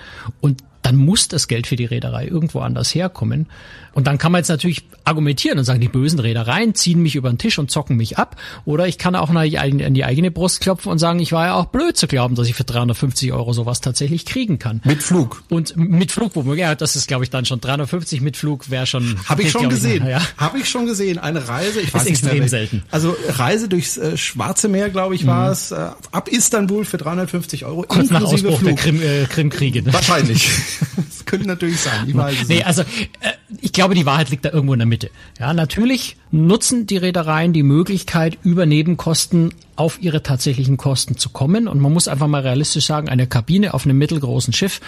Und 0.41 0.63
dann 0.89 0.97
muss 0.97 1.29
das 1.29 1.49
Geld 1.49 1.67
für 1.67 1.77
die 1.77 1.85
Reederei 1.85 2.27
irgendwo 2.27 2.61
anders 2.61 2.95
herkommen. 2.95 3.47
Und 3.93 4.07
dann 4.07 4.17
kann 4.17 4.33
man 4.33 4.39
jetzt 4.39 4.49
natürlich 4.49 4.85
argumentieren 5.05 5.59
und 5.59 5.65
sagen, 5.65 5.81
die 5.81 5.89
bösen 5.89 6.19
Reedereien 6.19 6.75
ziehen 6.75 7.03
mich 7.03 7.15
über 7.17 7.29
den 7.29 7.37
Tisch 7.37 7.59
und 7.59 7.71
zocken 7.71 7.97
mich 7.97 8.17
ab. 8.17 8.37
Oder 8.65 8.87
ich 8.87 8.97
kann 8.97 9.15
auch 9.17 9.29
an 9.29 9.95
die 9.95 10.05
eigene 10.05 10.31
Brust 10.31 10.61
klopfen 10.61 10.91
und 10.91 10.99
sagen, 10.99 11.19
ich 11.19 11.33
war 11.33 11.47
ja 11.47 11.55
auch 11.55 11.67
blöd 11.67 11.97
zu 11.97 12.07
glauben, 12.07 12.37
dass 12.37 12.49
ich 12.49 12.55
für 12.55 12.65
350 12.65 13.33
Euro 13.33 13.53
sowas 13.53 13.81
tatsächlich 13.81 14.25
kriegen 14.25 14.59
kann. 14.59 14.81
Mit 14.85 15.03
Flug. 15.03 15.43
Und 15.51 15.77
mit 15.77 16.13
Flug, 16.13 16.37
womöglich, 16.37 16.61
ja, 16.61 16.75
das 16.75 16.97
ist 16.97 17.07
glaube 17.09 17.25
ich 17.25 17.31
dann 17.31 17.45
schon 17.45 17.61
350 17.61 18.21
mit 18.23 18.37
Flug 18.37 18.71
wäre 18.71 18.87
schon. 18.87 19.17
Habe 19.27 19.43
ich 19.43 19.51
schon 19.51 19.69
gesehen. 19.69 20.07
ja. 20.07 20.23
Habe 20.37 20.59
ich 20.59 20.69
schon 20.69 20.87
gesehen. 20.87 21.19
Eine 21.19 21.49
Reise, 21.49 21.81
ich 21.81 21.93
weiß 21.93 22.05
nicht 22.05 22.13
extrem 22.13 22.39
mehr, 22.39 22.49
selten. 22.49 22.83
Also 22.91 23.15
Reise 23.29 23.69
durchs 23.69 23.99
äh, 23.99 24.17
Schwarze 24.17 24.69
Meer, 24.69 24.89
glaube 24.89 25.15
ich, 25.15 25.27
war 25.27 25.51
es, 25.51 25.71
äh, 25.71 25.91
ab 26.13 26.29
Istanbul 26.29 26.85
für 26.85 26.97
350 26.97 27.65
Euro 27.65 27.83
Kurz 27.83 28.11
nach 28.11 28.21
inklusive 28.21 28.49
Ausbruch 28.49 28.65
der 28.65 28.77
Flug. 28.77 28.79
Krim, 28.79 29.03
äh, 29.03 29.25
Krimkriege. 29.25 29.83
Ne? 29.83 29.93
Wahrscheinlich. 29.93 30.49
das 30.97 31.25
könnte 31.25 31.47
natürlich 31.47 31.81
sein. 31.81 32.07
Ich 32.09 32.17
weiß 32.17 32.43
es 32.43 32.49
Nee, 32.49 32.57
nicht. 32.57 32.67
also 32.67 32.83
äh, 32.83 33.33
ich 33.61 33.73
glaube, 33.73 33.95
die 33.95 34.07
Wahrheit 34.07 34.31
liegt 34.31 34.45
da 34.45 34.51
irgendwo 34.51 34.73
in 34.75 34.79
der 34.81 34.87
Mitte. 34.87 35.11
Ja, 35.39 35.53
natürlich 35.53 36.17
nutzen 36.31 36.87
die 36.87 36.97
Reedereien 36.97 37.53
die 37.53 37.63
Möglichkeit, 37.63 38.39
über 38.43 38.67
Nebenkosten 38.67 39.55
auf 39.77 40.01
ihre 40.03 40.23
tatsächlichen 40.23 40.77
Kosten 40.77 41.17
zu 41.17 41.31
kommen. 41.31 41.69
Und 41.69 41.81
man 41.81 41.93
muss 41.93 42.09
einfach 42.09 42.27
mal 42.29 42.43
realistisch 42.43 42.87
sagen, 42.87 43.09
eine 43.09 43.27
Kabine 43.27 43.75
auf 43.75 43.85
einem 43.85 43.99
mittelgroßen 43.99 44.53
Schiff 44.53 44.81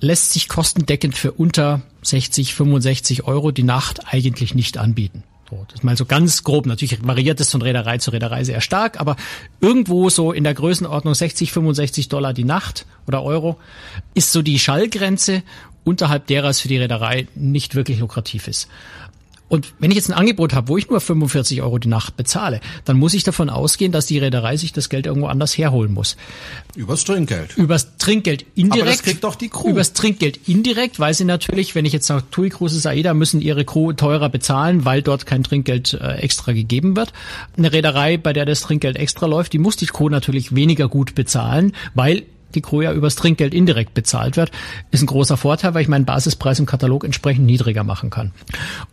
lässt 0.00 0.32
sich 0.32 0.48
kostendeckend 0.48 1.16
für 1.16 1.32
unter 1.32 1.80
60, 2.02 2.54
65 2.54 3.24
Euro 3.24 3.50
die 3.50 3.64
Nacht 3.64 4.00
eigentlich 4.06 4.54
nicht 4.54 4.78
anbieten. 4.78 5.24
So, 5.48 5.64
das 5.68 5.76
ist 5.76 5.84
mal 5.84 5.96
so 5.96 6.04
ganz 6.04 6.42
grob. 6.42 6.66
Natürlich 6.66 7.06
variiert 7.06 7.40
es 7.40 7.50
von 7.50 7.62
Reederei 7.62 7.98
zu 7.98 8.10
Reederei 8.10 8.44
sehr 8.44 8.60
stark, 8.60 9.00
aber 9.00 9.16
irgendwo 9.60 10.10
so 10.10 10.32
in 10.32 10.44
der 10.44 10.54
Größenordnung 10.54 11.14
60, 11.14 11.52
65 11.52 12.08
Dollar 12.08 12.34
die 12.34 12.44
Nacht 12.44 12.86
oder 13.06 13.22
Euro 13.22 13.58
ist 14.14 14.32
so 14.32 14.42
die 14.42 14.58
Schallgrenze, 14.58 15.42
unterhalb 15.84 16.26
derer 16.26 16.48
es 16.48 16.60
für 16.60 16.68
die 16.68 16.76
Reederei 16.76 17.28
nicht 17.34 17.74
wirklich 17.74 17.98
lukrativ 17.98 18.46
ist. 18.46 18.68
Und 19.48 19.72
wenn 19.78 19.90
ich 19.90 19.96
jetzt 19.96 20.10
ein 20.10 20.14
Angebot 20.14 20.54
habe, 20.54 20.68
wo 20.68 20.76
ich 20.76 20.88
nur 20.90 21.00
45 21.00 21.62
Euro 21.62 21.78
die 21.78 21.88
Nacht 21.88 22.16
bezahle, 22.16 22.60
dann 22.84 22.98
muss 22.98 23.14
ich 23.14 23.24
davon 23.24 23.50
ausgehen, 23.50 23.92
dass 23.92 24.06
die 24.06 24.18
Reederei 24.18 24.56
sich 24.56 24.72
das 24.72 24.88
Geld 24.88 25.06
irgendwo 25.06 25.26
anders 25.28 25.56
herholen 25.56 25.92
muss. 25.92 26.16
Übers 26.76 27.04
Trinkgeld. 27.04 27.56
Übers 27.56 27.96
Trinkgeld 27.96 28.44
indirekt. 28.54 28.82
Aber 28.82 28.90
das 28.90 29.02
kriegt 29.02 29.24
doch 29.24 29.34
die 29.34 29.48
Crew. 29.48 29.68
Übers 29.68 29.92
Trinkgeld 29.94 30.48
indirekt, 30.48 31.00
weil 31.00 31.14
sie 31.14 31.24
natürlich, 31.24 31.74
wenn 31.74 31.84
ich 31.84 31.92
jetzt 31.92 32.06
sage, 32.06 32.24
TUI 32.30 32.50
Cruises 32.50 32.86
AIDA 32.86 33.14
müssen 33.14 33.40
ihre 33.40 33.64
Crew 33.64 33.92
teurer 33.92 34.28
bezahlen, 34.28 34.84
weil 34.84 35.02
dort 35.02 35.26
kein 35.26 35.42
Trinkgeld 35.42 35.94
äh, 35.94 36.16
extra 36.16 36.52
gegeben 36.52 36.96
wird. 36.96 37.12
Eine 37.56 37.72
Reederei, 37.72 38.16
bei 38.18 38.32
der 38.32 38.44
das 38.44 38.60
Trinkgeld 38.60 38.96
extra 38.96 39.26
läuft, 39.26 39.52
die 39.52 39.58
muss 39.58 39.76
die 39.76 39.86
Crew 39.86 40.08
natürlich 40.08 40.54
weniger 40.54 40.88
gut 40.88 41.14
bezahlen, 41.14 41.72
weil 41.94 42.24
die 42.54 42.60
Crew 42.60 42.82
ja 42.82 42.92
übers 42.92 43.16
Trinkgeld 43.16 43.54
indirekt 43.54 43.94
bezahlt 43.94 44.36
wird, 44.36 44.50
ist 44.90 45.02
ein 45.02 45.06
großer 45.06 45.36
Vorteil, 45.36 45.74
weil 45.74 45.82
ich 45.82 45.88
meinen 45.88 46.04
Basispreis 46.04 46.58
im 46.58 46.66
Katalog 46.66 47.04
entsprechend 47.04 47.46
niedriger 47.46 47.84
machen 47.84 48.10
kann. 48.10 48.32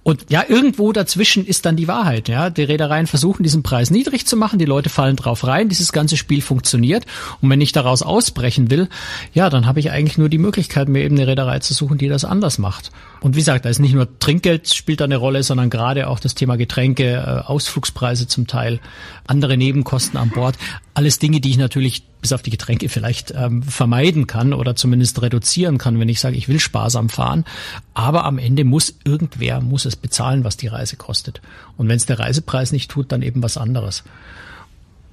Und 0.04 0.26
ja, 0.30 0.44
irgendwo 0.48 0.92
dazwischen 0.92 1.46
ist 1.46 1.66
dann 1.66 1.76
die 1.76 1.88
Wahrheit. 1.88 2.28
Ja, 2.28 2.50
die 2.50 2.64
Reedereien 2.64 3.08
versuchen 3.08 3.44
diesen 3.44 3.64
Preis 3.64 3.92
niedrig 3.92 4.26
zu 4.26 4.36
machen, 4.36 4.60
die 4.60 4.66
Leute 4.66 4.90
fallen 4.90 5.16
drauf 5.16 5.46
rein, 5.46 5.70
dieses 5.70 5.92
ganze 5.92 6.18
Spiel 6.18 6.42
funktioniert. 6.42 7.06
Und 7.42 7.50
wenn 7.50 7.62
ich 7.62 7.72
daraus 7.72 8.02
ausbrechen 8.02 8.70
will, 8.70 8.90
ja, 9.34 9.50
dann 9.50 9.66
habe 9.66 9.80
ich 9.80 9.92
eigentlich 9.92 10.18
nur 10.18 10.30
die 10.30 10.38
Möglichkeit, 10.38 10.90
mir 10.90 11.04
eben 11.04 11.16
eine 11.16 11.28
Reederei 11.28 11.60
zu 11.60 11.74
suchen, 11.74 11.98
die 11.98 12.10
das 12.10 12.26
anders 12.26 12.58
macht. 12.58 12.92
Und 13.22 13.36
wie 13.36 13.40
gesagt, 13.40 13.66
da 13.66 13.70
ist 13.70 13.80
nicht 13.80 13.94
nur 13.94 14.20
Trinkgeld 14.20 14.74
spielt 14.74 15.02
da 15.02 15.06
eine 15.06 15.18
Rolle, 15.18 15.44
sondern 15.44 15.70
gerade 15.70 16.08
auch 16.08 16.20
das 16.20 16.36
Thema 16.36 16.58
Getränke, 16.58 17.14
äh, 17.14 17.48
Ausflugspreise 17.48 18.28
zum 18.28 18.48
Teil, 18.48 18.80
andere 19.28 19.58
Nebenkosten 19.58 20.20
an 20.20 20.30
Bord. 20.30 20.56
Alles 20.94 21.20
Dinge, 21.20 21.42
die 21.42 21.50
ich 21.50 21.58
natürlich 21.58 22.04
bis 22.26 22.34
auf 22.34 22.42
die 22.42 22.50
Getränke 22.50 22.90
vielleicht 22.90 23.36
ähm, 23.38 23.62
vermeiden 23.62 24.26
kann 24.26 24.52
oder 24.52 24.76
zumindest 24.76 25.22
reduzieren 25.22 25.78
kann, 25.78 26.00
wenn 26.00 26.10
ich 26.10 26.20
sage, 26.20 26.36
ich 26.36 26.48
will 26.48 26.60
sparsam 26.60 27.08
fahren. 27.08 27.46
Aber 27.94 28.26
am 28.26 28.40
Ende 28.40 28.64
muss 28.64 28.96
irgendwer 29.04 29.62
muss 29.62 29.86
es 29.86 29.96
bezahlen, 29.96 30.44
was 30.44 30.58
die 30.58 30.66
Reise 30.66 30.96
kostet. 30.96 31.40
Und 31.78 31.88
wenn 31.88 31.98
es 31.98 32.08
der 32.08 32.18
Reisepreis 32.18 32.72
nicht 32.72 32.90
tut, 32.90 33.12
dann 33.12 33.22
eben 33.22 33.44
was 33.44 33.58
anderes. 33.58 34.04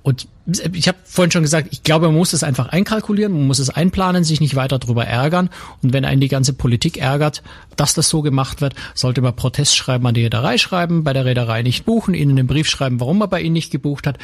Und 0.02 0.26
ich 0.72 0.88
habe 0.88 0.96
vorhin 1.04 1.30
schon 1.30 1.42
gesagt, 1.42 1.68
ich 1.70 1.82
glaube, 1.82 2.06
man 2.06 2.16
muss 2.16 2.32
es 2.32 2.42
einfach 2.42 2.70
einkalkulieren, 2.70 3.32
man 3.32 3.46
muss 3.46 3.58
es 3.58 3.68
einplanen, 3.68 4.24
sich 4.24 4.40
nicht 4.40 4.56
weiter 4.56 4.78
drüber 4.78 5.04
ärgern. 5.04 5.50
Und 5.82 5.92
wenn 5.92 6.06
einen 6.06 6.22
die 6.22 6.28
ganze 6.28 6.54
Politik 6.54 6.96
ärgert, 6.96 7.42
dass 7.76 7.92
das 7.92 8.08
so 8.08 8.22
gemacht 8.22 8.62
wird, 8.62 8.74
sollte 8.94 9.20
man 9.20 9.36
Protestschreiben 9.36 10.06
an 10.06 10.14
die 10.14 10.22
Reederei 10.22 10.56
schreiben, 10.56 11.04
bei 11.04 11.12
der 11.12 11.26
Reederei 11.26 11.62
nicht 11.62 11.84
buchen, 11.84 12.14
ihnen 12.14 12.38
einen 12.38 12.48
Brief 12.48 12.68
schreiben, 12.68 13.00
warum 13.00 13.18
man 13.18 13.28
bei 13.28 13.42
ihnen 13.42 13.52
nicht 13.52 13.70
gebucht 13.70 14.06
hat. 14.06 14.18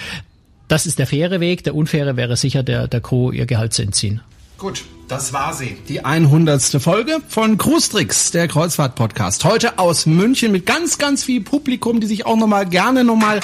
Das 0.68 0.84
ist 0.84 0.98
der 0.98 1.06
faire 1.06 1.40
Weg. 1.40 1.64
Der 1.64 1.74
unfaire 1.74 2.16
wäre 2.16 2.36
sicher, 2.36 2.62
der, 2.62 2.88
der 2.88 3.00
Crew 3.00 3.32
ihr 3.32 3.46
Gehalt 3.46 3.72
zu 3.72 3.82
entziehen. 3.82 4.20
Gut, 4.58 4.84
das 5.08 5.32
war 5.32 5.54
sie. 5.54 5.76
Die 5.88 6.04
100. 6.04 6.60
Folge 6.82 7.18
von 7.28 7.56
Cruistrix, 7.56 8.32
der 8.32 8.48
Kreuzfahrt-Podcast. 8.48 9.44
Heute 9.44 9.78
aus 9.78 10.04
München 10.04 10.52
mit 10.52 10.66
ganz, 10.66 10.98
ganz 10.98 11.24
viel 11.24 11.40
Publikum, 11.40 12.00
die 12.00 12.06
sich 12.06 12.26
auch 12.26 12.36
nochmal 12.36 12.66
gerne 12.66 13.02
nochmal 13.04 13.40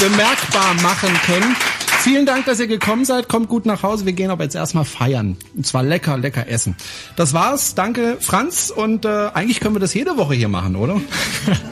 bemerkbar 0.00 0.74
machen 0.82 1.14
können. 1.26 1.54
Vielen 2.00 2.26
Dank, 2.26 2.46
dass 2.46 2.58
ihr 2.58 2.66
gekommen 2.66 3.04
seid. 3.04 3.28
Kommt 3.28 3.48
gut 3.48 3.66
nach 3.66 3.84
Hause. 3.84 4.06
Wir 4.06 4.12
gehen 4.12 4.30
aber 4.30 4.42
jetzt 4.42 4.56
erstmal 4.56 4.84
feiern. 4.84 5.36
Und 5.54 5.64
zwar 5.64 5.84
lecker, 5.84 6.18
lecker 6.18 6.48
essen. 6.48 6.76
Das 7.14 7.32
war's. 7.32 7.76
Danke, 7.76 8.16
Franz. 8.18 8.72
Und 8.74 9.04
äh, 9.04 9.28
eigentlich 9.34 9.60
können 9.60 9.76
wir 9.76 9.80
das 9.80 9.94
jede 9.94 10.16
Woche 10.16 10.34
hier 10.34 10.48
machen, 10.48 10.74
oder? 10.74 11.00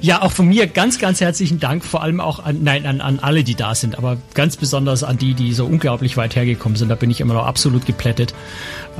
Ja, 0.00 0.22
auch 0.22 0.32
von 0.32 0.46
mir 0.46 0.66
ganz, 0.66 0.98
ganz 0.98 1.20
herzlichen 1.20 1.60
Dank, 1.60 1.84
vor 1.84 2.02
allem 2.02 2.20
auch 2.20 2.44
an, 2.44 2.62
nein, 2.62 2.86
an, 2.86 3.00
an 3.00 3.18
alle, 3.20 3.44
die 3.44 3.54
da 3.54 3.74
sind, 3.74 3.96
aber 3.98 4.16
ganz 4.34 4.56
besonders 4.56 5.02
an 5.02 5.18
die, 5.18 5.34
die 5.34 5.52
so 5.52 5.66
unglaublich 5.66 6.16
weit 6.16 6.36
hergekommen 6.36 6.76
sind. 6.76 6.88
Da 6.88 6.94
bin 6.94 7.10
ich 7.10 7.20
immer 7.20 7.34
noch 7.34 7.46
absolut 7.46 7.86
geplättet 7.86 8.34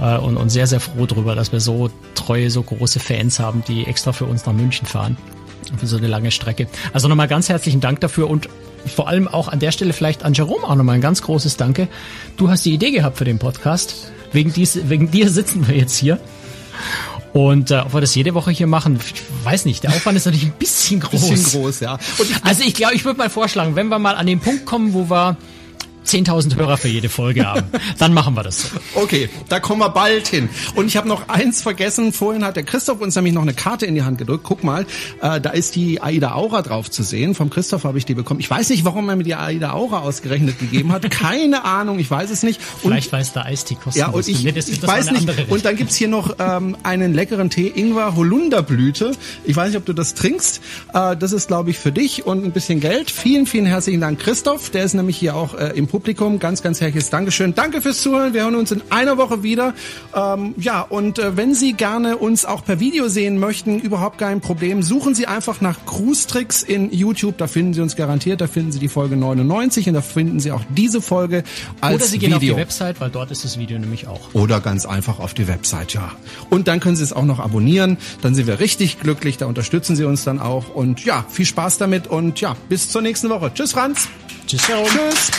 äh, 0.01 0.17
und, 0.17 0.37
und 0.37 0.51
sehr, 0.51 0.67
sehr 0.67 0.81
froh 0.81 1.07
drüber, 1.07 1.35
dass 1.35 1.53
wir 1.53 1.61
so 1.61 1.91
treue, 2.15 2.51
so 2.51 2.63
große 2.63 3.01
Fans 3.01 3.39
haben, 3.39 3.63
die 3.67 3.87
extra 3.87 4.13
für 4.13 4.25
uns 4.25 4.47
nach 4.47 4.53
München 4.53 4.87
fahren. 4.87 5.17
Für 5.79 5.87
so 5.87 5.97
eine 5.97 6.07
lange 6.07 6.31
Strecke. 6.31 6.69
Also 6.93 7.09
nochmal 7.09 7.29
ganz 7.29 7.49
herzlichen 7.49 7.81
Dank 7.81 8.01
dafür 8.01 8.31
und 8.31 8.49
vor 8.87 9.09
allem 9.09 9.27
auch 9.27 9.49
an 9.49 9.59
der 9.59 9.73
Stelle 9.73 9.93
vielleicht 9.93 10.23
an 10.23 10.33
Jerome 10.33 10.65
auch 10.65 10.77
nochmal 10.77 10.95
ein 10.95 11.01
ganz 11.01 11.23
großes 11.23 11.57
Danke. 11.57 11.89
Du 12.37 12.51
hast 12.51 12.65
die 12.65 12.73
Idee 12.73 12.93
gehabt 12.93 13.19
für 13.19 13.25
den 13.25 13.39
Podcast. 13.39 14.13
Wegen, 14.33 14.53
dies, 14.53 14.89
wegen 14.89 15.11
dir 15.11 15.29
sitzen 15.29 15.67
wir 15.67 15.77
jetzt 15.77 15.97
hier. 15.97 16.21
Und 17.37 17.71
äh, 17.71 17.81
ob 17.81 17.93
wir 17.93 18.01
das 18.01 18.15
jede 18.15 18.33
Woche 18.33 18.51
hier 18.51 18.67
machen, 18.67 18.99
ich 18.99 19.23
weiß 19.45 19.67
nicht. 19.67 19.85
Der 19.85 19.91
Aufwand 19.91 20.17
ist 20.17 20.25
natürlich 20.25 20.47
ein 20.47 20.55
bisschen 20.59 21.01
groß. 21.01 21.29
Bisschen 21.29 21.61
groß, 21.61 21.81
ja. 21.81 21.99
Und 22.17 22.31
ich, 22.31 22.43
also 22.43 22.63
ich 22.65 22.73
glaube, 22.73 22.95
ich 22.95 23.05
würde 23.05 23.19
mal 23.19 23.29
vorschlagen, 23.29 23.77
wenn 23.77 23.89
wir 23.89 23.99
mal 23.99 24.15
an 24.15 24.27
den 24.27 24.41
Punkt 24.41 24.65
kommen, 24.65 24.95
wo 24.95 25.11
wir 25.11 25.37
10.000 26.07 26.57
Hörer 26.57 26.77
für 26.77 26.89
jede 26.89 27.09
Folge 27.09 27.47
haben. 27.47 27.67
Dann 27.99 28.15
machen 28.15 28.35
wir 28.35 28.43
das 28.43 28.63
so. 28.63 28.69
Okay, 28.95 29.29
da 29.49 29.61
kommen 29.61 29.81
wir 29.81 29.91
bald 29.91 30.29
hin. 30.29 30.49
Und 30.75 30.87
ich 30.87 30.97
habe 30.97 31.09
noch 31.09 31.29
eins 31.29 31.63
vergessen. 31.63 32.13
Vorhin 32.13 32.45
hat 32.45 32.57
der 32.57 32.63
Christoph 32.63 33.01
uns 33.01 33.15
nämlich 33.17 33.35
noch 33.35 33.43
eine 33.43 33.55
Karte 33.55 33.87
in 33.87 33.95
die 33.95 34.03
Hand 34.03 34.19
gedrückt. 34.19 34.45
Guck 34.45 34.65
mal, 34.65 34.87
äh, 35.21 35.41
da 35.41 35.51
ist 35.51 35.77
die 35.77 36.01
Aida 36.01 36.35
Aura 36.35 36.63
drauf 36.63 36.91
zu 36.91 37.03
sehen. 37.03 37.35
Vom 37.35 37.51
Christoph 37.51 37.85
habe 37.85 37.99
ich 37.99 38.05
die 38.05 38.15
bekommen. 38.15 38.41
Ich 38.41 38.51
weiß 38.51 38.71
nicht, 38.71 38.85
warum 38.85 39.09
er 39.09 39.17
mir 39.17 39.25
die 39.25 39.35
Aida 39.35 39.73
Aura 39.73 40.01
ausgerechnet 40.01 40.59
gegeben 40.59 40.93
hat. 40.93 41.11
Keine 41.11 41.65
Ahnung, 41.65 41.99
ich 41.99 42.11
weiß 42.11 42.31
es 42.31 42.43
nicht. 42.43 42.61
Und, 42.83 42.91
Vielleicht 42.91 43.13
weiß 43.13 43.33
der 43.33 43.47
Eistee 43.47 43.77
kosten. 43.77 43.99
Ja, 43.99 44.09
und 44.09 44.27
ich, 44.27 44.45
nee, 44.45 44.53
das, 44.53 44.69
ich 44.69 44.81
das 44.81 44.91
weiß 44.91 45.11
nicht. 45.13 45.29
Und 45.49 45.65
dann 45.65 45.77
gibt's 45.77 45.97
hier 45.97 46.09
noch 46.09 46.37
ähm, 46.39 46.77
einen 46.83 47.15
leckeren 47.15 47.51
Tee, 47.51 47.73
Ingwer 47.75 48.17
Holunderblüte. 48.17 49.13
Ich 49.45 49.57
weiß 49.57 49.69
nicht, 49.69 49.79
ob 49.79 49.85
du 49.85 49.93
das 49.93 50.15
trinkst. 50.15 50.61
Äh, 50.93 51.17
das 51.17 51.33
ist, 51.33 51.49
glaube 51.49 51.71
ich, 51.71 51.79
für 51.79 51.93
dich 51.93 52.27
und 52.27 52.45
ein 52.45 52.53
bisschen 52.53 52.81
Geld. 52.81 53.11
Vielen, 53.11 53.47
vielen 53.47 53.67
herzlichen 53.67 54.01
Dank, 54.01 54.19
Christoph. 54.19 54.71
Der 54.71 54.85
ist 54.85 54.95
nämlich 54.95 55.17
hier 55.17 55.35
auch 55.35 55.55
äh, 55.55 55.73
im 55.75 55.87
Publikum. 55.97 56.39
Ganz, 56.39 56.63
ganz 56.63 56.79
herzliches 56.83 57.09
Dankeschön. 57.09 57.55
Danke 57.55 57.81
fürs 57.81 58.03
Zuhören. 58.03 58.35
Wir 58.35 58.43
hören 58.43 58.55
uns 58.55 58.71
in 58.71 58.83
einer 58.91 59.17
Woche 59.17 59.43
wieder. 59.43 59.73
Ähm, 60.15 60.55
ja, 60.59 60.83
und 60.83 61.19
äh, 61.19 61.39
wenn 61.39 61.55
Sie 61.55 61.73
gerne 61.73 62.19
uns 62.19 62.45
auch 62.45 62.63
per 62.63 62.81
Video 62.81 63.09
sehen 63.09 63.39
möchten, 63.39 63.81
überhaupt 63.81 64.19
kein 64.19 64.43
Problem. 64.43 64.83
Suchen 64.83 65.15
Sie 65.15 65.27
einfach 65.27 65.63
nach 65.63 65.87
Cruise 65.87 66.29
Tricks 66.29 66.63
in 66.63 66.93
YouTube. 66.93 67.39
Da 67.39 67.47
finden 67.47 67.73
Sie 67.73 67.81
uns 67.81 67.97
garantiert. 67.97 68.43
Da 68.43 68.47
finden 68.47 68.73
Sie 68.73 68.79
die 68.79 68.89
Folge 68.89 69.17
99 69.17 69.89
und 69.89 69.95
da 69.95 70.03
finden 70.03 70.39
Sie 70.39 70.53
auch 70.53 70.61
diese 70.69 71.01
Folge 71.01 71.45
als 71.81 71.95
Video. 71.95 71.95
Oder 71.95 72.05
Sie 72.05 72.19
gehen 72.19 72.29
Video. 72.35 72.53
auf 72.53 72.59
die 72.59 72.61
Website, 72.61 73.01
weil 73.01 73.09
dort 73.09 73.31
ist 73.31 73.45
das 73.47 73.59
Video 73.59 73.79
nämlich 73.79 74.07
auch. 74.07 74.35
Oder 74.35 74.61
ganz 74.61 74.85
einfach 74.85 75.19
auf 75.19 75.33
die 75.33 75.49
Website, 75.49 75.95
ja. 75.95 76.13
Und 76.51 76.69
dann 76.69 76.79
können 76.79 76.97
Sie 76.97 77.05
es 77.05 77.15
auch 77.15 77.25
noch 77.25 77.41
abonnieren. 77.41 77.97
Dann 78.21 78.35
sind 78.35 78.47
wir 78.47 78.61
richtig 78.61 79.01
glücklich. 79.01 79.39
Da 79.39 79.47
unterstützen 79.47 79.97
Sie 79.97 80.05
uns 80.05 80.25
dann 80.25 80.41
auch. 80.41 80.75
Und 80.75 81.07
ja, 81.07 81.25
viel 81.31 81.47
Spaß 81.47 81.79
damit 81.79 82.07
und 82.07 82.39
ja, 82.43 82.55
bis 82.69 82.91
zur 82.91 83.01
nächsten 83.01 83.31
Woche. 83.31 83.51
Tschüss, 83.55 83.73
Franz. 83.73 84.09
Tschüss, 84.47 84.61
Tschüss. 84.61 85.31